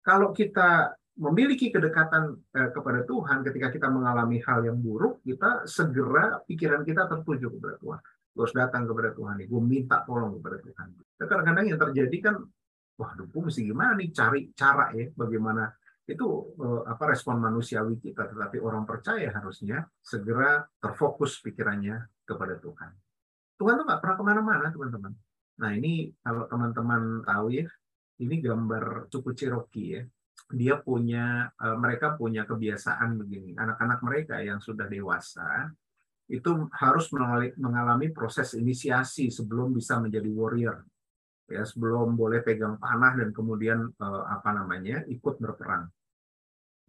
Kalau 0.02 0.30
kita 0.30 0.94
memiliki 1.18 1.68
kedekatan 1.68 2.38
eh, 2.56 2.70
kepada 2.72 3.04
Tuhan 3.04 3.44
ketika 3.44 3.68
kita 3.68 3.88
mengalami 3.90 4.40
hal 4.46 4.64
yang 4.64 4.78
buruk, 4.80 5.20
kita 5.26 5.66
segera 5.68 6.40
pikiran 6.46 6.86
kita 6.86 7.10
tertuju 7.10 7.52
kepada 7.58 7.76
Tuhan. 7.82 8.00
Terus 8.32 8.52
datang 8.56 8.88
kepada 8.88 9.12
Tuhan, 9.12 9.44
gue 9.44 9.60
minta 9.60 10.00
tolong 10.08 10.40
kepada 10.40 10.56
Tuhan. 10.64 10.86
Kadang-kadang 11.20 11.66
yang 11.68 11.76
terjadi 11.76 12.16
kan, 12.24 12.34
wah, 12.96 13.12
gue 13.12 13.42
mesti 13.44 13.60
gimana 13.68 13.92
nih 13.92 14.08
cari 14.08 14.40
cara 14.56 14.88
ya, 14.96 15.04
bagaimana 15.12 15.68
itu 16.12 16.28
eh, 16.60 16.82
apa 16.92 17.04
respon 17.08 17.40
manusiawi 17.40 17.96
kita. 17.96 18.28
Tetapi 18.28 18.60
orang 18.60 18.84
percaya 18.84 19.32
harusnya 19.32 19.88
segera 20.04 20.60
terfokus 20.76 21.40
pikirannya 21.40 21.96
kepada 22.28 22.60
Tuhan. 22.60 22.90
Tuhan 23.56 23.74
tuh 23.80 23.84
nggak 23.88 24.00
pernah 24.02 24.16
ke 24.18 24.24
mana-mana, 24.24 24.66
teman-teman. 24.68 25.12
Nah 25.62 25.70
ini 25.72 26.10
kalau 26.20 26.44
teman-teman 26.50 27.22
tahu 27.22 27.46
ya, 27.54 27.66
ini 28.20 28.36
gambar 28.42 29.08
suku 29.08 29.30
Cherokee 29.32 29.88
ya. 29.96 30.02
Dia 30.52 30.74
punya, 30.76 31.48
uh, 31.56 31.76
mereka 31.80 32.18
punya 32.18 32.44
kebiasaan 32.44 33.16
begini. 33.16 33.56
Anak-anak 33.56 34.04
mereka 34.04 34.36
yang 34.42 34.60
sudah 34.60 34.84
dewasa 34.84 35.70
itu 36.28 36.68
harus 36.76 37.12
mengalami 37.60 38.08
proses 38.08 38.56
inisiasi 38.56 39.28
sebelum 39.28 39.72
bisa 39.72 40.00
menjadi 40.00 40.28
warrior. 40.32 40.84
Ya, 41.50 41.68
sebelum 41.68 42.16
boleh 42.16 42.40
pegang 42.40 42.80
panah 42.80 43.12
dan 43.12 43.28
kemudian 43.36 43.92
uh, 44.00 44.24
apa 44.24 44.56
namanya 44.56 45.04
ikut 45.04 45.36
berperang. 45.36 45.92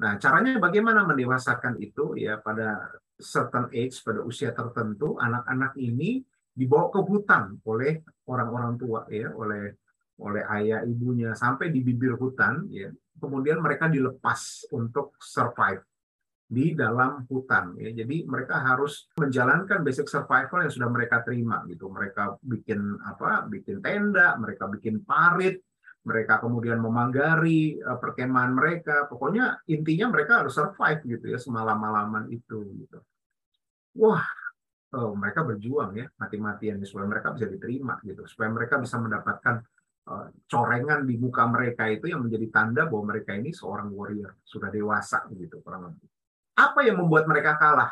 Nah, 0.03 0.19
caranya 0.19 0.59
bagaimana 0.59 1.07
mendewasakan 1.07 1.79
itu? 1.79 2.19
Ya 2.19 2.35
pada 2.35 2.91
certain 3.15 3.71
age 3.71 4.03
pada 4.03 4.19
usia 4.27 4.51
tertentu 4.51 5.15
anak-anak 5.15 5.79
ini 5.79 6.19
dibawa 6.51 6.91
ke 6.91 6.99
hutan 6.99 7.55
oleh 7.63 8.03
orang-orang 8.27 8.75
tua 8.75 9.07
ya 9.07 9.31
oleh 9.31 9.73
oleh 10.19 10.43
ayah 10.59 10.83
ibunya 10.85 11.31
sampai 11.33 11.71
di 11.71 11.79
bibir 11.79 12.19
hutan 12.19 12.67
ya. 12.67 12.91
Kemudian 13.15 13.63
mereka 13.63 13.87
dilepas 13.87 14.67
untuk 14.75 15.15
survive 15.23 15.87
di 16.51 16.75
dalam 16.75 17.23
hutan 17.31 17.79
ya. 17.79 18.03
Jadi 18.03 18.27
mereka 18.27 18.59
harus 18.59 19.07
menjalankan 19.15 19.81
basic 19.87 20.11
survival 20.11 20.67
yang 20.67 20.73
sudah 20.73 20.89
mereka 20.91 21.23
terima 21.23 21.63
gitu. 21.71 21.87
Mereka 21.87 22.43
bikin 22.43 22.99
apa? 23.07 23.47
Bikin 23.47 23.79
tenda 23.79 24.35
mereka 24.35 24.67
bikin 24.67 24.99
parit 25.07 25.63
mereka 26.03 26.43
kemudian 26.43 26.79
memanggari 26.83 27.79
uh, 27.79 27.97
perkemahan 27.97 28.51
mereka. 28.51 29.07
Pokoknya 29.07 29.63
intinya 29.71 30.11
mereka 30.11 30.43
harus 30.43 30.53
survive 30.55 31.01
gitu 31.07 31.25
ya 31.31 31.39
semalam 31.39 31.79
malaman 31.79 32.27
itu 32.27 32.67
gitu. 32.75 32.99
Wah 33.99 34.25
oh, 34.93 35.11
mereka 35.17 35.41
berjuang 35.41 35.97
ya 35.97 36.07
mati-matian 36.19 36.83
supaya 36.85 37.07
mereka 37.09 37.33
bisa 37.33 37.47
diterima 37.49 37.97
gitu. 38.03 38.27
Supaya 38.27 38.49
mereka 38.51 38.77
bisa 38.77 38.99
mendapatkan 38.99 39.55
uh, 40.11 40.27
corengan 40.45 41.07
di 41.07 41.15
muka 41.17 41.43
mereka 41.47 41.87
itu 41.87 42.11
yang 42.11 42.21
menjadi 42.21 42.47
tanda 42.51 42.83
bahwa 42.85 43.15
mereka 43.15 43.33
ini 43.33 43.55
seorang 43.55 43.89
warrior 43.95 44.37
sudah 44.43 44.69
dewasa 44.69 45.25
gitu 45.33 45.63
kurang 45.63 45.89
lebih. 45.89 46.07
Apa 46.53 46.85
yang 46.85 47.01
membuat 47.01 47.25
mereka 47.25 47.57
kalah? 47.57 47.89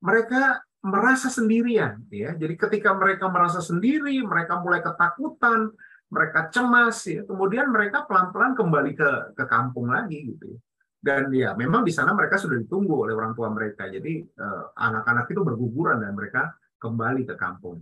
Mereka 0.00 0.64
merasa 0.80 1.28
sendirian 1.28 2.00
ya. 2.08 2.32
Jadi 2.32 2.56
ketika 2.56 2.96
mereka 2.96 3.28
merasa 3.28 3.60
sendiri 3.60 4.16
mereka 4.24 4.58
mulai 4.58 4.80
ketakutan 4.80 5.70
mereka 6.10 6.50
cemas 6.50 7.06
ya. 7.06 7.22
Kemudian 7.24 7.70
mereka 7.70 8.04
pelan-pelan 8.04 8.58
kembali 8.58 8.92
ke 8.98 9.10
ke 9.38 9.44
kampung 9.46 9.90
lagi 9.90 10.34
gitu 10.34 10.44
ya. 10.54 10.58
Dan 11.00 11.32
ya 11.32 11.56
memang 11.56 11.80
di 11.80 11.94
sana 11.94 12.12
mereka 12.12 12.36
sudah 12.36 12.60
ditunggu 12.60 13.08
oleh 13.08 13.16
orang 13.16 13.32
tua 13.32 13.48
mereka. 13.48 13.88
Jadi 13.88 14.20
eh, 14.20 14.64
anak-anak 14.76 15.32
itu 15.32 15.40
berguguran 15.40 16.04
dan 16.04 16.12
mereka 16.12 16.52
kembali 16.76 17.24
ke 17.24 17.34
kampung 17.36 17.80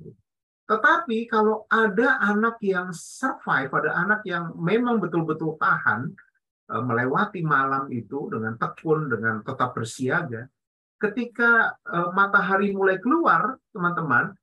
tetapi 0.68 1.24
kalau 1.32 1.64
ada 1.72 2.20
anak 2.20 2.60
yang 2.60 2.92
survive 2.92 3.72
ada 3.72 3.96
anak 3.96 4.20
yang 4.28 4.52
memang 4.60 5.00
betul-betul 5.00 5.56
tahan 5.56 6.12
uh, 6.68 6.84
melewati 6.84 7.40
malam 7.40 7.88
itu 7.88 8.28
dengan 8.28 8.60
tekun 8.60 9.08
dengan 9.08 9.40
tetap 9.40 9.72
bersiaga 9.72 10.44
ketika 11.00 11.72
uh, 11.88 12.12
matahari 12.12 12.76
mulai 12.76 13.00
keluar 13.00 13.56
teman-teman 13.72 14.36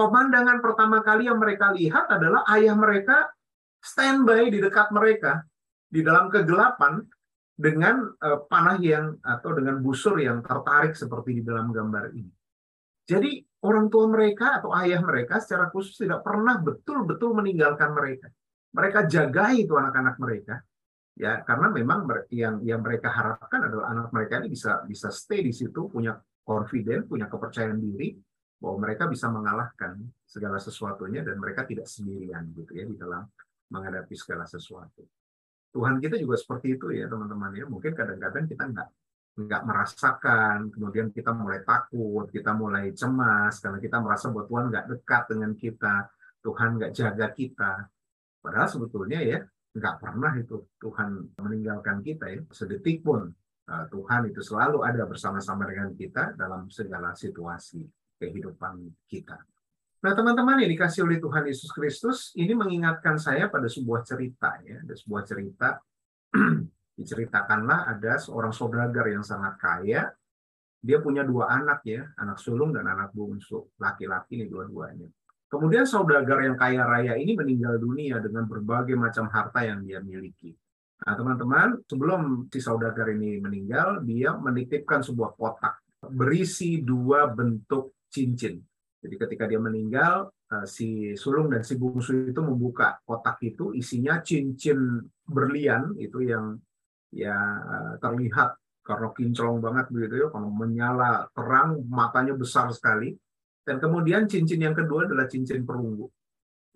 pemandangan 0.00 0.64
pertama 0.64 1.04
kali 1.04 1.28
yang 1.28 1.36
mereka 1.36 1.76
lihat 1.76 2.08
adalah 2.08 2.48
ayah 2.56 2.72
mereka 2.72 3.28
standby 3.84 4.48
di 4.48 4.56
dekat 4.56 4.88
mereka 4.96 5.44
di 5.84 6.00
dalam 6.00 6.32
kegelapan 6.32 7.04
dengan 7.52 8.08
uh, 8.08 8.48
panah 8.48 8.80
yang 8.80 9.20
atau 9.20 9.52
dengan 9.52 9.84
busur 9.84 10.16
yang 10.16 10.40
tertarik 10.40 10.96
seperti 10.96 11.36
di 11.36 11.42
dalam 11.44 11.68
gambar 11.68 12.16
ini. 12.16 12.32
Jadi 13.04 13.44
orang 13.68 13.92
tua 13.92 14.08
mereka 14.08 14.64
atau 14.64 14.72
ayah 14.80 15.04
mereka 15.04 15.36
secara 15.36 15.68
khusus 15.68 16.00
tidak 16.00 16.24
pernah 16.24 16.56
betul-betul 16.56 17.36
meninggalkan 17.36 17.92
mereka. 17.92 18.32
Mereka 18.72 19.04
jagai 19.04 19.66
itu 19.66 19.74
anak-anak 19.76 20.16
mereka, 20.22 20.62
ya 21.18 21.42
karena 21.42 21.74
memang 21.74 22.06
yang 22.30 22.62
yang 22.62 22.80
mereka 22.80 23.10
harapkan 23.10 23.66
adalah 23.66 23.90
anak 23.90 24.08
mereka 24.14 24.38
ini 24.40 24.54
bisa 24.54 24.86
bisa 24.86 25.10
stay 25.10 25.42
di 25.42 25.50
situ, 25.50 25.90
punya 25.90 26.14
confident, 26.46 27.10
punya 27.10 27.26
kepercayaan 27.26 27.82
diri 27.82 28.14
bahwa 28.60 28.76
mereka 28.84 29.08
bisa 29.08 29.32
mengalahkan 29.32 29.96
segala 30.28 30.60
sesuatunya 30.60 31.24
dan 31.24 31.40
mereka 31.40 31.64
tidak 31.64 31.88
sendirian 31.88 32.44
gitu 32.52 32.76
ya 32.76 32.84
di 32.84 32.94
dalam 32.94 33.24
menghadapi 33.72 34.12
segala 34.12 34.44
sesuatu. 34.44 35.00
Tuhan 35.72 35.96
kita 35.96 36.20
juga 36.20 36.36
seperti 36.36 36.76
itu 36.76 36.92
ya 36.92 37.08
teman-teman 37.08 37.56
ya. 37.56 37.64
Mungkin 37.64 37.96
kadang-kadang 37.96 38.44
kita 38.44 38.64
nggak 38.68 38.88
nggak 39.40 39.62
merasakan, 39.64 40.68
kemudian 40.68 41.08
kita 41.08 41.32
mulai 41.32 41.64
takut, 41.64 42.28
kita 42.28 42.52
mulai 42.52 42.92
cemas 42.92 43.56
karena 43.64 43.78
kita 43.80 43.96
merasa 44.02 44.28
bahwa 44.28 44.44
Tuhan 44.44 44.64
nggak 44.68 44.86
dekat 44.92 45.22
dengan 45.32 45.52
kita, 45.56 45.94
Tuhan 46.44 46.68
nggak 46.76 46.92
jaga 46.92 47.26
kita. 47.32 47.72
Padahal 48.44 48.68
sebetulnya 48.68 49.24
ya 49.24 49.40
nggak 49.70 49.96
pernah 50.02 50.34
itu 50.34 50.66
Tuhan 50.82 51.38
meninggalkan 51.38 52.02
kita 52.02 52.26
ya 52.26 52.42
sedetik 52.50 53.06
pun 53.06 53.30
uh, 53.70 53.84
Tuhan 53.86 54.26
itu 54.26 54.42
selalu 54.42 54.82
ada 54.82 55.06
bersama-sama 55.06 55.62
dengan 55.70 55.94
kita 55.94 56.34
dalam 56.34 56.66
segala 56.66 57.14
situasi 57.14 57.86
kehidupan 58.20 58.92
kita. 59.08 59.40
Nah, 60.00 60.12
teman-teman 60.16 60.60
yang 60.64 60.70
dikasih 60.72 61.04
oleh 61.04 61.20
Tuhan 61.20 61.44
Yesus 61.48 61.72
Kristus, 61.72 62.32
ini 62.36 62.52
mengingatkan 62.52 63.16
saya 63.20 63.48
pada 63.48 63.68
sebuah 63.68 64.04
cerita 64.04 64.60
ya, 64.64 64.80
ada 64.80 64.96
sebuah 64.96 65.22
cerita 65.24 65.80
diceritakanlah 67.00 67.96
ada 67.96 68.20
seorang 68.20 68.52
saudagar 68.52 69.08
yang 69.08 69.24
sangat 69.24 69.56
kaya, 69.60 70.08
dia 70.80 70.98
punya 71.04 71.20
dua 71.24 71.52
anak 71.52 71.84
ya, 71.84 72.04
anak 72.16 72.40
sulung 72.40 72.72
dan 72.72 72.88
anak 72.88 73.12
bungsu, 73.12 73.76
laki-laki 73.76 74.40
nih 74.40 74.48
dua-duanya. 74.48 75.08
Kemudian 75.50 75.84
saudagar 75.84 76.46
yang 76.46 76.56
kaya 76.56 76.86
raya 76.86 77.18
ini 77.20 77.36
meninggal 77.36 77.76
dunia 77.76 78.22
dengan 78.24 78.48
berbagai 78.48 78.96
macam 78.96 79.28
harta 79.28 79.66
yang 79.66 79.84
dia 79.84 80.00
miliki. 80.00 80.56
Nah, 81.04 81.16
teman-teman, 81.16 81.80
sebelum 81.84 82.48
si 82.48 82.60
saudagar 82.60 83.12
ini 83.12 83.36
meninggal, 83.36 84.00
dia 84.04 84.32
menitipkan 84.32 85.04
sebuah 85.04 85.36
kotak 85.36 85.76
berisi 86.08 86.80
dua 86.80 87.28
bentuk 87.28 87.99
cincin 88.10 88.60
jadi 89.00 89.14
ketika 89.16 89.44
dia 89.48 89.56
meninggal, 89.56 90.28
eh, 90.52 90.66
si 90.68 91.16
sulung 91.16 91.48
dan 91.48 91.64
si 91.64 91.80
bungsu 91.80 92.28
itu 92.28 92.40
membuka 92.44 93.00
kotak 93.08 93.40
itu, 93.40 93.72
isinya 93.72 94.20
cincin 94.20 95.00
berlian 95.24 95.96
itu 95.96 96.20
yang 96.20 96.60
ya 97.10 97.36
eh, 97.64 97.92
terlihat 97.98 98.60
karena 98.84 99.08
kinclong 99.16 99.58
banget 99.64 99.86
begitu 99.88 100.14
ya, 100.24 100.28
kalau 100.28 100.52
menyala 100.52 101.32
terang, 101.32 101.80
matanya 101.88 102.36
besar 102.36 102.68
sekali. 102.76 103.16
Dan 103.64 103.80
kemudian 103.80 104.28
cincin 104.28 104.60
yang 104.60 104.76
kedua 104.76 105.08
adalah 105.08 105.28
cincin 105.28 105.64
perunggu. 105.64 106.08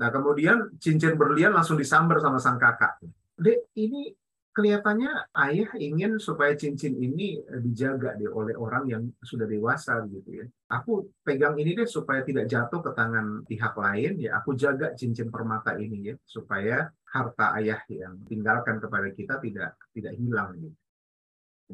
Nah 0.00 0.08
kemudian 0.12 0.76
cincin 0.80 1.16
berlian 1.16 1.52
langsung 1.52 1.76
disambar 1.76 2.20
sama 2.20 2.40
sang 2.40 2.60
kakak. 2.60 3.02
Dek, 3.34 3.72
ini 3.76 4.14
kelihatannya 4.54 5.34
ayah 5.34 5.70
ingin 5.82 6.22
supaya 6.22 6.54
cincin 6.54 6.94
ini 6.94 7.42
eh, 7.42 7.60
dijaga 7.60 8.14
deh 8.14 8.30
oleh 8.30 8.54
orang 8.54 8.84
yang 8.86 9.02
sudah 9.18 9.50
dewasa 9.50 10.06
gitu 10.06 10.30
ya. 10.30 10.46
Aku 10.70 11.10
pegang 11.26 11.58
ini 11.58 11.74
deh 11.74 11.84
supaya 11.90 12.22
tidak 12.22 12.46
jatuh 12.46 12.78
ke 12.78 12.90
tangan 12.94 13.42
pihak 13.44 13.74
lain 13.74 14.12
ya. 14.22 14.38
Aku 14.38 14.54
jaga 14.54 14.94
cincin 14.94 15.28
permata 15.28 15.74
ini 15.74 16.08
ya 16.08 16.14
supaya 16.22 16.86
harta 17.10 17.58
ayah 17.58 17.82
yang 17.90 18.22
tinggalkan 18.30 18.78
kepada 18.78 19.10
kita 19.10 19.42
tidak 19.42 19.74
tidak 19.90 20.14
hilang 20.14 20.54
gitu. 20.56 20.78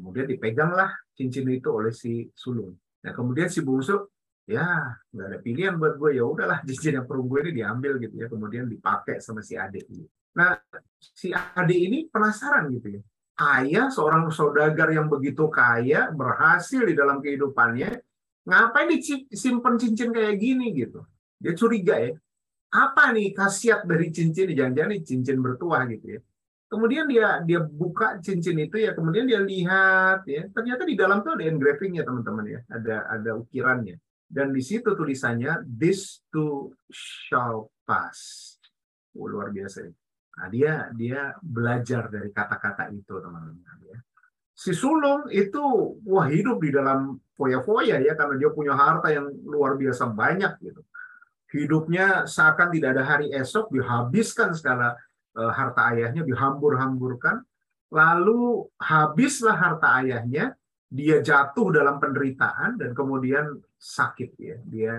Kemudian 0.01 0.25
dipeganglah 0.25 0.89
cincin 1.13 1.45
itu 1.53 1.69
oleh 1.69 1.93
si 1.93 2.25
sulung. 2.33 2.73
Nah 3.05 3.13
kemudian 3.13 3.47
si 3.47 3.61
bungsu 3.61 4.09
ya 4.49 4.97
nggak 5.13 5.27
ada 5.29 5.37
pilihan 5.39 5.77
buat 5.77 5.95
gue 6.01 6.17
ya 6.17 6.25
udahlah 6.25 6.59
cincin 6.67 6.97
yang 6.97 7.05
perunggu 7.05 7.45
ini 7.45 7.61
diambil 7.61 8.01
gitu 8.01 8.15
ya 8.17 8.27
kemudian 8.27 8.65
dipakai 8.65 9.21
sama 9.21 9.45
si 9.45 9.53
adik 9.53 9.85
ini 9.87 10.05
nah 10.31 10.55
si 11.01 11.33
adik 11.33 11.79
ini 11.79 11.99
penasaran 12.07 12.71
gitu 12.71 12.99
ya. 12.99 13.01
Ayah 13.41 13.87
seorang 13.89 14.29
saudagar 14.29 14.93
yang 14.93 15.09
begitu 15.09 15.49
kaya 15.49 16.13
berhasil 16.13 16.85
di 16.85 16.93
dalam 16.93 17.17
kehidupannya 17.25 17.89
ngapain 18.45 18.89
disimpan 18.89 19.75
cincin 19.81 20.13
kayak 20.13 20.37
gini 20.37 20.69
gitu? 20.77 21.01
Dia 21.41 21.57
curiga 21.57 21.97
ya. 21.97 22.13
Apa 22.71 23.11
nih 23.11 23.33
khasiat 23.33 23.83
dari 23.89 24.13
cincin? 24.13 24.53
Jangan-jangan 24.53 25.01
cincin 25.01 25.37
bertuah 25.41 25.89
gitu 25.89 26.17
ya. 26.17 26.21
Kemudian 26.71 27.03
dia 27.09 27.43
dia 27.43 27.59
buka 27.59 28.23
cincin 28.23 28.55
itu 28.63 28.79
ya 28.79 28.95
kemudian 28.95 29.27
dia 29.27 29.41
lihat 29.41 30.23
ya. 30.23 30.47
Ternyata 30.53 30.87
di 30.87 30.95
dalam 30.95 31.19
tuh 31.25 31.35
ada 31.35 31.43
engravingnya 31.49 32.05
teman-teman 32.05 32.45
ya. 32.47 32.59
Ada 32.71 32.95
ada 33.09 33.31
ukirannya. 33.41 33.97
Dan 34.31 34.55
di 34.55 34.63
situ 34.63 34.95
tulisannya 34.95 35.67
this 35.67 36.23
too 36.31 36.71
shall 36.87 37.67
pass. 37.83 38.55
Oh, 39.11 39.27
luar 39.27 39.51
biasa. 39.51 40.00
Nah, 40.37 40.47
dia 40.47 40.87
dia 40.95 41.35
belajar 41.41 42.07
dari 42.07 42.31
kata-kata 42.31 42.89
itu, 42.93 43.19
teman-teman. 43.19 43.77
Ya. 43.87 43.99
Si 44.55 44.71
sulung 44.71 45.27
itu 45.33 45.61
wah 46.05 46.27
hidup 46.29 46.61
di 46.61 46.69
dalam 46.71 47.17
foya-foya 47.35 47.97
ya 47.99 48.13
karena 48.13 48.35
dia 48.37 48.49
punya 48.53 48.77
harta 48.77 49.09
yang 49.09 49.27
luar 49.43 49.75
biasa 49.75 50.07
banyak 50.11 50.53
gitu. 50.61 50.81
Hidupnya 51.51 52.23
seakan 52.29 52.71
tidak 52.71 52.95
ada 52.95 53.03
hari 53.03 53.27
esok, 53.35 53.75
dihabiskan 53.75 54.55
segala 54.55 54.95
uh, 55.35 55.51
harta 55.51 55.91
ayahnya, 55.91 56.23
dihambur-hamburkan. 56.23 57.43
Lalu 57.91 58.71
habislah 58.79 59.59
harta 59.59 59.99
ayahnya, 59.99 60.55
dia 60.91 61.23
jatuh 61.23 61.71
dalam 61.71 62.03
penderitaan 62.03 62.75
dan 62.75 62.91
kemudian 62.91 63.55
sakit 63.79 64.35
ya 64.35 64.57
dia 64.67 64.93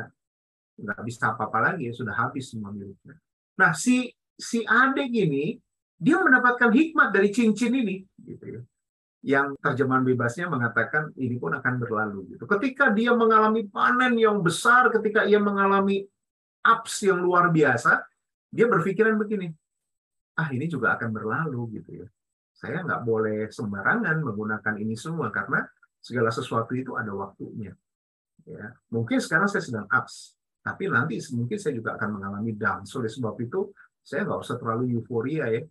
nggak 0.80 1.04
bisa 1.04 1.36
apa-apa 1.36 1.70
lagi 1.70 1.92
ya 1.92 1.94
sudah 1.94 2.16
habis 2.16 2.48
semua 2.48 2.72
miliknya 2.72 3.20
nah 3.60 3.76
si 3.76 4.08
si 4.42 4.66
adik 4.66 5.08
ini 5.14 5.54
dia 5.94 6.18
mendapatkan 6.18 6.74
hikmat 6.74 7.14
dari 7.14 7.30
cincin 7.30 7.70
ini 7.70 8.02
gitu 8.18 8.58
ya 8.58 8.62
yang 9.22 9.54
terjemahan 9.62 10.02
bebasnya 10.02 10.50
mengatakan 10.50 11.14
ini 11.14 11.38
pun 11.38 11.54
akan 11.54 11.78
berlalu 11.78 12.34
gitu 12.34 12.44
ketika 12.58 12.90
dia 12.90 13.14
mengalami 13.14 13.70
panen 13.70 14.18
yang 14.18 14.42
besar 14.42 14.90
ketika 14.90 15.22
ia 15.22 15.38
mengalami 15.38 16.02
ups 16.66 17.06
yang 17.06 17.22
luar 17.22 17.54
biasa 17.54 18.02
dia 18.50 18.66
berpikiran 18.66 19.14
begini 19.14 19.54
ah 20.34 20.50
ini 20.50 20.66
juga 20.66 20.98
akan 20.98 21.14
berlalu 21.14 21.78
gitu 21.78 22.02
ya 22.02 22.08
saya 22.50 22.82
nggak 22.82 23.02
boleh 23.06 23.46
sembarangan 23.46 24.22
menggunakan 24.22 24.74
ini 24.82 24.98
semua 24.98 25.30
karena 25.30 25.62
segala 26.02 26.34
sesuatu 26.34 26.74
itu 26.74 26.98
ada 26.98 27.14
waktunya. 27.14 27.74
Ya, 28.42 28.74
mungkin 28.90 29.22
sekarang 29.22 29.46
saya 29.46 29.62
sedang 29.62 29.86
ups, 29.86 30.34
tapi 30.66 30.90
nanti 30.90 31.22
mungkin 31.30 31.58
saya 31.62 31.78
juga 31.78 31.94
akan 31.94 32.18
mengalami 32.18 32.58
down. 32.58 32.82
Oleh 32.82 33.10
sebab 33.10 33.38
itu, 33.38 33.70
saya 34.02 34.26
nggak 34.26 34.40
usah 34.42 34.56
terlalu 34.58 34.98
euforia 34.98 35.46
ya. 35.48 35.62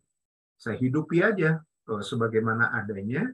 Saya 0.55 0.75
hidupi 0.79 1.19
aja 1.21 1.59
uh, 1.91 2.03
sebagaimana 2.03 2.71
adanya, 2.71 3.27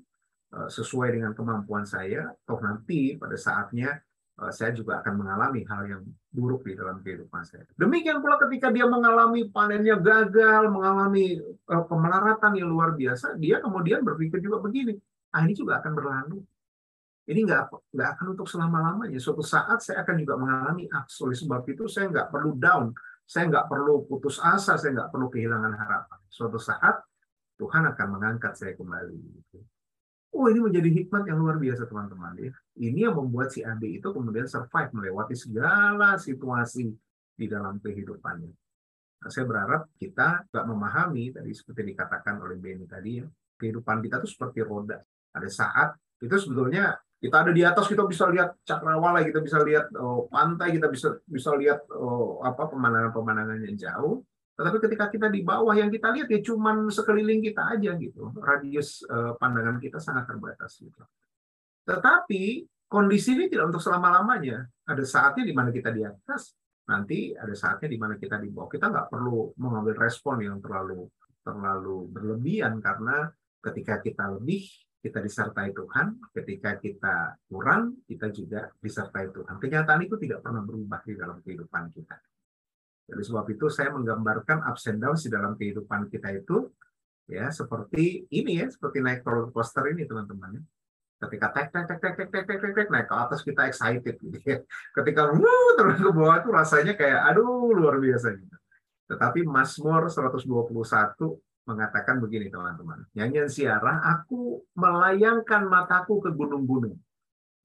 uh, 0.58 0.70
sesuai 0.70 1.16
dengan 1.16 1.32
kemampuan 1.38 1.86
saya. 1.86 2.34
Toh 2.44 2.60
nanti 2.60 3.14
pada 3.16 3.38
saatnya 3.38 3.96
uh, 4.42 4.52
saya 4.52 4.74
juga 4.74 5.00
akan 5.06 5.14
mengalami 5.22 5.62
hal 5.70 5.82
yang 5.86 6.02
buruk 6.34 6.66
di 6.66 6.74
dalam 6.74 7.00
kehidupan 7.06 7.46
saya. 7.46 7.64
Demikian 7.78 8.20
pula 8.20 8.42
ketika 8.42 8.74
dia 8.74 8.90
mengalami 8.90 9.46
panennya 9.48 10.02
gagal, 10.02 10.70
mengalami 10.70 11.38
kemelaratan 11.66 12.52
yang 12.58 12.70
luar 12.70 12.98
biasa, 12.98 13.38
dia 13.38 13.62
kemudian 13.62 14.02
berpikir 14.06 14.42
juga 14.42 14.62
begini, 14.62 14.94
ah 15.34 15.42
ini 15.44 15.54
juga 15.58 15.82
akan 15.82 15.94
berlalu 15.94 16.40
ini 17.28 17.44
nggak 17.44 17.92
nggak 17.92 18.10
akan 18.16 18.26
untuk 18.34 18.48
selama 18.48 18.78
lamanya. 18.80 19.20
Suatu 19.20 19.44
saat 19.44 19.84
saya 19.84 20.08
akan 20.08 20.16
juga 20.16 20.40
mengalami 20.40 20.88
ups. 20.88 21.16
Oleh 21.28 21.36
sebab 21.36 21.62
itu 21.68 21.84
saya 21.92 22.08
nggak 22.08 22.32
perlu 22.32 22.56
down, 22.56 22.96
saya 23.28 23.52
nggak 23.52 23.68
perlu 23.68 24.08
putus 24.08 24.40
asa, 24.40 24.80
saya 24.80 24.96
nggak 24.96 25.12
perlu 25.12 25.28
kehilangan 25.28 25.76
harapan. 25.76 26.20
Suatu 26.32 26.56
saat 26.56 27.04
Tuhan 27.60 27.84
akan 27.92 28.08
mengangkat 28.16 28.56
saya 28.56 28.72
kembali. 28.80 29.20
Oh 30.32 30.48
ini 30.48 30.64
menjadi 30.64 30.88
hikmat 30.88 31.28
yang 31.28 31.44
luar 31.44 31.60
biasa 31.60 31.92
teman-teman 31.92 32.40
ya. 32.40 32.52
Ini 32.80 33.12
yang 33.12 33.20
membuat 33.20 33.52
si 33.52 33.68
Andi 33.68 34.00
itu 34.00 34.08
kemudian 34.16 34.48
survive 34.48 34.96
melewati 34.96 35.36
segala 35.36 36.16
situasi 36.16 36.88
di 37.36 37.46
dalam 37.52 37.84
kehidupannya. 37.84 38.52
Nah, 39.18 39.30
saya 39.34 39.44
berharap 39.44 39.92
kita 40.00 40.48
nggak 40.48 40.66
memahami 40.70 41.36
tadi 41.36 41.52
seperti 41.52 41.92
dikatakan 41.92 42.40
oleh 42.40 42.56
Benny 42.56 42.86
tadi 42.88 43.20
ya, 43.20 43.26
kehidupan 43.60 44.00
kita 44.06 44.24
itu 44.24 44.30
seperti 44.30 44.64
roda. 44.64 45.04
Ada 45.36 45.50
saat 45.52 45.90
itu 46.22 46.32
sebetulnya 46.32 46.96
kita 47.18 47.36
ada 47.42 47.52
di 47.52 47.66
atas 47.66 47.90
kita 47.90 48.06
bisa 48.06 48.30
lihat 48.30 48.62
cakrawala 48.62 49.26
kita 49.26 49.42
bisa 49.42 49.58
lihat 49.66 49.90
oh, 49.98 50.30
pantai 50.30 50.78
kita 50.78 50.86
bisa 50.86 51.18
bisa 51.26 51.50
lihat 51.58 51.90
oh, 51.90 52.46
apa 52.46 52.70
pemandangan-pemandangan 52.70 53.58
yang 53.66 53.78
jauh. 53.78 54.22
Tetapi 54.58 54.78
ketika 54.90 55.06
kita 55.14 55.28
di 55.30 55.46
bawah 55.46 55.74
yang 55.78 55.94
kita 55.94 56.10
lihat 56.14 56.30
ya 56.34 56.42
cuman 56.42 56.90
sekeliling 56.90 57.46
kita 57.46 57.78
aja 57.78 57.94
gitu. 57.94 58.34
Radius 58.42 59.06
uh, 59.06 59.38
pandangan 59.38 59.78
kita 59.78 60.02
sangat 60.02 60.26
terbatas 60.26 60.82
gitu. 60.82 60.98
Tetapi 61.86 62.66
kondisi 62.90 63.38
ini 63.38 63.46
tidak 63.50 63.70
untuk 63.70 63.82
selama 63.82 64.18
lamanya 64.18 64.66
ada 64.90 65.04
saatnya 65.06 65.46
di 65.46 65.54
mana 65.54 65.70
kita 65.70 65.94
di 65.94 66.02
atas 66.02 66.58
nanti 66.90 67.38
ada 67.38 67.54
saatnya 67.54 67.86
di 67.86 67.98
mana 68.02 68.18
kita 68.18 68.42
di 68.42 68.50
bawah. 68.50 68.70
Kita 68.70 68.90
nggak 68.90 69.14
perlu 69.14 69.54
mengambil 69.62 69.94
respon 70.02 70.42
yang 70.42 70.58
terlalu 70.58 71.06
terlalu 71.46 72.10
berlebihan 72.10 72.82
karena 72.82 73.30
ketika 73.62 74.02
kita 74.02 74.26
lebih 74.38 74.66
kita 75.08 75.24
disertai 75.24 75.72
Tuhan, 75.72 76.20
ketika 76.36 76.76
kita 76.76 77.40
kurang, 77.48 78.04
kita 78.04 78.28
juga 78.36 78.68
disertai 78.84 79.32
Tuhan. 79.32 79.56
Kenyataan 79.56 80.04
itu 80.04 80.20
tidak 80.20 80.44
pernah 80.44 80.60
berubah 80.60 81.00
di 81.08 81.16
dalam 81.16 81.40
kehidupan 81.40 81.96
kita. 81.96 82.20
Jadi 83.08 83.24
sebab 83.24 83.48
itu 83.48 83.72
saya 83.72 83.96
menggambarkan 83.96 84.68
ups 84.68 84.92
and 84.92 85.00
di 85.00 85.30
dalam 85.32 85.56
kehidupan 85.56 86.12
kita 86.12 86.36
itu 86.36 86.68
ya 87.32 87.48
seperti 87.48 88.28
ini 88.36 88.60
ya, 88.60 88.68
seperti 88.68 89.00
naik 89.00 89.24
roller 89.24 89.48
coaster 89.56 89.88
ini 89.96 90.04
teman-teman. 90.04 90.60
Ketika 91.18 91.48
tek 91.56 91.72
tek 91.72 91.88
tek 91.88 92.00
tek 92.04 92.14
tek 92.20 92.30
tek 92.30 92.60
tek 92.60 92.74
tek 92.76 92.88
naik 92.92 93.08
ke 93.08 93.16
atas 93.16 93.42
kita 93.48 93.72
excited 93.72 94.20
gitu 94.20 94.38
ya. 94.44 94.60
Ketika 94.92 95.32
wuh 95.32 95.72
turun 95.80 95.96
ke 95.96 96.12
bawah 96.12 96.44
itu 96.44 96.50
rasanya 96.52 96.94
kayak 97.00 97.32
aduh 97.32 97.72
luar 97.72 97.96
biasa 97.98 98.36
gitu. 98.36 98.56
Tetapi 99.08 99.48
Mazmur 99.48 100.12
121 100.12 101.47
mengatakan 101.68 102.24
begini 102.24 102.48
teman-teman. 102.48 103.04
Nyanyian 103.12 103.52
siarah, 103.52 104.00
aku 104.02 104.64
melayangkan 104.80 105.68
mataku 105.68 106.24
ke 106.24 106.32
gunung-gunung. 106.32 106.96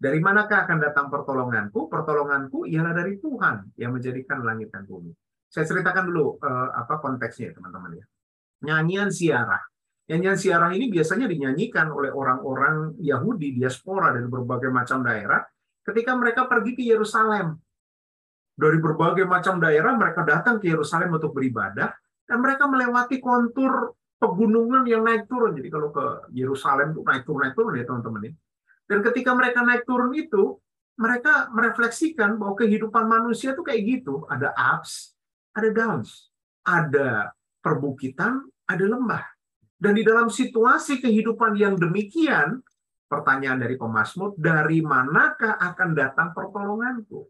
Dari 0.02 0.18
manakah 0.18 0.66
akan 0.66 0.78
datang 0.82 1.06
pertolonganku? 1.06 1.86
Pertolonganku 1.86 2.66
ialah 2.66 2.90
dari 2.90 3.22
Tuhan 3.22 3.70
yang 3.78 3.94
menjadikan 3.94 4.42
langit 4.42 4.74
dan 4.74 4.82
bumi. 4.82 5.14
Saya 5.46 5.62
ceritakan 5.62 6.10
dulu 6.10 6.42
uh, 6.42 6.74
apa 6.74 6.98
konteksnya 6.98 7.54
teman-teman 7.54 8.02
ya. 8.02 8.04
Nyanyian 8.66 9.14
siarah. 9.14 9.62
Nyanyian 10.10 10.34
siarah 10.34 10.74
ini 10.74 10.90
biasanya 10.90 11.30
dinyanyikan 11.30 11.86
oleh 11.94 12.10
orang-orang 12.10 12.98
Yahudi 12.98 13.54
diaspora 13.54 14.10
dari 14.10 14.26
berbagai 14.26 14.74
macam 14.74 15.06
daerah 15.06 15.38
ketika 15.86 16.18
mereka 16.18 16.50
pergi 16.50 16.74
ke 16.74 16.82
Yerusalem. 16.82 17.54
Dari 18.58 18.78
berbagai 18.82 19.22
macam 19.22 19.62
daerah 19.62 19.94
mereka 19.94 20.26
datang 20.26 20.58
ke 20.58 20.66
Yerusalem 20.66 21.14
untuk 21.14 21.30
beribadah 21.30 21.94
dan 22.32 22.40
mereka 22.40 22.64
melewati 22.64 23.20
kontur 23.20 23.92
pegunungan 24.16 24.88
yang 24.88 25.04
naik 25.04 25.28
turun. 25.28 25.52
Jadi 25.52 25.68
kalau 25.68 25.92
ke 25.92 26.32
Yerusalem 26.32 26.96
itu 26.96 27.04
naik 27.04 27.28
turun 27.28 27.40
naik 27.44 27.52
turun 27.52 27.76
ya 27.76 27.84
teman-teman 27.84 28.32
Dan 28.88 28.98
ketika 29.04 29.36
mereka 29.36 29.60
naik 29.60 29.84
turun 29.84 30.16
itu, 30.16 30.56
mereka 30.96 31.52
merefleksikan 31.52 32.40
bahwa 32.40 32.56
kehidupan 32.56 33.04
manusia 33.04 33.52
itu 33.52 33.60
kayak 33.60 33.84
gitu, 33.84 34.24
ada 34.32 34.48
ups, 34.56 35.12
ada 35.52 35.68
downs, 35.76 36.32
ada 36.64 37.36
perbukitan, 37.60 38.48
ada 38.64 38.84
lembah. 38.88 39.28
Dan 39.76 39.92
di 39.92 40.00
dalam 40.00 40.32
situasi 40.32 41.04
kehidupan 41.04 41.52
yang 41.60 41.76
demikian, 41.76 42.64
pertanyaan 43.12 43.60
dari 43.60 43.76
pemasmur, 43.76 44.40
dari 44.40 44.80
manakah 44.80 45.60
akan 45.60 45.90
datang 45.92 46.32
pertolonganku? 46.32 47.28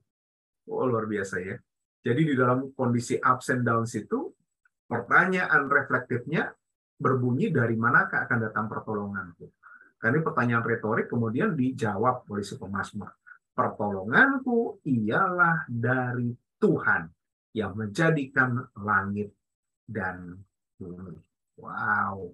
Oh, 0.70 0.86
luar 0.86 1.10
biasa 1.10 1.42
ya. 1.42 1.58
Jadi 2.06 2.22
di 2.22 2.34
dalam 2.38 2.70
kondisi 2.70 3.18
ups 3.18 3.50
and 3.50 3.66
downs 3.66 3.98
itu, 3.98 4.30
pertanyaan 4.92 5.72
reflektifnya 5.72 6.52
berbunyi 7.00 7.48
dari 7.48 7.72
manakah 7.81 8.28
akan 8.28 8.38
datang 8.44 8.68
pertolonganku. 8.68 9.48
Karena 9.96 10.20
ini 10.20 10.26
pertanyaan 10.26 10.64
retorik 10.66 11.09
kemudian 11.09 11.57
dijawab 11.57 12.28
oleh 12.28 12.44
si 12.44 12.61
pemazmur. 12.61 13.09
Pertolonganku 13.57 14.85
ialah 14.85 15.64
dari 15.64 16.28
Tuhan 16.61 17.09
yang 17.57 17.72
menjadikan 17.72 18.61
langit 18.85 19.33
dan 19.88 20.37
bumi. 20.76 21.16
Wow. 21.57 22.33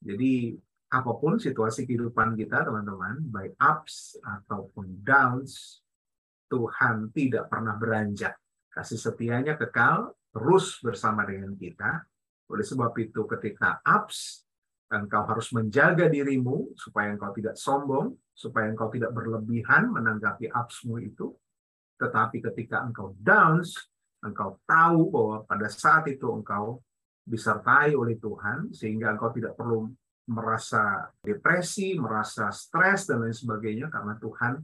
Jadi 0.00 0.54
apa 0.90 1.12
pun 1.14 1.38
situasi 1.38 1.86
kehidupan 1.86 2.34
kita 2.34 2.66
teman-teman, 2.66 3.22
baik 3.30 3.54
ups 3.58 4.18
ataupun 4.18 5.00
downs, 5.06 5.78
Tuhan 6.50 7.14
tidak 7.14 7.46
pernah 7.46 7.78
beranjak. 7.78 8.34
Kasih 8.70 8.98
setianya 8.98 9.54
kekal, 9.54 10.10
terus 10.30 10.78
bersama 10.82 11.26
dengan 11.26 11.54
kita. 11.54 12.06
Oleh 12.50 12.66
sebab 12.66 12.90
itu 12.98 13.26
ketika 13.30 13.78
ups, 13.86 14.42
engkau 14.90 15.22
harus 15.22 15.54
menjaga 15.54 16.10
dirimu 16.10 16.74
supaya 16.74 17.14
engkau 17.14 17.30
tidak 17.30 17.54
sombong, 17.54 18.18
supaya 18.34 18.66
engkau 18.70 18.90
tidak 18.90 19.14
berlebihan 19.14 19.86
menanggapi 19.90 20.50
upsmu 20.50 20.98
itu. 20.98 21.30
Tetapi 22.00 22.42
ketika 22.42 22.82
engkau 22.82 23.14
downs, 23.22 23.78
engkau 24.24 24.58
tahu 24.66 25.12
bahwa 25.14 25.36
pada 25.46 25.68
saat 25.70 26.10
itu 26.10 26.26
engkau 26.26 26.82
disertai 27.22 27.94
oleh 27.94 28.18
Tuhan, 28.18 28.74
sehingga 28.74 29.14
engkau 29.14 29.30
tidak 29.30 29.54
perlu 29.54 29.86
merasa 30.26 31.10
depresi, 31.22 31.94
merasa 31.94 32.50
stres, 32.50 33.06
dan 33.06 33.22
lain 33.22 33.34
sebagainya, 33.34 33.86
karena 33.90 34.18
Tuhan 34.18 34.58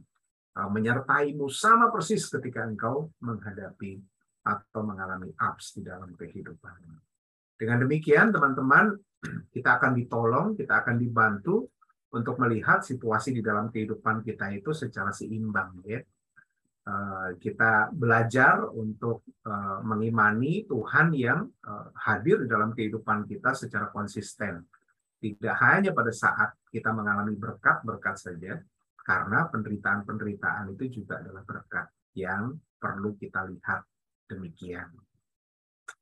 uh, 0.59 0.69
menyertaimu 0.71 1.47
sama 1.47 1.87
persis 1.87 2.27
ketika 2.27 2.67
engkau 2.67 3.11
menghadapi 3.23 3.99
atau 4.47 4.81
mengalami 4.87 5.35
ups 5.35 5.75
di 5.75 5.83
dalam 5.83 6.15
kehidupan. 6.15 6.79
Dengan 7.59 7.83
demikian, 7.83 8.31
teman-teman, 8.31 8.95
kita 9.55 9.75
akan 9.75 9.91
ditolong, 9.99 10.47
kita 10.55 10.85
akan 10.85 10.95
dibantu 10.95 11.67
untuk 12.15 12.39
melihat 12.39 12.79
situasi 12.79 13.35
di 13.35 13.43
dalam 13.43 13.67
kehidupan 13.67 14.23
kita 14.23 14.47
itu 14.55 14.71
secara 14.71 15.11
seimbang. 15.11 15.83
Ya. 15.83 15.99
Eh, 16.87 17.29
kita 17.43 17.91
belajar 17.91 18.63
untuk 18.71 19.27
eh, 19.43 19.79
mengimani 19.83 20.63
Tuhan 20.63 21.11
yang 21.11 21.43
eh, 21.43 21.87
hadir 22.07 22.45
di 22.45 22.47
dalam 22.47 22.71
kehidupan 22.71 23.27
kita 23.27 23.51
secara 23.51 23.91
konsisten. 23.91 24.63
Tidak 25.17 25.55
hanya 25.59 25.91
pada 25.91 26.13
saat 26.13 26.55
kita 26.69 26.93
mengalami 26.93 27.35
berkat-berkat 27.35 28.15
saja, 28.15 28.55
karena 29.01 29.49
penderitaan-penderitaan 29.49 30.77
itu 30.77 31.01
juga 31.01 31.19
adalah 31.19 31.41
berkat 31.43 31.89
yang 32.15 32.53
perlu 32.77 33.17
kita 33.17 33.49
lihat 33.49 33.81
demikian. 34.27 34.91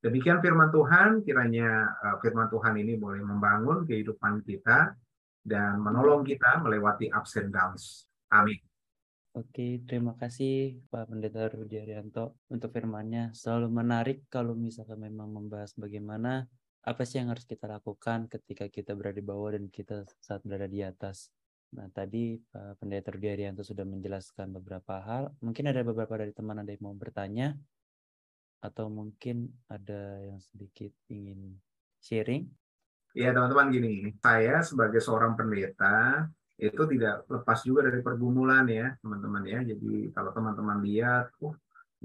Demikian 0.01 0.41
firman 0.41 0.73
Tuhan, 0.73 1.21
kiranya 1.21 1.93
firman 2.21 2.49
Tuhan 2.49 2.73
ini 2.77 2.97
boleh 2.97 3.21
membangun 3.21 3.85
kehidupan 3.85 4.41
kita 4.45 4.97
dan 5.45 5.77
menolong 5.77 6.25
kita 6.25 6.57
melewati 6.61 7.13
ups 7.13 7.38
and 7.38 7.53
downs. 7.53 8.09
Amin. 8.33 8.57
Oke, 9.35 9.83
terima 9.83 10.15
kasih 10.15 10.79
Pak 10.89 11.11
Pendeta 11.11 11.51
Rudi 11.51 11.77
Arianto 11.77 12.39
untuk 12.49 12.71
firmannya. 12.71 13.35
Selalu 13.35 13.67
menarik 13.67 14.17
kalau 14.31 14.55
misalkan 14.55 14.95
memang 15.05 15.27
membahas 15.27 15.75
bagaimana 15.75 16.47
apa 16.85 17.03
sih 17.03 17.19
yang 17.19 17.35
harus 17.35 17.43
kita 17.43 17.67
lakukan 17.67 18.31
ketika 18.31 18.71
kita 18.71 18.95
berada 18.95 19.19
di 19.19 19.25
bawah 19.25 19.53
dan 19.53 19.67
kita 19.67 20.07
saat 20.23 20.39
berada 20.47 20.71
di 20.71 20.81
atas. 20.81 21.29
Nah, 21.75 21.91
tadi 21.91 22.39
Pak 22.39 22.79
Pendeta 22.79 23.11
Rudi 23.11 23.27
Arianto 23.27 23.59
sudah 23.59 23.83
menjelaskan 23.83 24.55
beberapa 24.55 25.03
hal. 25.03 25.35
Mungkin 25.43 25.67
ada 25.67 25.83
beberapa 25.83 26.15
dari 26.15 26.31
teman 26.31 26.63
ada 26.63 26.71
yang 26.71 26.88
mau 26.88 26.95
bertanya 26.95 27.53
atau 28.63 28.89
mungkin 28.89 29.52
ada 29.68 30.20
yang 30.24 30.39
sedikit 30.41 30.91
ingin 31.12 31.58
sharing. 32.02 32.48
Iya, 33.15 33.32
teman-teman 33.32 33.72
gini, 33.72 33.94
saya 34.20 34.60
sebagai 34.60 35.00
seorang 35.00 35.39
pendeta 35.39 36.28
itu 36.56 36.84
tidak 36.88 37.28
lepas 37.28 37.60
juga 37.68 37.84
dari 37.91 38.00
pergumulan 38.00 38.63
ya 38.68 38.96
teman-teman 39.04 39.44
ya. 39.44 39.60
Jadi 39.63 40.12
kalau 40.15 40.32
teman-teman 40.32 40.80
lihat 40.84 41.32
oh 41.44 41.56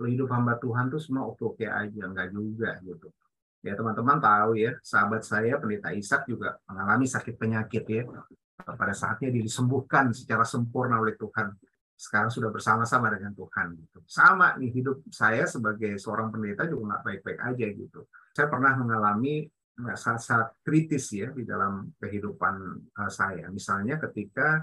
hidup 0.00 0.30
hamba 0.32 0.58
Tuhan 0.58 0.90
tuh 0.90 0.98
semua 0.98 1.26
oke-oke 1.30 1.66
aja. 1.66 2.02
Enggak 2.06 2.34
juga 2.34 2.78
gitu. 2.82 3.10
Ya 3.62 3.76
teman-teman 3.76 4.18
tahu 4.18 4.58
ya 4.58 4.74
sahabat 4.82 5.22
saya 5.22 5.60
pendeta 5.60 5.92
Ishak 5.94 6.26
juga 6.26 6.58
mengalami 6.66 7.06
sakit 7.06 7.34
penyakit 7.38 7.84
ya. 7.86 8.02
Pada 8.60 8.94
saatnya 8.94 9.30
disembuhkan 9.32 10.12
secara 10.14 10.44
sempurna 10.44 11.00
oleh 11.00 11.14
Tuhan 11.14 11.54
sekarang 12.00 12.32
sudah 12.32 12.48
bersama-sama 12.48 13.12
dengan 13.12 13.36
Tuhan 13.36 13.76
gitu 13.76 14.00
sama 14.08 14.56
nih 14.56 14.72
hidup 14.72 15.04
saya 15.12 15.44
sebagai 15.44 16.00
seorang 16.00 16.32
pendeta 16.32 16.64
juga 16.64 16.96
nggak 16.96 17.02
baik-baik 17.04 17.40
aja 17.44 17.66
gitu 17.76 18.00
saya 18.32 18.48
pernah 18.48 18.72
mengalami 18.80 19.44
saat-saat 19.88 20.60
kritis 20.60 21.08
ya 21.14 21.32
di 21.32 21.48
dalam 21.48 21.88
kehidupan 21.96 22.54
uh, 23.00 23.10
saya. 23.10 23.48
Misalnya 23.48 23.96
ketika 23.96 24.60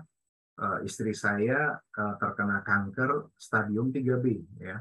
uh, 0.61 0.79
istri 0.85 1.17
saya 1.17 1.73
uh, 1.73 2.15
terkena 2.21 2.61
kanker 2.61 3.33
stadium 3.37 3.89
3B 3.89 4.25
ya. 4.61 4.77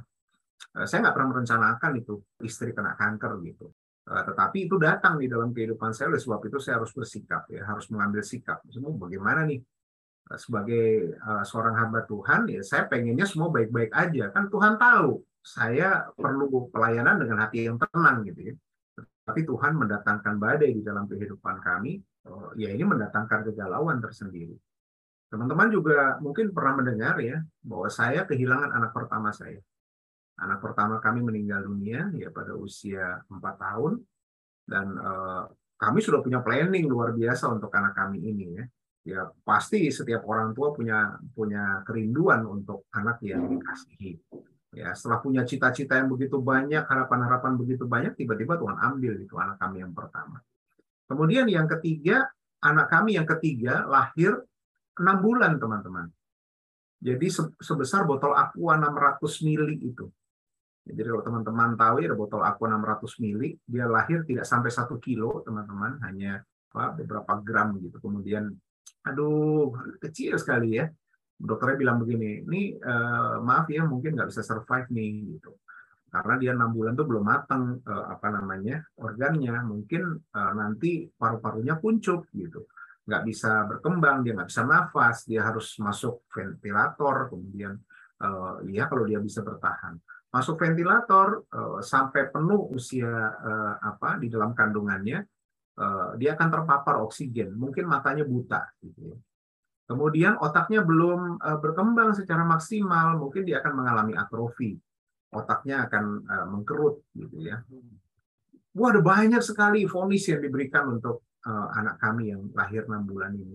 Saya 0.76 1.08
nggak 1.08 1.16
pernah 1.16 1.30
merencanakan 1.32 1.92
itu 2.04 2.20
istri 2.44 2.76
kena 2.76 2.92
kanker 3.00 3.40
gitu. 3.48 3.72
Tetapi 4.04 4.68
itu 4.68 4.76
datang 4.76 5.16
di 5.16 5.24
dalam 5.24 5.48
kehidupan 5.48 5.96
saya 5.96 6.12
oleh 6.12 6.20
sebab 6.20 6.44
itu 6.52 6.60
saya 6.60 6.76
harus 6.76 6.92
bersikap 6.92 7.48
ya, 7.48 7.64
harus 7.64 7.88
mengambil 7.88 8.20
sikap. 8.20 8.60
Semua 8.68 8.92
bagaimana 8.92 9.48
nih 9.48 9.56
sebagai 10.34 11.14
uh, 11.22 11.46
seorang 11.46 11.78
hamba 11.78 12.02
Tuhan 12.02 12.50
ya 12.50 12.58
saya 12.66 12.90
pengennya 12.90 13.30
semua 13.30 13.54
baik-baik 13.54 13.94
aja 13.94 14.34
kan 14.34 14.50
Tuhan 14.50 14.74
tahu 14.74 15.22
saya 15.46 16.10
perlu 16.18 16.66
pelayanan 16.74 17.22
dengan 17.22 17.46
hati 17.46 17.70
yang 17.70 17.78
tenang 17.78 18.26
gitu 18.26 18.50
ya 18.50 18.54
tapi 19.26 19.42
Tuhan 19.42 19.74
mendatangkan 19.74 20.38
badai 20.38 20.70
di 20.70 20.86
dalam 20.86 21.10
kehidupan 21.10 21.58
kami, 21.58 21.98
oh, 22.30 22.54
ya 22.54 22.70
ini 22.70 22.86
mendatangkan 22.86 23.50
kegalauan 23.50 23.98
tersendiri. 23.98 24.54
Teman-teman 25.26 25.66
juga 25.66 26.14
mungkin 26.22 26.54
pernah 26.54 26.78
mendengar 26.78 27.18
ya 27.18 27.42
bahwa 27.66 27.90
saya 27.90 28.22
kehilangan 28.22 28.70
anak 28.70 28.94
pertama 28.94 29.34
saya. 29.34 29.58
Anak 30.38 30.62
pertama 30.62 31.02
kami 31.02 31.26
meninggal 31.26 31.66
dunia 31.66 32.06
ya 32.14 32.30
pada 32.30 32.54
usia 32.54 33.18
4 33.26 33.42
tahun 33.42 33.98
dan 34.70 34.94
eh, 34.94 35.44
kami 35.74 35.98
sudah 35.98 36.22
punya 36.22 36.38
planning 36.46 36.86
luar 36.86 37.10
biasa 37.10 37.50
untuk 37.50 37.74
anak 37.74 37.98
kami 37.98 38.22
ini 38.22 38.62
ya. 38.62 38.64
Ya 39.06 39.30
pasti 39.46 39.86
setiap 39.86 40.26
orang 40.26 40.50
tua 40.50 40.74
punya 40.74 41.14
punya 41.30 41.86
kerinduan 41.86 42.42
untuk 42.42 42.90
anak 42.90 43.22
yang 43.22 43.46
dikasihi. 43.46 44.18
Ya, 44.76 44.92
setelah 44.92 45.24
punya 45.24 45.46
cita-cita 45.46 45.96
yang 45.96 46.10
begitu 46.12 46.36
banyak, 46.36 46.84
harapan-harapan 46.84 47.56
begitu 47.56 47.88
banyak, 47.88 48.12
tiba-tiba 48.12 48.60
Tuhan 48.60 48.76
ambil 48.76 49.16
itu 49.24 49.32
anak 49.40 49.56
kami 49.56 49.80
yang 49.80 49.96
pertama. 49.96 50.42
Kemudian 51.08 51.48
yang 51.48 51.64
ketiga, 51.64 52.28
anak 52.60 52.92
kami 52.92 53.16
yang 53.16 53.24
ketiga 53.24 53.88
lahir 53.88 54.36
enam 55.00 55.16
bulan, 55.24 55.56
teman-teman. 55.56 56.12
Jadi 57.00 57.28
sebesar 57.56 58.04
botol 58.04 58.36
aqua 58.36 58.76
600 58.76 59.46
mili 59.48 59.80
itu. 59.80 60.08
Jadi 60.86 61.00
kalau 61.02 61.22
teman-teman 61.24 61.72
tahu 61.78 61.96
ya 62.04 62.12
botol 62.12 62.44
aqua 62.44 62.68
600 62.68 63.22
mili, 63.24 63.56
dia 63.64 63.88
lahir 63.88 64.28
tidak 64.28 64.44
sampai 64.44 64.68
satu 64.68 65.00
kilo, 65.00 65.40
teman-teman, 65.40 66.04
hanya 66.04 66.44
apa, 66.72 67.00
beberapa 67.00 67.32
gram 67.40 67.80
gitu. 67.80 67.96
Kemudian, 67.96 68.52
aduh, 69.06 69.70
kecil 70.02 70.36
sekali 70.38 70.78
ya. 70.78 70.86
Dokternya 71.36 71.76
bilang 71.76 72.00
begini, 72.00 72.48
ini 72.48 72.80
uh, 72.80 73.44
maaf 73.44 73.68
ya 73.68 73.84
mungkin 73.84 74.16
nggak 74.16 74.32
bisa 74.32 74.40
survive 74.40 74.88
nih 74.88 75.36
gitu, 75.36 75.52
karena 76.08 76.40
dia 76.40 76.56
enam 76.56 76.72
bulan 76.72 76.96
tuh 76.96 77.04
belum 77.04 77.28
matang 77.28 77.76
uh, 77.84 78.08
apa 78.08 78.32
namanya 78.32 78.80
organnya, 78.96 79.52
mungkin 79.60 80.16
uh, 80.16 80.52
nanti 80.56 81.04
paru-parunya 81.12 81.76
kuncup 81.76 82.24
gitu, 82.32 82.64
nggak 83.04 83.20
bisa 83.28 83.68
berkembang, 83.68 84.24
dia 84.24 84.32
nggak 84.32 84.48
bisa 84.48 84.64
nafas, 84.64 85.28
dia 85.28 85.44
harus 85.44 85.76
masuk 85.76 86.24
ventilator, 86.32 87.28
kemudian 87.28 87.76
uh, 88.24 88.64
ya 88.72 88.88
kalau 88.88 89.04
dia 89.04 89.20
bisa 89.20 89.44
bertahan, 89.44 90.00
masuk 90.32 90.56
ventilator 90.56 91.44
uh, 91.52 91.84
sampai 91.84 92.32
penuh 92.32 92.72
usia 92.72 93.12
uh, 93.12 93.76
apa 93.84 94.16
di 94.16 94.32
dalam 94.32 94.56
kandungannya, 94.56 95.20
dia 96.16 96.32
akan 96.32 96.48
terpapar 96.48 97.04
oksigen, 97.04 97.52
mungkin 97.52 97.84
matanya 97.84 98.24
buta 98.24 98.64
gitu 98.80 99.12
ya 99.12 99.16
Kemudian 99.86 100.34
otaknya 100.42 100.82
belum 100.82 101.38
uh, 101.38 101.58
berkembang 101.62 102.10
secara 102.18 102.42
maksimal, 102.42 103.22
mungkin 103.22 103.46
dia 103.46 103.62
akan 103.62 103.72
mengalami 103.78 104.18
atrofi. 104.18 104.74
Otaknya 105.30 105.86
akan 105.86 106.04
uh, 106.26 106.46
mengkerut 106.50 107.06
gitu 107.14 107.38
ya. 107.38 107.62
Wah, 108.76 108.90
ada 108.90 109.00
banyak 109.00 109.40
sekali 109.40 109.86
vonis 109.86 110.26
yang 110.26 110.42
diberikan 110.42 110.90
untuk 110.98 111.24
anak 111.46 112.02
kami 112.02 112.34
yang 112.34 112.50
lahir 112.58 112.90
6 112.90 113.06
bulan 113.06 113.30
ini. 113.30 113.54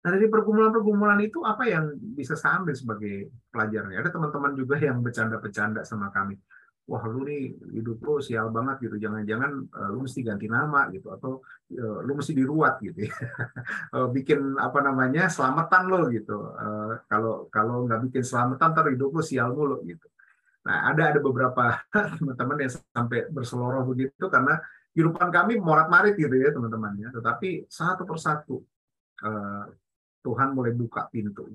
Nah, 0.00 0.08
dari 0.08 0.24
pergumulan-pergumulan 0.24 1.20
itu 1.20 1.44
apa 1.44 1.68
yang 1.68 1.92
bisa 2.16 2.32
saya 2.32 2.64
ambil 2.64 2.72
sebagai 2.72 3.28
pelajaran? 3.52 3.92
Ada 3.92 4.08
teman-teman 4.08 4.56
juga 4.56 4.80
yang 4.80 5.04
bercanda-bercanda 5.04 5.84
sama 5.84 6.08
kami 6.08 6.40
wah 6.82 7.02
lu 7.06 7.22
nih 7.22 7.54
hidup 7.78 8.02
lu 8.02 8.18
sial 8.18 8.50
banget 8.50 8.88
gitu. 8.88 8.96
Jangan-jangan 8.98 9.50
uh, 9.70 9.88
lu 9.94 10.04
mesti 10.04 10.20
ganti 10.26 10.46
nama 10.50 10.90
gitu 10.90 11.14
atau 11.14 11.40
uh, 11.78 11.98
lu 12.02 12.12
mesti 12.18 12.32
diruat 12.34 12.82
gitu 12.82 13.06
ya. 13.06 13.14
uh, 13.94 14.08
bikin 14.16 14.58
apa 14.58 14.78
namanya 14.82 15.30
selamatan 15.30 15.82
lo 15.86 16.10
gitu. 16.10 16.38
Uh, 16.58 16.98
kalau 17.06 17.46
kalau 17.48 17.86
nggak 17.86 18.10
bikin 18.10 18.24
selamatan 18.26 18.74
ntar 18.74 18.86
hidup 18.90 19.14
lu 19.14 19.22
sial 19.22 19.54
mulu 19.54 19.80
gitu. 19.86 20.06
Nah 20.66 20.90
ada 20.90 21.14
ada 21.14 21.20
beberapa 21.22 21.78
teman-teman 22.18 22.66
yang 22.66 22.72
sampai 22.74 23.30
berseloroh 23.30 23.86
begitu 23.86 24.26
karena 24.26 24.58
kehidupan 24.92 25.32
kami 25.32 25.56
morat 25.56 25.88
marit 25.88 26.18
gitu 26.18 26.34
ya 26.36 26.52
teman-temannya 26.52 27.08
tetapi 27.16 27.64
satu 27.70 28.04
persatu 28.04 28.60
uh, 29.24 29.64
Tuhan 30.22 30.54
mulai 30.54 30.74
buka 30.74 31.10
pintu. 31.10 31.50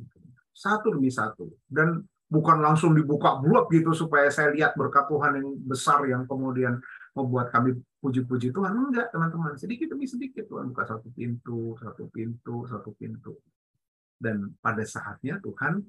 Satu 0.51 0.91
demi 0.91 1.07
satu. 1.07 1.47
Dan 1.63 2.03
bukan 2.27 2.59
langsung 2.59 2.91
dibuka 2.91 3.39
bulat 3.39 3.71
gitu 3.71 3.95
supaya 3.95 4.27
saya 4.27 4.51
lihat 4.51 4.75
berkat 4.75 5.07
Tuhan 5.07 5.39
yang 5.39 5.49
besar 5.63 6.03
yang 6.11 6.27
kemudian 6.27 6.75
membuat 7.15 7.49
kami 7.55 7.73
puji-puji 8.03 8.51
Tuhan. 8.51 8.75
Enggak 8.75 9.09
teman-teman. 9.15 9.55
Sedikit 9.55 9.95
demi 9.95 10.05
sedikit 10.05 10.43
Tuhan 10.45 10.75
buka 10.75 10.83
satu 10.85 11.07
pintu 11.15 11.79
satu 11.79 12.11
pintu 12.11 12.67
satu 12.67 12.91
pintu. 12.93 13.33
Dan 14.19 14.59
pada 14.59 14.83
saatnya 14.83 15.39
Tuhan 15.39 15.79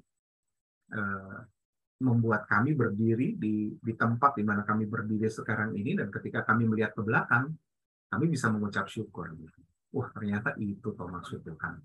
eh, 0.95 1.39
membuat 1.99 2.47
kami 2.47 2.71
berdiri 2.71 3.35
di 3.35 3.75
di 3.75 3.93
tempat 3.99 4.39
di 4.39 4.47
mana 4.47 4.63
kami 4.63 4.87
berdiri 4.87 5.27
sekarang 5.27 5.75
ini. 5.75 5.99
Dan 5.99 6.07
ketika 6.07 6.47
kami 6.47 6.63
melihat 6.65 6.95
ke 6.95 7.03
belakang 7.03 7.51
kami 8.09 8.25
bisa 8.31 8.47
mengucap 8.47 8.87
syukur. 8.87 9.27
Wah 9.91 10.07
ternyata 10.15 10.55
itu 10.55 10.95
toh 10.95 11.09
maksud 11.11 11.43
Tuhan 11.43 11.75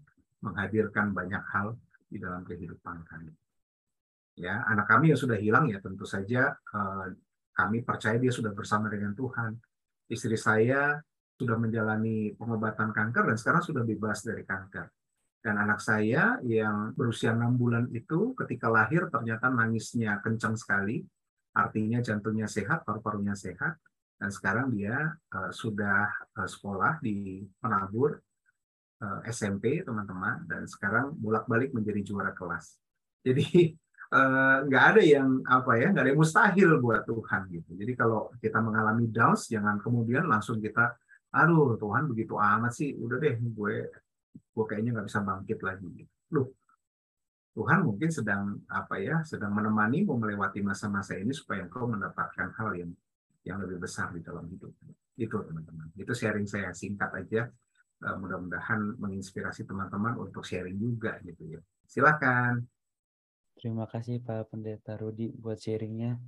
menghadirkan 0.46 1.10
banyak 1.10 1.42
hal 1.50 1.74
di 2.06 2.20
dalam 2.20 2.44
kehidupan 2.44 3.00
kami 3.08 3.32
Ya, 4.34 4.66
anak 4.66 4.90
kami 4.90 5.14
yang 5.14 5.20
sudah 5.20 5.38
hilang 5.38 5.70
ya 5.70 5.78
tentu 5.78 6.02
saja 6.02 6.58
uh, 6.74 7.06
kami 7.54 7.86
percaya 7.86 8.18
dia 8.18 8.34
sudah 8.34 8.50
bersama 8.50 8.90
dengan 8.90 9.14
Tuhan. 9.14 9.54
Istri 10.10 10.34
saya 10.34 10.98
sudah 11.38 11.54
menjalani 11.58 12.34
pengobatan 12.34 12.90
kanker 12.90 13.30
dan 13.30 13.36
sekarang 13.38 13.62
sudah 13.62 13.82
bebas 13.86 14.26
dari 14.26 14.42
kanker. 14.42 14.90
Dan 15.44 15.60
anak 15.60 15.78
saya 15.78 16.40
yang 16.42 16.96
berusia 16.96 17.36
enam 17.36 17.54
bulan 17.54 17.86
itu 17.92 18.32
ketika 18.34 18.66
lahir 18.72 19.06
ternyata 19.12 19.52
nangisnya 19.52 20.18
kencang 20.24 20.56
sekali, 20.56 21.04
artinya 21.54 22.00
jantungnya 22.00 22.48
sehat, 22.48 22.82
paru-parunya 22.82 23.36
sehat, 23.36 23.76
dan 24.18 24.30
sekarang 24.32 24.72
dia 24.72 25.14
uh, 25.36 25.52
sudah 25.52 26.10
uh, 26.40 26.48
sekolah 26.48 26.98
di 27.04 27.44
penabur 27.60 28.16
uh, 29.04 29.20
eh, 29.20 29.30
SMP 29.30 29.84
teman-teman 29.84 30.48
dan 30.48 30.64
sekarang 30.64 31.12
bolak-balik 31.12 31.76
menjadi 31.76 32.00
juara 32.00 32.32
kelas. 32.32 32.80
Jadi 33.20 33.76
nggak 34.70 34.84
uh, 34.84 34.88
ada 34.94 35.02
yang 35.02 35.42
apa 35.42 35.74
ya 35.74 35.90
nggak 35.90 36.02
ada 36.06 36.10
yang 36.14 36.20
mustahil 36.22 36.70
buat 36.78 37.02
Tuhan 37.02 37.50
gitu. 37.50 37.70
Jadi 37.74 37.92
kalau 37.98 38.30
kita 38.38 38.62
mengalami 38.62 39.10
downs 39.10 39.50
jangan 39.50 39.82
kemudian 39.82 40.30
langsung 40.30 40.62
kita 40.62 40.94
aduh 41.34 41.74
Tuhan 41.74 42.06
begitu 42.06 42.38
amat 42.38 42.70
sih 42.70 42.94
udah 42.94 43.18
deh 43.18 43.34
gue 43.42 43.74
gue 44.54 44.64
kayaknya 44.70 44.94
nggak 44.94 45.06
bisa 45.10 45.18
bangkit 45.18 45.58
lagi. 45.66 46.06
Loh 46.30 46.54
Tuhan 47.54 47.86
mungkin 47.86 48.10
sedang 48.10 48.62
apa 48.70 49.02
ya 49.02 49.22
sedang 49.26 49.50
menemani 49.50 50.06
mau 50.06 50.18
melewati 50.18 50.62
masa-masa 50.62 51.18
ini 51.18 51.34
supaya 51.34 51.66
engkau 51.66 51.90
mendapatkan 51.90 52.54
hal 52.54 52.70
yang 52.78 52.90
yang 53.42 53.58
lebih 53.58 53.82
besar 53.82 54.14
di 54.14 54.22
dalam 54.22 54.46
hidup. 54.46 54.70
Itu 55.18 55.42
teman-teman. 55.42 55.90
Itu 55.98 56.14
sharing 56.14 56.46
saya 56.46 56.70
singkat 56.70 57.10
aja. 57.14 57.50
Eh, 58.04 58.16
mudah-mudahan 58.18 58.98
menginspirasi 58.98 59.66
teman-teman 59.66 60.18
untuk 60.18 60.42
sharing 60.42 60.78
juga 60.78 61.18
gitu 61.22 61.58
ya. 61.58 61.60
Silakan 61.86 62.62
terima 63.64 63.88
kasih 63.88 64.20
Pak 64.20 64.52
Pendeta 64.52 65.00
Rudi 65.00 65.32
buat 65.32 65.56
sharingnya. 65.56 66.20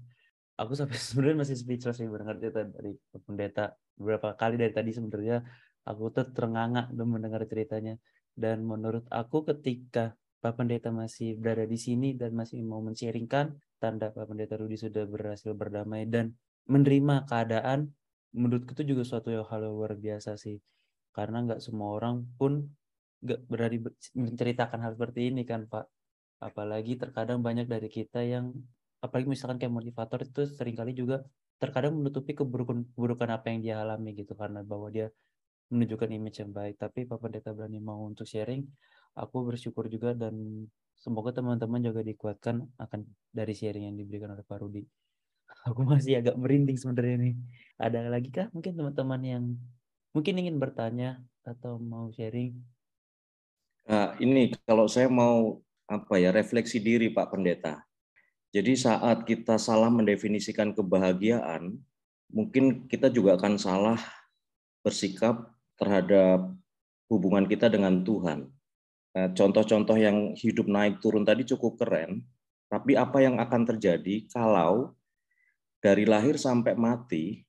Aku 0.56 0.72
sampai 0.72 0.96
sebenarnya 1.12 1.44
masih 1.44 1.56
speechless 1.60 2.00
nih 2.00 2.08
mendengar 2.08 2.40
cerita 2.40 2.64
dari 2.64 2.96
pendeta. 3.28 3.64
Beberapa 3.92 4.32
kali 4.40 4.56
dari 4.56 4.72
tadi 4.72 4.96
sebenarnya 4.96 5.44
aku 5.84 6.08
tuh 6.16 6.32
dan 6.32 6.88
mendengar 7.04 7.44
ceritanya. 7.44 8.00
Dan 8.32 8.64
menurut 8.64 9.04
aku 9.12 9.44
ketika 9.52 10.16
Pak 10.40 10.56
Pendeta 10.56 10.88
masih 10.88 11.36
berada 11.36 11.64
di 11.68 11.76
sini 11.76 12.16
dan 12.16 12.32
masih 12.32 12.60
mau 12.64 12.80
men-sharingkan 12.80 13.52
tanda 13.76 14.08
Pak 14.12 14.32
Pendeta 14.32 14.56
Rudi 14.56 14.80
sudah 14.80 15.04
berhasil 15.04 15.52
berdamai 15.52 16.08
dan 16.08 16.32
menerima 16.68 17.28
keadaan 17.28 17.92
menurutku 18.32 18.76
itu 18.76 18.96
juga 18.96 19.04
suatu 19.04 19.32
hal 19.32 19.60
yang 19.60 19.76
luar 19.76 19.92
biasa 19.96 20.40
sih. 20.40 20.56
Karena 21.12 21.44
nggak 21.44 21.60
semua 21.60 22.00
orang 22.00 22.24
pun 22.40 22.64
nggak 23.24 23.40
berani 23.48 23.80
menceritakan 24.12 24.78
hal 24.84 24.92
seperti 24.92 25.32
ini 25.32 25.48
kan 25.48 25.64
Pak 25.64 25.95
apalagi 26.42 27.00
terkadang 27.00 27.40
banyak 27.40 27.66
dari 27.66 27.88
kita 27.88 28.20
yang 28.22 28.52
apalagi 29.00 29.28
misalkan 29.28 29.60
kayak 29.60 29.72
motivator 29.72 30.20
itu 30.24 30.48
sering 30.48 30.76
kali 30.76 30.92
juga 30.92 31.24
terkadang 31.56 31.96
menutupi 31.96 32.36
keburukan 32.36 32.84
keburukan 32.92 33.28
apa 33.32 33.46
yang 33.52 33.58
dia 33.64 33.74
alami 33.80 34.12
gitu. 34.12 34.32
Karena 34.36 34.60
bahwa 34.60 34.92
dia 34.92 35.08
menunjukkan 35.72 36.10
image 36.12 36.38
yang 36.44 36.52
baik. 36.52 36.76
Tapi 36.78 37.08
Pak 37.08 37.18
Pendeta 37.18 37.50
berani 37.56 37.80
mau 37.82 38.04
untuk 38.06 38.28
sharing 38.28 38.62
aku 39.16 39.48
bersyukur 39.48 39.88
juga 39.88 40.12
dan 40.12 40.68
semoga 40.92 41.32
teman-teman 41.32 41.80
juga 41.80 42.04
dikuatkan 42.04 42.68
akan 42.76 43.00
dari 43.32 43.56
sharing 43.56 43.88
yang 43.88 43.96
diberikan 43.96 44.36
oleh 44.36 44.44
Pak 44.44 44.60
Rudi. 44.60 44.84
Aku 45.72 45.82
masih 45.82 46.20
agak 46.20 46.36
merinding 46.36 46.76
sebenarnya 46.76 47.16
nih. 47.16 47.34
Ada 47.80 48.12
lagi 48.12 48.28
kah 48.28 48.52
mungkin 48.52 48.76
teman-teman 48.76 49.20
yang 49.24 49.44
mungkin 50.12 50.34
ingin 50.36 50.56
bertanya 50.60 51.20
atau 51.42 51.80
mau 51.80 52.12
sharing? 52.12 52.56
Nah, 53.86 54.18
ini 54.18 54.50
kalau 54.66 54.90
saya 54.90 55.06
mau 55.06 55.62
apa 55.86 56.18
ya 56.18 56.34
refleksi 56.34 56.82
diri 56.82 57.10
Pak 57.10 57.34
Pendeta 57.34 57.86
jadi 58.56 58.72
saat 58.72 59.28
kita 59.28 59.60
salah 59.60 59.92
mendefinisikan 59.92 60.72
kebahagiaan, 60.72 61.76
mungkin 62.32 62.88
kita 62.88 63.12
juga 63.12 63.36
akan 63.36 63.60
salah 63.60 64.00
bersikap 64.80 65.52
terhadap 65.76 66.56
hubungan 67.12 67.44
kita 67.44 67.68
dengan 67.68 68.00
Tuhan. 68.00 68.48
Eh, 69.12 69.28
contoh-contoh 69.36 70.00
yang 70.00 70.32
hidup 70.40 70.72
naik 70.72 71.04
turun 71.04 71.28
tadi 71.28 71.44
cukup 71.44 71.84
keren, 71.84 72.24
tapi 72.72 72.96
apa 72.96 73.20
yang 73.20 73.36
akan 73.36 73.76
terjadi 73.76 74.24
kalau 74.32 74.96
dari 75.84 76.08
lahir 76.08 76.40
sampai 76.40 76.72
mati, 76.80 77.44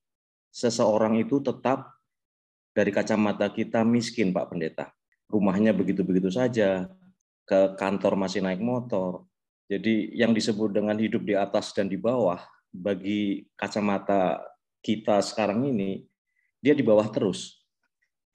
seseorang 0.51 1.23
itu 1.23 1.39
tetap 1.39 1.87
dari 2.75 2.91
kacamata 2.91 3.47
kita 3.47 3.87
miskin, 3.87 4.35
Pak 4.35 4.51
Pendeta. 4.51 4.91
Rumahnya 5.31 5.71
begitu-begitu 5.71 6.27
saja, 6.35 6.91
ke 7.47 7.79
kantor 7.79 8.19
masih 8.19 8.43
naik 8.43 8.59
motor, 8.59 9.23
jadi 9.67 10.11
yang 10.15 10.31
disebut 10.35 10.75
dengan 10.75 10.95
hidup 10.99 11.23
di 11.23 11.35
atas 11.35 11.71
dan 11.71 11.87
di 11.87 11.95
bawah 11.95 12.39
bagi 12.71 13.47
kacamata 13.55 14.39
kita 14.83 15.23
sekarang 15.23 15.63
ini 15.67 16.03
dia 16.59 16.75
di 16.75 16.83
bawah 16.83 17.07
terus. 17.07 17.63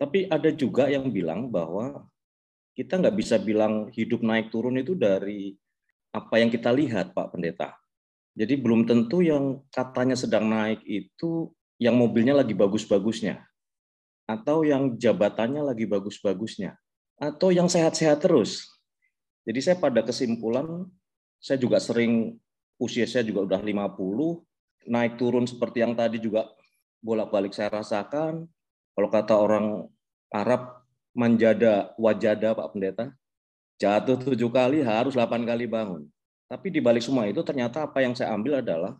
Tapi 0.01 0.27
ada 0.27 0.49
juga 0.51 0.89
yang 0.89 1.13
bilang 1.13 1.53
bahwa 1.53 2.09
kita 2.73 2.97
nggak 2.97 3.17
bisa 3.17 3.37
bilang 3.37 3.93
hidup 3.93 4.25
naik 4.25 4.49
turun 4.49 4.81
itu 4.81 4.97
dari 4.97 5.53
apa 6.13 6.41
yang 6.41 6.49
kita 6.49 6.73
lihat, 6.73 7.13
Pak 7.13 7.37
Pendeta. 7.37 7.77
Jadi 8.33 8.57
belum 8.57 8.89
tentu 8.89 9.21
yang 9.21 9.61
katanya 9.69 10.17
sedang 10.17 10.49
naik 10.49 10.81
itu 10.89 11.53
yang 11.77 12.01
mobilnya 12.01 12.33
lagi 12.33 12.57
bagus-bagusnya, 12.57 13.45
atau 14.25 14.65
yang 14.65 14.97
jabatannya 14.97 15.61
lagi 15.61 15.85
bagus-bagusnya, 15.85 16.81
atau 17.21 17.53
yang 17.53 17.69
sehat-sehat 17.69 18.25
terus. 18.25 18.72
Jadi 19.43 19.59
saya 19.59 19.77
pada 19.79 20.07
kesimpulan 20.07 20.87
saya 21.43 21.59
juga 21.59 21.83
sering 21.83 22.39
usia 22.79 23.07
saya 23.07 23.27
juga 23.27 23.47
udah 23.47 23.61
50, 23.63 24.87
naik 24.87 25.19
turun 25.19 25.47
seperti 25.47 25.83
yang 25.83 25.95
tadi 25.99 26.23
juga 26.23 26.47
bolak-balik 27.03 27.51
saya 27.51 27.83
rasakan. 27.83 28.47
Kalau 28.95 29.09
kata 29.11 29.35
orang 29.35 29.67
Arab, 30.31 30.83
menjada 31.13 31.93
wajada 32.01 32.57
Pak 32.57 32.73
Pendeta, 32.73 33.13
jatuh 33.77 34.17
tujuh 34.17 34.49
kali 34.49 34.81
harus 34.81 35.13
delapan 35.13 35.45
kali 35.45 35.69
bangun. 35.69 36.09
Tapi 36.49 36.73
di 36.73 36.81
balik 36.81 37.05
semua 37.05 37.29
itu 37.29 37.41
ternyata 37.45 37.85
apa 37.85 38.01
yang 38.01 38.17
saya 38.17 38.33
ambil 38.33 38.61
adalah 38.61 38.97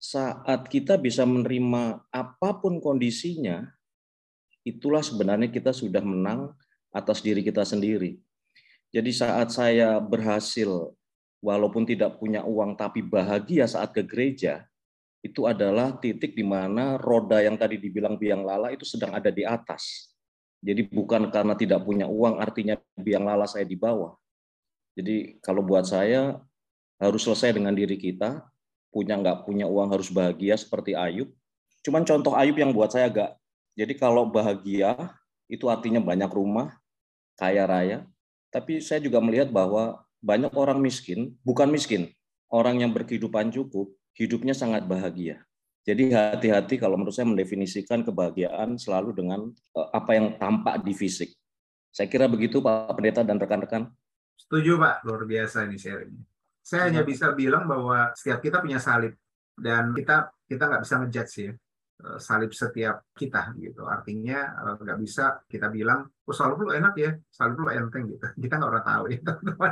saat 0.00 0.64
kita 0.72 0.96
bisa 0.96 1.28
menerima 1.28 2.00
apa 2.08 2.50
pun 2.56 2.80
kondisinya, 2.80 3.68
itulah 4.64 5.04
sebenarnya 5.04 5.52
kita 5.52 5.76
sudah 5.76 6.00
menang 6.00 6.56
atas 6.88 7.20
diri 7.20 7.44
kita 7.44 7.64
sendiri. 7.68 8.16
Jadi 8.90 9.10
saat 9.14 9.54
saya 9.54 10.02
berhasil 10.02 10.66
walaupun 11.38 11.86
tidak 11.86 12.18
punya 12.18 12.42
uang 12.42 12.74
tapi 12.74 13.00
bahagia 13.00 13.64
saat 13.70 13.94
ke 13.94 14.02
gereja, 14.02 14.66
itu 15.20 15.44
adalah 15.44 15.94
titik 16.00 16.32
di 16.32 16.42
mana 16.42 16.96
roda 16.96 17.44
yang 17.44 17.54
tadi 17.54 17.76
dibilang 17.76 18.16
biang 18.16 18.42
lala 18.42 18.72
itu 18.72 18.88
sedang 18.88 19.12
ada 19.12 19.28
di 19.28 19.44
atas. 19.44 20.10
Jadi 20.60 20.84
bukan 20.88 21.28
karena 21.32 21.56
tidak 21.56 21.84
punya 21.84 22.04
uang 22.08 22.40
artinya 22.40 22.76
biang 22.96 23.24
lala 23.24 23.48
saya 23.48 23.64
di 23.64 23.76
bawah. 23.76 24.16
Jadi 24.96 25.40
kalau 25.40 25.64
buat 25.64 25.88
saya 25.88 26.36
harus 27.00 27.22
selesai 27.24 27.56
dengan 27.56 27.72
diri 27.72 27.96
kita, 27.96 28.44
punya 28.92 29.16
nggak 29.16 29.48
punya 29.48 29.64
uang 29.70 29.94
harus 29.96 30.12
bahagia 30.12 30.58
seperti 30.58 30.92
Ayub. 30.92 31.30
Cuman 31.80 32.04
contoh 32.04 32.36
Ayub 32.36 32.58
yang 32.60 32.76
buat 32.76 32.92
saya 32.92 33.08
agak, 33.08 33.40
jadi 33.78 33.96
kalau 33.96 34.28
bahagia 34.28 35.16
itu 35.48 35.64
artinya 35.72 36.02
banyak 36.02 36.28
rumah, 36.28 36.76
kaya 37.40 37.64
raya. 37.64 38.04
Tapi 38.50 38.82
saya 38.82 38.98
juga 38.98 39.22
melihat 39.22 39.54
bahwa 39.54 40.02
banyak 40.20 40.52
orang 40.52 40.82
miskin, 40.82 41.38
bukan 41.46 41.70
miskin, 41.70 42.10
orang 42.50 42.82
yang 42.82 42.90
berkehidupan 42.90 43.54
cukup, 43.54 43.94
hidupnya 44.18 44.52
sangat 44.52 44.84
bahagia. 44.84 45.42
Jadi 45.86 46.12
hati-hati 46.12 46.76
kalau 46.76 47.00
menurut 47.00 47.16
saya 47.16 47.30
mendefinisikan 47.30 48.04
kebahagiaan 48.04 48.76
selalu 48.76 49.16
dengan 49.16 49.48
eh, 49.50 49.88
apa 49.96 50.10
yang 50.12 50.36
tampak 50.36 50.84
di 50.84 50.92
fisik. 50.92 51.32
Saya 51.90 52.06
kira 52.06 52.28
begitu 52.30 52.60
Pak 52.60 52.94
Pendeta 52.94 53.24
dan 53.24 53.40
rekan-rekan. 53.40 53.90
Setuju 54.36 54.76
Pak, 54.78 55.02
luar 55.08 55.24
biasa 55.24 55.66
ini 55.66 55.80
sharing. 55.80 56.14
Saya 56.60 56.92
hanya 56.92 57.02
bisa 57.02 57.32
bilang 57.32 57.66
bahwa 57.66 58.12
setiap 58.14 58.44
kita 58.44 58.60
punya 58.60 58.78
salib 58.78 59.16
dan 59.58 59.96
kita 59.96 60.30
kita 60.46 60.62
nggak 60.68 60.82
bisa 60.84 60.94
ngejudge 61.00 61.34
ya 61.40 61.52
salib 62.18 62.50
setiap 62.52 63.12
kita 63.12 63.52
gitu. 63.60 63.84
Artinya 63.84 64.38
eh, 64.66 64.74
nggak 64.80 64.98
bisa 65.00 65.44
kita 65.46 65.68
bilang, 65.68 66.06
oh 66.06 66.34
salib 66.34 66.60
lu 66.60 66.72
enak 66.72 66.94
ya, 66.96 67.10
salib 67.30 67.60
lu 67.60 67.68
enteng 67.68 68.08
gitu. 68.08 68.26
Kita 68.42 68.56
nggak 68.56 68.70
pernah 68.70 68.86
tahu 68.86 69.04
ya 69.12 69.20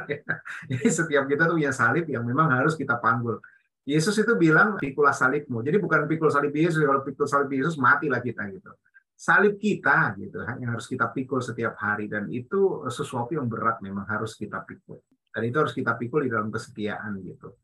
ya. 0.12 0.88
Setiap 0.88 1.24
kita 1.28 1.48
tuh 1.48 1.56
punya 1.56 1.72
salib 1.72 2.04
yang 2.08 2.24
memang 2.24 2.52
harus 2.52 2.76
kita 2.76 3.00
panggul. 3.00 3.40
Yesus 3.88 4.20
itu 4.20 4.36
bilang 4.36 4.76
pikulah 4.76 5.16
salibmu. 5.16 5.64
Jadi 5.64 5.80
bukan 5.80 6.04
pikul 6.04 6.28
salib 6.28 6.52
Yesus, 6.52 6.84
kalau 6.84 7.00
pikul 7.00 7.24
salib 7.24 7.48
Yesus 7.48 7.80
matilah 7.80 8.20
kita 8.20 8.44
gitu. 8.52 8.68
Salib 9.16 9.56
kita 9.56 10.12
gitu 10.20 10.44
yang 10.44 10.76
harus 10.76 10.84
kita 10.84 11.08
pikul 11.08 11.40
setiap 11.40 11.74
hari 11.80 12.06
dan 12.06 12.28
itu 12.28 12.84
sesuatu 12.92 13.32
yang 13.32 13.48
berat 13.48 13.80
memang 13.80 14.04
harus 14.04 14.36
kita 14.36 14.60
pikul. 14.60 15.00
Dan 15.32 15.42
itu 15.48 15.56
harus 15.56 15.72
kita 15.72 15.96
pikul 15.96 16.28
di 16.28 16.30
dalam 16.30 16.52
kesetiaan 16.52 17.16
gitu. 17.24 17.56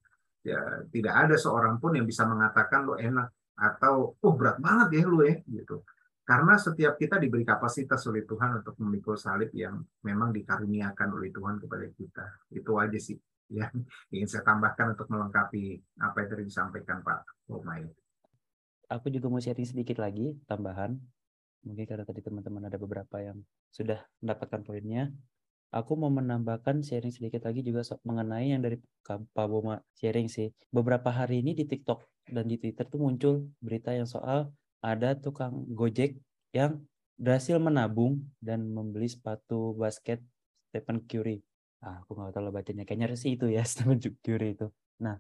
Ya, 0.45 0.61
tidak 0.89 1.15
ada 1.29 1.37
seorang 1.37 1.77
pun 1.77 1.93
yang 1.93 2.09
bisa 2.09 2.25
mengatakan 2.25 2.89
lo 2.89 2.97
enak 2.97 3.44
atau 3.55 4.19
oh 4.19 4.35
berat 4.35 4.59
banget 4.59 5.01
ya 5.01 5.03
lu 5.07 5.23
ya 5.23 5.39
gitu 5.47 5.87
karena 6.25 6.57
setiap 6.57 6.97
kita 6.97 7.21
diberi 7.21 7.45
kapasitas 7.45 8.01
oleh 8.09 8.25
Tuhan 8.25 8.65
untuk 8.65 8.75
memikul 8.81 9.15
salib 9.21 9.53
yang 9.53 9.85
memang 10.03 10.33
dikaruniakan 10.33 11.09
oleh 11.15 11.29
Tuhan 11.29 11.61
kepada 11.61 11.87
kita 11.93 12.27
itu 12.51 12.73
aja 12.81 12.99
sih 12.99 13.19
yang 13.53 13.73
ingin 14.09 14.29
saya 14.29 14.43
tambahkan 14.47 14.97
untuk 14.97 15.09
melengkapi 15.13 15.79
apa 16.01 16.17
yang 16.25 16.29
tadi 16.33 16.43
disampaikan 16.49 17.05
Pak 17.05 17.21
Omay. 17.53 17.85
Aku 18.89 19.09
juga 19.13 19.29
mau 19.29 19.41
sharing 19.41 19.69
sedikit 19.69 20.01
lagi 20.01 20.37
tambahan. 20.49 20.97
Mungkin 21.65 21.85
karena 21.89 22.05
tadi 22.05 22.21
teman-teman 22.21 22.69
ada 22.69 22.77
beberapa 22.77 23.17
yang 23.21 23.41
sudah 23.73 24.01
mendapatkan 24.21 24.61
poinnya. 24.65 25.13
Aku 25.75 25.99
mau 25.99 26.13
menambahkan 26.13 26.85
sharing 26.85 27.11
sedikit 27.11 27.49
lagi 27.49 27.65
juga 27.67 27.83
mengenai 28.07 28.55
yang 28.55 28.63
dari 28.63 28.79
Pak 29.03 29.47
Boma 29.49 29.83
sharing 29.97 30.31
sih. 30.31 30.53
Beberapa 30.71 31.11
hari 31.11 31.43
ini 31.43 31.57
di 31.57 31.67
TikTok 31.67 32.14
dan 32.29 32.45
di 32.49 32.57
Twitter 32.57 32.89
tuh 32.89 33.01
muncul 33.01 33.35
berita 33.61 33.93
yang 33.93 34.09
soal 34.09 34.53
ada 34.85 35.17
tukang 35.17 35.65
Gojek 35.73 36.21
yang 36.53 36.85
berhasil 37.17 37.57
menabung 37.57 38.27
dan 38.43 38.69
membeli 38.69 39.07
sepatu 39.07 39.73
basket 39.79 40.21
Stephen 40.69 41.05
Curry. 41.07 41.41
Ah, 41.85 42.03
aku 42.03 42.17
nggak 42.17 42.35
tahu 42.35 42.51
bacanya. 42.51 42.85
Kayaknya 42.85 43.17
sih 43.17 43.39
itu 43.39 43.47
ya 43.49 43.63
Stephen 43.71 44.01
Curry 44.01 44.59
itu. 44.59 44.69
Nah, 45.01 45.17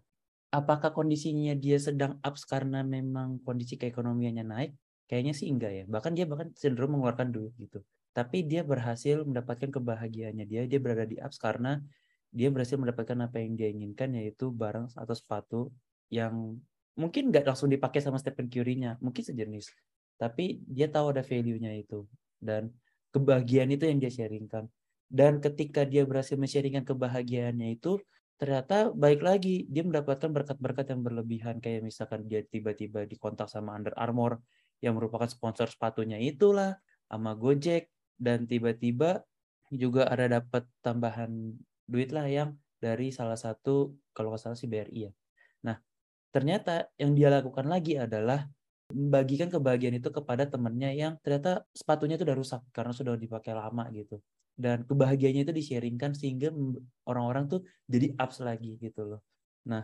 apakah 0.51 0.91
kondisinya 0.91 1.55
dia 1.55 1.79
sedang 1.79 2.19
ups 2.21 2.45
karena 2.45 2.83
memang 2.83 3.41
kondisi 3.47 3.79
keekonomiannya 3.79 4.45
naik? 4.45 4.73
Kayaknya 5.07 5.33
sih 5.37 5.47
enggak 5.53 5.73
ya. 5.73 5.85
Bahkan 5.87 6.13
dia 6.17 6.25
bahkan 6.27 6.51
cenderung 6.57 6.99
mengeluarkan 6.99 7.31
duit 7.31 7.53
gitu. 7.61 7.85
Tapi 8.15 8.47
dia 8.47 8.63
berhasil 8.63 9.23
mendapatkan 9.27 9.71
kebahagiaannya 9.71 10.47
dia. 10.47 10.63
Dia 10.67 10.81
berada 10.83 11.05
di 11.07 11.19
ups 11.19 11.39
karena 11.39 11.79
dia 12.35 12.51
berhasil 12.51 12.75
mendapatkan 12.75 13.19
apa 13.23 13.39
yang 13.39 13.55
dia 13.55 13.69
inginkan 13.71 14.11
yaitu 14.19 14.51
barang 14.51 14.91
atau 14.99 15.15
sepatu 15.15 15.61
yang 16.11 16.59
mungkin 16.95 17.31
nggak 17.31 17.45
langsung 17.47 17.71
dipakai 17.71 18.01
sama 18.03 18.19
Stephen 18.19 18.47
Curry-nya, 18.47 18.99
mungkin 19.03 19.23
sejenis. 19.23 19.71
Tapi 20.15 20.63
dia 20.67 20.87
tahu 20.87 21.15
ada 21.15 21.23
value-nya 21.27 21.75
itu 21.75 22.07
dan 22.39 22.71
kebahagiaan 23.11 23.71
itu 23.75 23.85
yang 23.87 23.99
dia 23.99 24.11
sharingkan. 24.11 24.71
Dan 25.11 25.39
ketika 25.39 25.87
dia 25.87 26.03
berhasil 26.07 26.35
men-sharingkan 26.35 26.83
kebahagiaannya 26.83 27.79
itu, 27.79 28.03
ternyata 28.35 28.91
baik 28.91 29.23
lagi 29.23 29.67
dia 29.71 29.87
mendapatkan 29.87 30.27
berkat-berkat 30.27 30.91
yang 30.91 31.01
berlebihan 31.07 31.63
kayak 31.63 31.87
misalkan 31.87 32.27
dia 32.27 32.43
tiba-tiba 32.43 33.07
dikontak 33.07 33.47
sama 33.47 33.79
Under 33.79 33.95
Armour 33.95 34.43
yang 34.83 34.99
merupakan 34.99 35.31
sponsor 35.31 35.71
sepatunya 35.71 36.19
itulah 36.19 36.75
sama 37.07 37.39
Gojek 37.39 37.95
dan 38.19 38.51
tiba-tiba 38.51 39.23
juga 39.71 40.11
ada 40.11 40.43
dapat 40.43 40.67
tambahan 40.83 41.55
duit 41.87 42.11
lah 42.11 42.27
yang 42.27 42.59
dari 42.83 43.15
salah 43.15 43.39
satu 43.39 43.95
kalau 44.11 44.35
nggak 44.35 44.43
salah 44.43 44.59
si 44.59 44.67
BRI 44.67 45.09
ya. 45.09 45.13
Ternyata 46.35 46.91
yang 46.99 47.15
dia 47.15 47.31
lakukan 47.31 47.71
lagi 47.71 47.95
adalah 47.95 48.43
membagikan 48.91 49.49
kebahagiaan 49.49 49.97
itu 50.03 50.11
kepada 50.11 50.45
temannya 50.51 50.91
yang 50.99 51.15
ternyata 51.23 51.63
sepatunya 51.71 52.19
itu 52.19 52.27
udah 52.27 52.37
rusak 52.37 52.63
karena 52.75 52.93
sudah 52.93 53.17
dipakai 53.17 53.57
lama 53.57 53.89
gitu 53.95 54.21
dan 54.55 54.87
kebahagiaannya 54.87 55.43
itu 55.47 55.55
di-sharingkan 55.55 56.15
sehingga 56.15 56.55
orang-orang 57.11 57.51
tuh 57.51 57.61
jadi 57.91 58.15
ups 58.15 58.39
lagi 58.47 58.79
gitu 58.79 59.03
loh. 59.03 59.21
Nah, 59.67 59.83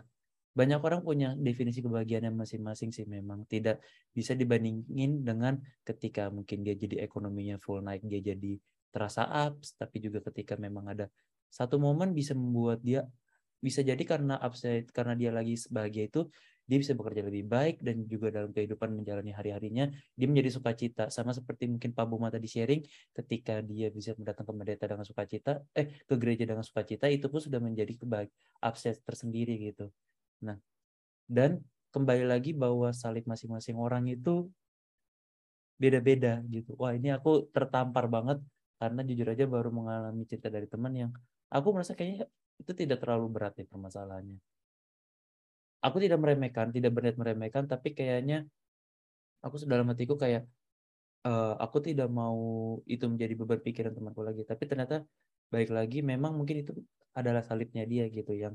banyak 0.54 0.78
orang 0.82 1.02
punya 1.02 1.34
definisi 1.38 1.82
kebahagiaan 1.82 2.30
yang 2.30 2.38
masing-masing 2.38 2.90
sih 2.90 3.06
memang 3.06 3.46
tidak 3.46 3.82
bisa 4.10 4.34
dibandingin 4.34 5.22
dengan 5.22 5.58
ketika 5.86 6.30
mungkin 6.30 6.66
dia 6.66 6.74
jadi 6.74 7.06
ekonominya 7.06 7.58
full 7.62 7.82
naik 7.82 8.02
dia 8.06 8.18
jadi 8.34 8.58
terasa 8.90 9.26
ups 9.46 9.78
tapi 9.78 10.02
juga 10.02 10.18
ketika 10.26 10.58
memang 10.58 10.90
ada 10.90 11.06
satu 11.50 11.78
momen 11.78 12.10
bisa 12.14 12.34
membuat 12.34 12.82
dia 12.82 13.06
bisa 13.60 13.84
jadi 13.84 14.00
karena 14.08 14.40
upside 14.40 14.88
karena 14.90 15.12
dia 15.12 15.30
lagi 15.30 15.54
bahagia 15.68 16.08
itu 16.08 16.20
dia 16.70 16.78
bisa 16.78 16.94
bekerja 16.94 17.26
lebih 17.26 17.50
baik 17.50 17.82
dan 17.82 18.06
juga 18.06 18.30
dalam 18.30 18.54
kehidupan 18.54 18.94
menjalani 18.94 19.34
hari-harinya 19.34 19.90
dia 20.14 20.26
menjadi 20.30 20.54
sukacita. 20.54 21.04
Sama 21.10 21.34
seperti 21.34 21.66
mungkin 21.66 21.90
Pak 21.90 22.06
Buma 22.06 22.30
tadi 22.30 22.46
sharing 22.46 22.86
ketika 23.10 23.58
dia 23.58 23.90
bisa 23.90 24.14
mendatang 24.14 24.46
ke 24.46 24.52
pendeta 24.54 24.84
dengan 24.86 25.02
sukacita 25.02 25.52
eh 25.74 25.98
ke 26.06 26.14
gereja 26.14 26.46
dengan 26.46 26.62
sukacita 26.62 27.10
itu 27.10 27.26
pun 27.26 27.42
sudah 27.42 27.58
menjadi 27.58 27.90
kebaik 27.98 28.30
upside 28.62 29.02
tersendiri 29.02 29.58
gitu. 29.58 29.90
Nah 30.46 30.62
dan 31.26 31.58
kembali 31.90 32.24
lagi 32.30 32.54
bahwa 32.54 32.94
salib 32.94 33.26
masing-masing 33.26 33.74
orang 33.74 34.06
itu 34.06 34.46
beda-beda 35.74 36.38
gitu. 36.46 36.78
Wah 36.78 36.94
ini 36.94 37.10
aku 37.10 37.50
tertampar 37.50 38.06
banget 38.06 38.38
karena 38.78 39.00
jujur 39.02 39.26
aja 39.26 39.44
baru 39.44 39.74
mengalami 39.74 40.22
cerita 40.22 40.48
dari 40.48 40.70
teman 40.70 40.92
yang 40.94 41.10
aku 41.50 41.68
merasa 41.74 41.98
kayaknya 41.98 42.30
itu 42.60 42.72
tidak 42.76 43.00
terlalu 43.00 43.26
berat 43.32 43.56
ya 43.56 43.64
permasalahannya. 43.64 44.36
Aku 45.80 45.96
tidak 45.96 46.20
meremehkan, 46.20 46.68
tidak 46.76 46.92
berniat 46.92 47.16
meremehkan, 47.16 47.64
tapi 47.64 47.96
kayaknya 47.96 48.44
aku 49.40 49.56
dalam 49.64 49.88
hatiku 49.88 50.20
kayak 50.20 50.44
uh, 51.24 51.56
aku 51.56 51.80
tidak 51.80 52.12
mau 52.12 52.36
itu 52.84 53.08
menjadi 53.08 53.32
beban 53.32 53.60
pikiran 53.64 53.92
temanku 53.96 54.20
lagi. 54.20 54.44
Tapi 54.44 54.68
ternyata 54.68 55.00
baik 55.48 55.72
lagi, 55.72 56.04
memang 56.04 56.36
mungkin 56.36 56.60
itu 56.60 56.76
adalah 57.16 57.40
salibnya 57.40 57.88
dia 57.88 58.06
gitu 58.12 58.36
yang 58.36 58.54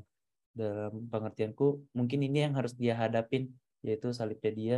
dalam 0.56 1.04
pengertianku 1.12 1.92
mungkin 1.92 2.24
ini 2.24 2.48
yang 2.48 2.56
harus 2.56 2.72
dia 2.72 2.96
hadapin 2.96 3.50
yaitu 3.82 4.14
salibnya 4.14 4.52
dia. 4.54 4.76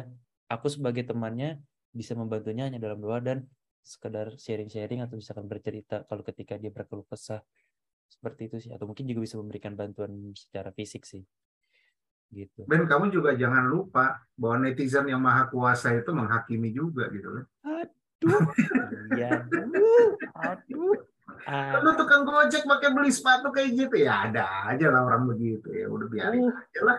Aku 0.49 0.73
sebagai 0.73 1.05
temannya 1.05 1.61
bisa 1.93 2.17
membantunya 2.17 2.65
hanya 2.67 2.81
dalam 2.81 2.99
doa 3.05 3.21
dan 3.21 3.45
sekedar 3.85 4.37
sharing-sharing 4.37 5.01
atau 5.05 5.17
misalkan 5.17 5.49
bercerita 5.49 6.05
kalau 6.09 6.21
ketika 6.25 6.61
dia 6.61 6.69
berkeluh 6.69 7.05
kesah 7.09 7.41
seperti 8.09 8.49
itu 8.49 8.57
sih. 8.59 8.71
Atau 8.73 8.89
mungkin 8.89 9.07
juga 9.07 9.21
bisa 9.23 9.37
memberikan 9.37 9.77
bantuan 9.77 10.33
secara 10.35 10.73
fisik 10.73 11.05
sih. 11.05 11.23
Gitu. 12.29 12.69
Ben 12.69 12.85
kamu 12.85 13.09
juga 13.09 13.33
jangan 13.33 13.65
lupa 13.65 14.21
bahwa 14.37 14.69
netizen 14.69 15.09
yang 15.09 15.25
maha 15.25 15.49
kuasa 15.49 15.97
itu 15.97 16.13
menghakimi 16.13 16.69
juga 16.77 17.09
gitu 17.09 17.29
kan. 17.41 17.45
Aduh. 17.65 18.41
Ya 19.17 19.41
aduh. 19.41 20.13
Aduh. 20.37 20.97
Lu 21.81 21.91
tukang 21.97 22.29
gojek 22.29 22.69
pakai 22.69 22.93
beli 22.93 23.09
sepatu 23.09 23.49
kayak 23.49 23.73
gitu. 23.73 23.97
Ya 24.05 24.29
ada 24.29 24.69
aja 24.69 24.93
lah 24.93 25.09
orang 25.09 25.25
begitu. 25.33 25.73
Ya 25.73 25.89
udah 25.89 26.07
biarin 26.09 26.53
uh, 26.53 26.53
aja 26.53 26.81
lah. 26.85 26.99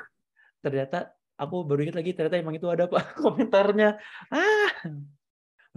Ternyata 0.65 1.13
aku 1.37 1.61
baru 1.61 1.85
ingat 1.85 1.97
lagi 2.01 2.11
ternyata 2.17 2.41
emang 2.41 2.57
itu 2.57 2.65
ada 2.65 2.89
pak 2.89 3.13
komentarnya. 3.21 4.01
Ah. 4.33 4.69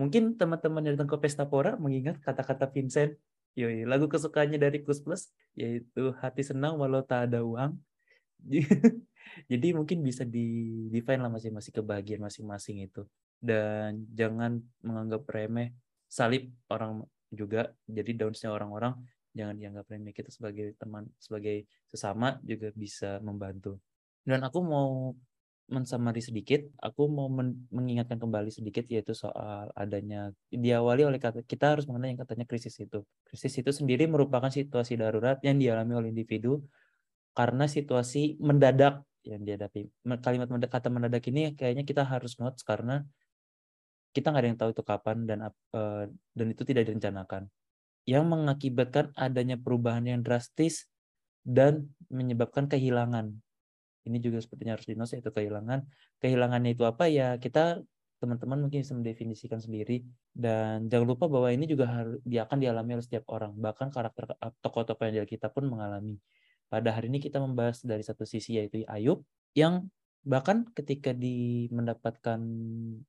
Mungkin 0.01 0.41
teman-teman 0.41 0.81
yang 0.89 0.97
datang 0.97 1.13
ke 1.13 1.19
Pesta 1.21 1.45
Pora 1.45 1.77
mengingat 1.77 2.17
kata-kata 2.25 2.73
Vincent 2.73 3.21
Yoi, 3.53 3.85
lagu 3.85 4.09
kesukaannya 4.09 4.57
dari 4.57 4.81
Kus 4.81 5.05
Plus 5.05 5.29
yaitu 5.53 6.17
Hati 6.25 6.41
Senang 6.41 6.81
Walau 6.81 7.05
Tak 7.05 7.29
Ada 7.29 7.45
Uang. 7.45 7.77
Jadi 9.51 9.69
mungkin 9.77 10.01
bisa 10.01 10.25
di 10.25 10.89
define 10.89 11.21
lah 11.21 11.29
masing-masing 11.29 11.75
kebahagiaan 11.77 12.25
masing-masing 12.25 12.89
itu. 12.89 13.05
Dan 13.37 14.09
jangan 14.13 14.57
menganggap 14.81 15.29
remeh 15.29 15.77
salib 16.09 16.49
orang 16.73 17.05
juga. 17.29 17.77
Jadi 17.85 18.17
downsnya 18.17 18.53
orang-orang 18.53 18.97
jangan 19.37 19.57
dianggap 19.57 19.85
remeh 19.89 20.13
kita 20.17 20.33
sebagai 20.33 20.73
teman, 20.81 21.09
sebagai 21.21 21.69
sesama 21.93 22.41
juga 22.45 22.73
bisa 22.73 23.21
membantu. 23.21 23.81
Dan 24.25 24.49
aku 24.49 24.59
mau 24.65 25.13
mensamari 25.73 26.21
sedikit, 26.21 26.61
aku 26.85 27.09
mau 27.09 27.33
men 27.33 27.65
mengingatkan 27.73 28.21
kembali 28.21 28.53
sedikit 28.53 28.85
yaitu 28.93 29.17
soal 29.17 29.73
adanya 29.73 30.31
diawali 30.53 31.09
oleh 31.09 31.17
kata 31.17 31.41
kita 31.49 31.75
harus 31.75 31.89
mengenai 31.89 32.13
yang 32.13 32.21
katanya 32.21 32.45
krisis 32.45 32.77
itu. 32.77 33.01
Krisis 33.25 33.57
itu 33.57 33.73
sendiri 33.73 34.05
merupakan 34.05 34.53
situasi 34.53 35.01
darurat 35.01 35.41
yang 35.41 35.57
dialami 35.57 35.93
oleh 35.97 36.09
individu 36.13 36.61
karena 37.33 37.65
situasi 37.65 38.37
mendadak 38.39 39.01
yang 39.25 39.41
dihadapi. 39.43 39.89
Kalimat 40.21 40.49
kata 40.69 40.93
mendadak 40.93 41.25
ini 41.33 41.57
kayaknya 41.57 41.89
kita 41.89 42.05
harus 42.05 42.37
notes 42.37 42.61
karena 42.61 43.01
kita 44.13 44.29
nggak 44.29 44.43
ada 44.45 44.49
yang 44.53 44.61
tahu 44.61 44.71
itu 44.77 44.83
kapan 44.85 45.17
dan 45.25 45.39
uh, 45.49 46.05
dan 46.37 46.47
itu 46.53 46.63
tidak 46.69 46.93
direncanakan. 46.93 47.49
Yang 48.05 48.25
mengakibatkan 48.29 49.17
adanya 49.17 49.57
perubahan 49.57 50.05
yang 50.05 50.21
drastis 50.21 50.91
dan 51.43 51.91
menyebabkan 52.13 52.69
kehilangan 52.69 53.41
ini 54.09 54.19
juga 54.19 54.39
sepertinya 54.43 54.79
harus 54.79 54.87
dinos 54.87 55.11
yaitu 55.15 55.31
kehilangan. 55.31 55.87
Kehilangannya 56.19 56.75
itu 56.75 56.85
apa? 56.87 57.07
Ya 57.07 57.39
kita 57.39 57.83
teman-teman 58.23 58.67
mungkin 58.67 58.87
bisa 58.87 58.95
mendefinisikan 58.95 59.59
sendiri. 59.59 60.07
Dan 60.31 60.87
jangan 60.87 61.07
lupa 61.11 61.27
bahwa 61.27 61.51
ini 61.51 61.67
juga 61.67 61.91
harus 61.91 62.23
dia 62.23 62.47
akan 62.47 62.59
dialami 62.63 62.99
oleh 62.99 63.05
setiap 63.05 63.27
orang. 63.35 63.51
Bahkan 63.59 63.91
karakter 63.91 64.39
tokoh-tokoh 64.63 65.05
yang 65.11 65.27
kita 65.27 65.51
pun 65.51 65.67
mengalami. 65.67 66.23
Pada 66.71 66.95
hari 66.95 67.11
ini 67.11 67.19
kita 67.19 67.43
membahas 67.43 67.83
dari 67.83 68.01
satu 68.01 68.23
sisi 68.25 68.57
yaitu 68.57 68.87
Ayub 68.89 69.27
yang 69.53 69.91
bahkan 70.23 70.63
ketika 70.71 71.11
di 71.11 71.67
mendapatkan 71.75 72.39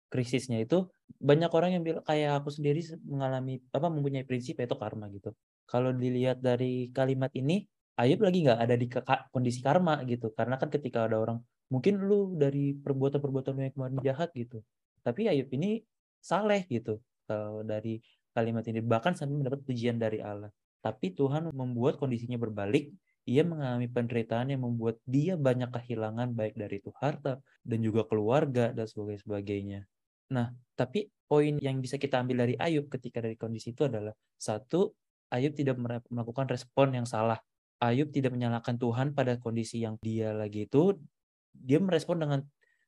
krisisnya 0.10 0.66
itu 0.66 0.90
banyak 1.22 1.48
orang 1.54 1.78
yang 1.78 1.84
bilang 1.86 2.02
kayak 2.02 2.42
aku 2.42 2.50
sendiri 2.50 2.82
mengalami 3.06 3.62
apa 3.70 3.88
mempunyai 3.88 4.26
prinsip 4.26 4.58
yaitu 4.58 4.74
karma 4.76 5.08
gitu. 5.14 5.30
Kalau 5.70 5.94
dilihat 5.94 6.42
dari 6.42 6.90
kalimat 6.90 7.30
ini 7.38 7.70
Ayub 7.94 8.26
lagi 8.26 8.42
nggak 8.42 8.60
ada 8.60 8.76
di 8.76 8.88
kondisi 9.30 9.62
karma 9.62 10.02
gitu. 10.10 10.34
Karena 10.34 10.58
kan 10.58 10.74
ketika 10.74 11.06
ada 11.06 11.22
orang 11.22 11.38
mungkin 11.70 12.02
lu 12.02 12.34
dari 12.34 12.74
perbuatan-perbuatan 12.74 13.54
yang 13.62 13.74
kemarin 13.74 13.98
jahat 14.02 14.30
gitu. 14.34 14.66
Tapi 15.06 15.30
Ayub 15.30 15.50
ini 15.54 15.86
saleh 16.18 16.66
gitu 16.66 16.98
kalau 17.30 17.62
dari 17.62 18.02
kalimat 18.34 18.66
ini. 18.66 18.82
Bahkan 18.82 19.14
sampai 19.14 19.36
mendapat 19.46 19.62
pujian 19.62 20.02
dari 20.02 20.20
Allah. 20.26 20.50
Tapi 20.82 21.14
Tuhan 21.14 21.54
membuat 21.54 22.02
kondisinya 22.02 22.42
berbalik. 22.42 22.90
Ia 23.24 23.48
mengalami 23.48 23.88
penderitaan 23.88 24.52
yang 24.52 24.68
membuat 24.68 25.00
dia 25.08 25.40
banyak 25.40 25.72
kehilangan 25.72 26.36
baik 26.36 26.60
dari 26.60 26.84
itu 26.84 26.92
harta 27.00 27.40
dan 27.64 27.80
juga 27.80 28.04
keluarga 28.04 28.76
dan 28.76 28.84
sebagainya. 28.84 29.88
Nah, 30.36 30.52
tapi 30.76 31.08
poin 31.24 31.56
yang 31.64 31.80
bisa 31.80 31.96
kita 31.96 32.20
ambil 32.20 32.44
dari 32.44 32.60
Ayub 32.60 32.92
ketika 32.92 33.24
dari 33.24 33.40
kondisi 33.40 33.72
itu 33.72 33.88
adalah 33.88 34.12
satu, 34.36 34.92
Ayub 35.32 35.56
tidak 35.56 35.80
melakukan 36.12 36.52
respon 36.52 37.00
yang 37.00 37.08
salah 37.08 37.40
Ayub 37.84 38.16
tidak 38.16 38.32
menyalahkan 38.32 38.80
Tuhan 38.80 39.12
pada 39.12 39.36
kondisi 39.36 39.84
yang 39.84 40.00
dia 40.00 40.32
lagi 40.32 40.72
itu, 40.72 40.96
dia 41.52 41.84
merespon 41.84 42.24
dengan 42.24 42.40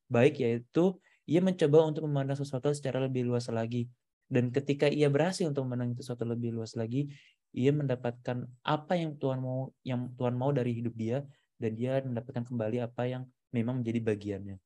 baik 0.07 0.39
yaitu 0.39 0.95
ia 1.27 1.43
mencoba 1.43 1.83
untuk 1.89 2.07
memandang 2.07 2.39
sesuatu 2.39 2.71
secara 2.71 3.03
lebih 3.03 3.27
luas 3.27 3.51
lagi. 3.51 3.91
Dan 4.25 4.49
ketika 4.55 4.87
ia 4.87 5.11
berhasil 5.11 5.45
untuk 5.45 5.67
memandang 5.67 5.93
sesuatu 5.99 6.23
lebih 6.23 6.55
luas 6.55 6.73
lagi, 6.79 7.11
ia 7.51 7.75
mendapatkan 7.75 8.47
apa 8.63 8.93
yang 8.95 9.19
Tuhan 9.19 9.43
mau 9.43 9.71
yang 9.83 10.15
Tuhan 10.15 10.35
mau 10.39 10.55
dari 10.55 10.75
hidup 10.75 10.95
dia 10.95 11.21
dan 11.59 11.71
dia 11.75 11.99
mendapatkan 11.99 12.47
kembali 12.47 12.83
apa 12.83 13.03
yang 13.05 13.23
memang 13.51 13.83
menjadi 13.83 13.99
bagiannya. 13.99 14.57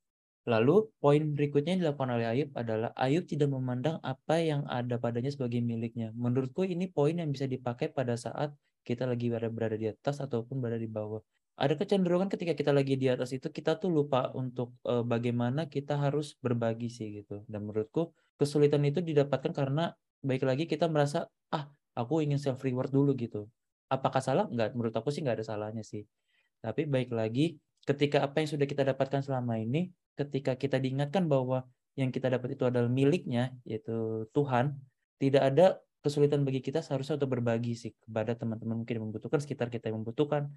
Lalu 0.50 0.90
poin 0.98 1.22
berikutnya 1.36 1.78
yang 1.78 1.82
dilakukan 1.86 2.10
oleh 2.10 2.26
Ayub 2.26 2.50
adalah 2.58 2.90
Ayub 2.98 3.28
tidak 3.30 3.54
memandang 3.54 4.02
apa 4.02 4.42
yang 4.42 4.66
ada 4.66 4.98
padanya 4.98 5.30
sebagai 5.30 5.62
miliknya. 5.62 6.10
Menurutku 6.18 6.66
ini 6.66 6.90
poin 6.90 7.14
yang 7.14 7.30
bisa 7.30 7.46
dipakai 7.46 7.94
pada 7.94 8.18
saat 8.18 8.56
kita 8.90 9.06
lagi 9.06 9.30
berada, 9.30 9.54
berada 9.54 9.78
di 9.78 9.86
atas 9.86 10.18
ataupun 10.18 10.58
berada 10.58 10.82
di 10.82 10.90
bawah. 10.90 11.22
Ada 11.60 11.76
kecenderungan 11.78 12.32
ketika 12.32 12.56
kita 12.56 12.72
lagi 12.74 12.96
di 12.96 13.12
atas 13.12 13.36
itu 13.36 13.52
kita 13.52 13.78
tuh 13.78 13.92
lupa 13.92 14.32
untuk 14.34 14.74
uh, 14.88 15.04
bagaimana 15.06 15.68
kita 15.70 16.00
harus 16.00 16.40
berbagi 16.40 16.90
sih 16.90 17.22
gitu. 17.22 17.46
Dan 17.46 17.70
menurutku 17.70 18.16
kesulitan 18.40 18.82
itu 18.88 19.04
didapatkan 19.04 19.52
karena 19.52 19.94
baik 20.26 20.48
lagi 20.48 20.66
kita 20.66 20.88
merasa 20.90 21.28
ah 21.52 21.68
aku 21.94 22.24
ingin 22.24 22.42
self 22.42 22.64
reward 22.66 22.90
dulu 22.90 23.14
gitu. 23.14 23.46
Apakah 23.92 24.24
salah? 24.24 24.48
Enggak, 24.48 24.74
menurut 24.74 24.96
aku 24.96 25.12
sih 25.14 25.22
enggak 25.22 25.44
ada 25.44 25.46
salahnya 25.46 25.84
sih. 25.84 26.08
Tapi 26.64 26.88
baik 26.88 27.12
lagi 27.12 27.60
ketika 27.84 28.24
apa 28.24 28.40
yang 28.42 28.50
sudah 28.50 28.68
kita 28.68 28.88
dapatkan 28.88 29.22
selama 29.22 29.60
ini 29.60 29.92
ketika 30.16 30.56
kita 30.56 30.80
diingatkan 30.80 31.28
bahwa 31.28 31.68
yang 32.00 32.16
kita 32.16 32.32
dapat 32.32 32.56
itu 32.56 32.64
adalah 32.64 32.88
miliknya, 32.88 33.52
yaitu 33.68 34.24
Tuhan, 34.32 34.80
tidak 35.20 35.44
ada 35.52 35.66
kesulitan 36.00 36.48
bagi 36.48 36.64
kita 36.64 36.80
seharusnya 36.80 37.20
untuk 37.20 37.40
berbagi 37.40 37.76
sih 37.76 37.92
kepada 38.04 38.36
teman-teman 38.36 38.84
mungkin 38.84 38.94
yang 39.00 39.06
membutuhkan, 39.12 39.40
sekitar 39.44 39.68
kita 39.68 39.92
yang 39.92 40.04
membutuhkan. 40.04 40.52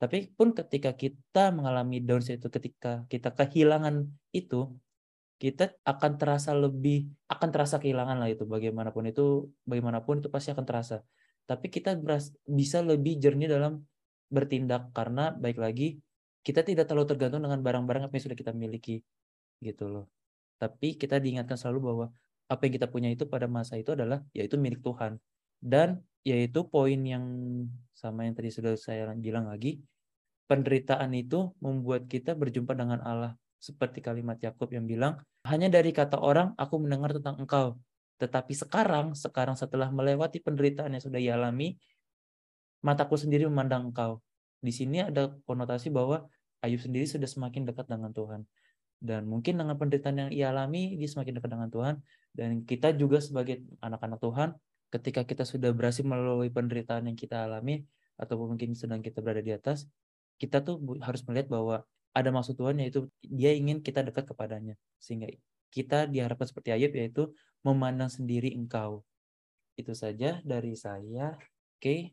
Tapi 0.00 0.32
pun 0.32 0.56
ketika 0.56 0.96
kita 0.96 1.52
mengalami 1.52 2.00
down 2.00 2.24
itu, 2.24 2.48
ketika 2.48 3.04
kita 3.12 3.36
kehilangan 3.36 4.08
itu, 4.32 4.72
kita 5.40 5.76
akan 5.84 6.16
terasa 6.20 6.52
lebih, 6.56 7.08
akan 7.28 7.48
terasa 7.52 7.76
kehilangan 7.80 8.16
lah 8.16 8.28
itu. 8.28 8.44
Bagaimanapun 8.48 9.08
itu, 9.08 9.52
bagaimanapun 9.68 10.24
itu 10.24 10.28
pasti 10.32 10.52
akan 10.52 10.64
terasa. 10.64 11.04
Tapi 11.44 11.66
kita 11.68 11.96
bisa 12.48 12.78
lebih 12.80 13.20
jernih 13.20 13.48
dalam 13.48 13.84
bertindak 14.30 14.94
karena 14.94 15.34
baik 15.34 15.58
lagi 15.58 15.98
kita 16.40 16.64
tidak 16.64 16.88
terlalu 16.88 17.10
tergantung 17.10 17.44
dengan 17.44 17.60
barang-barang 17.60 18.08
apa 18.08 18.14
yang 18.16 18.24
sudah 18.30 18.38
kita 18.38 18.52
miliki 18.56 19.04
gitu 19.60 19.90
loh. 19.92 20.06
Tapi 20.56 20.96
kita 20.96 21.20
diingatkan 21.20 21.56
selalu 21.56 21.80
bahwa 21.92 22.06
apa 22.50 22.66
yang 22.66 22.74
kita 22.74 22.88
punya 22.90 23.08
itu 23.14 23.24
pada 23.30 23.46
masa 23.46 23.78
itu 23.78 23.94
adalah 23.94 24.26
yaitu 24.34 24.58
milik 24.58 24.82
Tuhan. 24.82 25.22
Dan 25.62 26.02
yaitu 26.26 26.66
poin 26.66 26.98
yang 26.98 27.24
sama 27.94 28.26
yang 28.26 28.34
tadi 28.34 28.50
sudah 28.50 28.74
saya 28.74 29.14
bilang 29.14 29.46
lagi, 29.46 29.78
penderitaan 30.50 31.14
itu 31.14 31.54
membuat 31.62 32.10
kita 32.10 32.34
berjumpa 32.34 32.74
dengan 32.74 32.98
Allah. 33.06 33.38
Seperti 33.60 34.02
kalimat 34.02 34.40
Yakub 34.40 34.72
yang 34.72 34.88
bilang, 34.88 35.20
hanya 35.46 35.68
dari 35.70 35.94
kata 35.94 36.18
orang 36.18 36.56
aku 36.58 36.80
mendengar 36.80 37.14
tentang 37.14 37.38
engkau. 37.38 37.78
Tetapi 38.18 38.52
sekarang, 38.52 39.14
sekarang 39.14 39.54
setelah 39.54 39.92
melewati 39.92 40.42
penderitaan 40.42 40.96
yang 40.96 41.04
sudah 41.04 41.20
ia 41.20 41.36
alami, 41.38 41.76
mataku 42.82 43.20
sendiri 43.20 43.46
memandang 43.46 43.92
engkau 43.92 44.20
di 44.60 44.72
sini 44.76 45.00
ada 45.00 45.32
konotasi 45.48 45.88
bahwa 45.88 46.28
Ayub 46.60 46.76
sendiri 46.76 47.08
sudah 47.08 47.24
semakin 47.24 47.64
dekat 47.64 47.88
dengan 47.88 48.12
Tuhan. 48.12 48.44
Dan 49.00 49.26
mungkin 49.26 49.56
dengan 49.56 49.80
penderitaan 49.80 50.28
yang 50.28 50.30
ia 50.30 50.52
alami, 50.52 50.94
dia 51.00 51.08
semakin 51.08 51.40
dekat 51.40 51.50
dengan 51.50 51.72
Tuhan. 51.72 51.94
Dan 52.36 52.62
kita 52.68 52.92
juga 52.92 53.18
sebagai 53.24 53.64
anak-anak 53.80 54.20
Tuhan, 54.20 54.48
ketika 54.92 55.24
kita 55.24 55.48
sudah 55.48 55.72
berhasil 55.72 56.04
melalui 56.04 56.52
penderitaan 56.52 57.08
yang 57.08 57.16
kita 57.16 57.48
alami, 57.48 57.82
ataupun 58.20 58.54
mungkin 58.54 58.76
sedang 58.76 59.00
kita 59.00 59.24
berada 59.24 59.40
di 59.40 59.56
atas, 59.56 59.88
kita 60.36 60.60
tuh 60.60 60.76
harus 61.00 61.24
melihat 61.24 61.48
bahwa 61.48 61.76
ada 62.12 62.28
maksud 62.28 62.60
Tuhan 62.60 62.76
yaitu 62.84 63.08
dia 63.24 63.56
ingin 63.56 63.80
kita 63.80 64.04
dekat 64.04 64.28
kepadanya. 64.28 64.76
Sehingga 65.00 65.32
kita 65.72 66.04
diharapkan 66.04 66.44
seperti 66.44 66.76
Ayub 66.76 66.92
yaitu 66.92 67.32
memandang 67.64 68.12
sendiri 68.12 68.52
engkau. 68.52 69.00
Itu 69.80 69.96
saja 69.96 70.44
dari 70.44 70.76
saya. 70.76 71.40
Oke, 71.80 72.12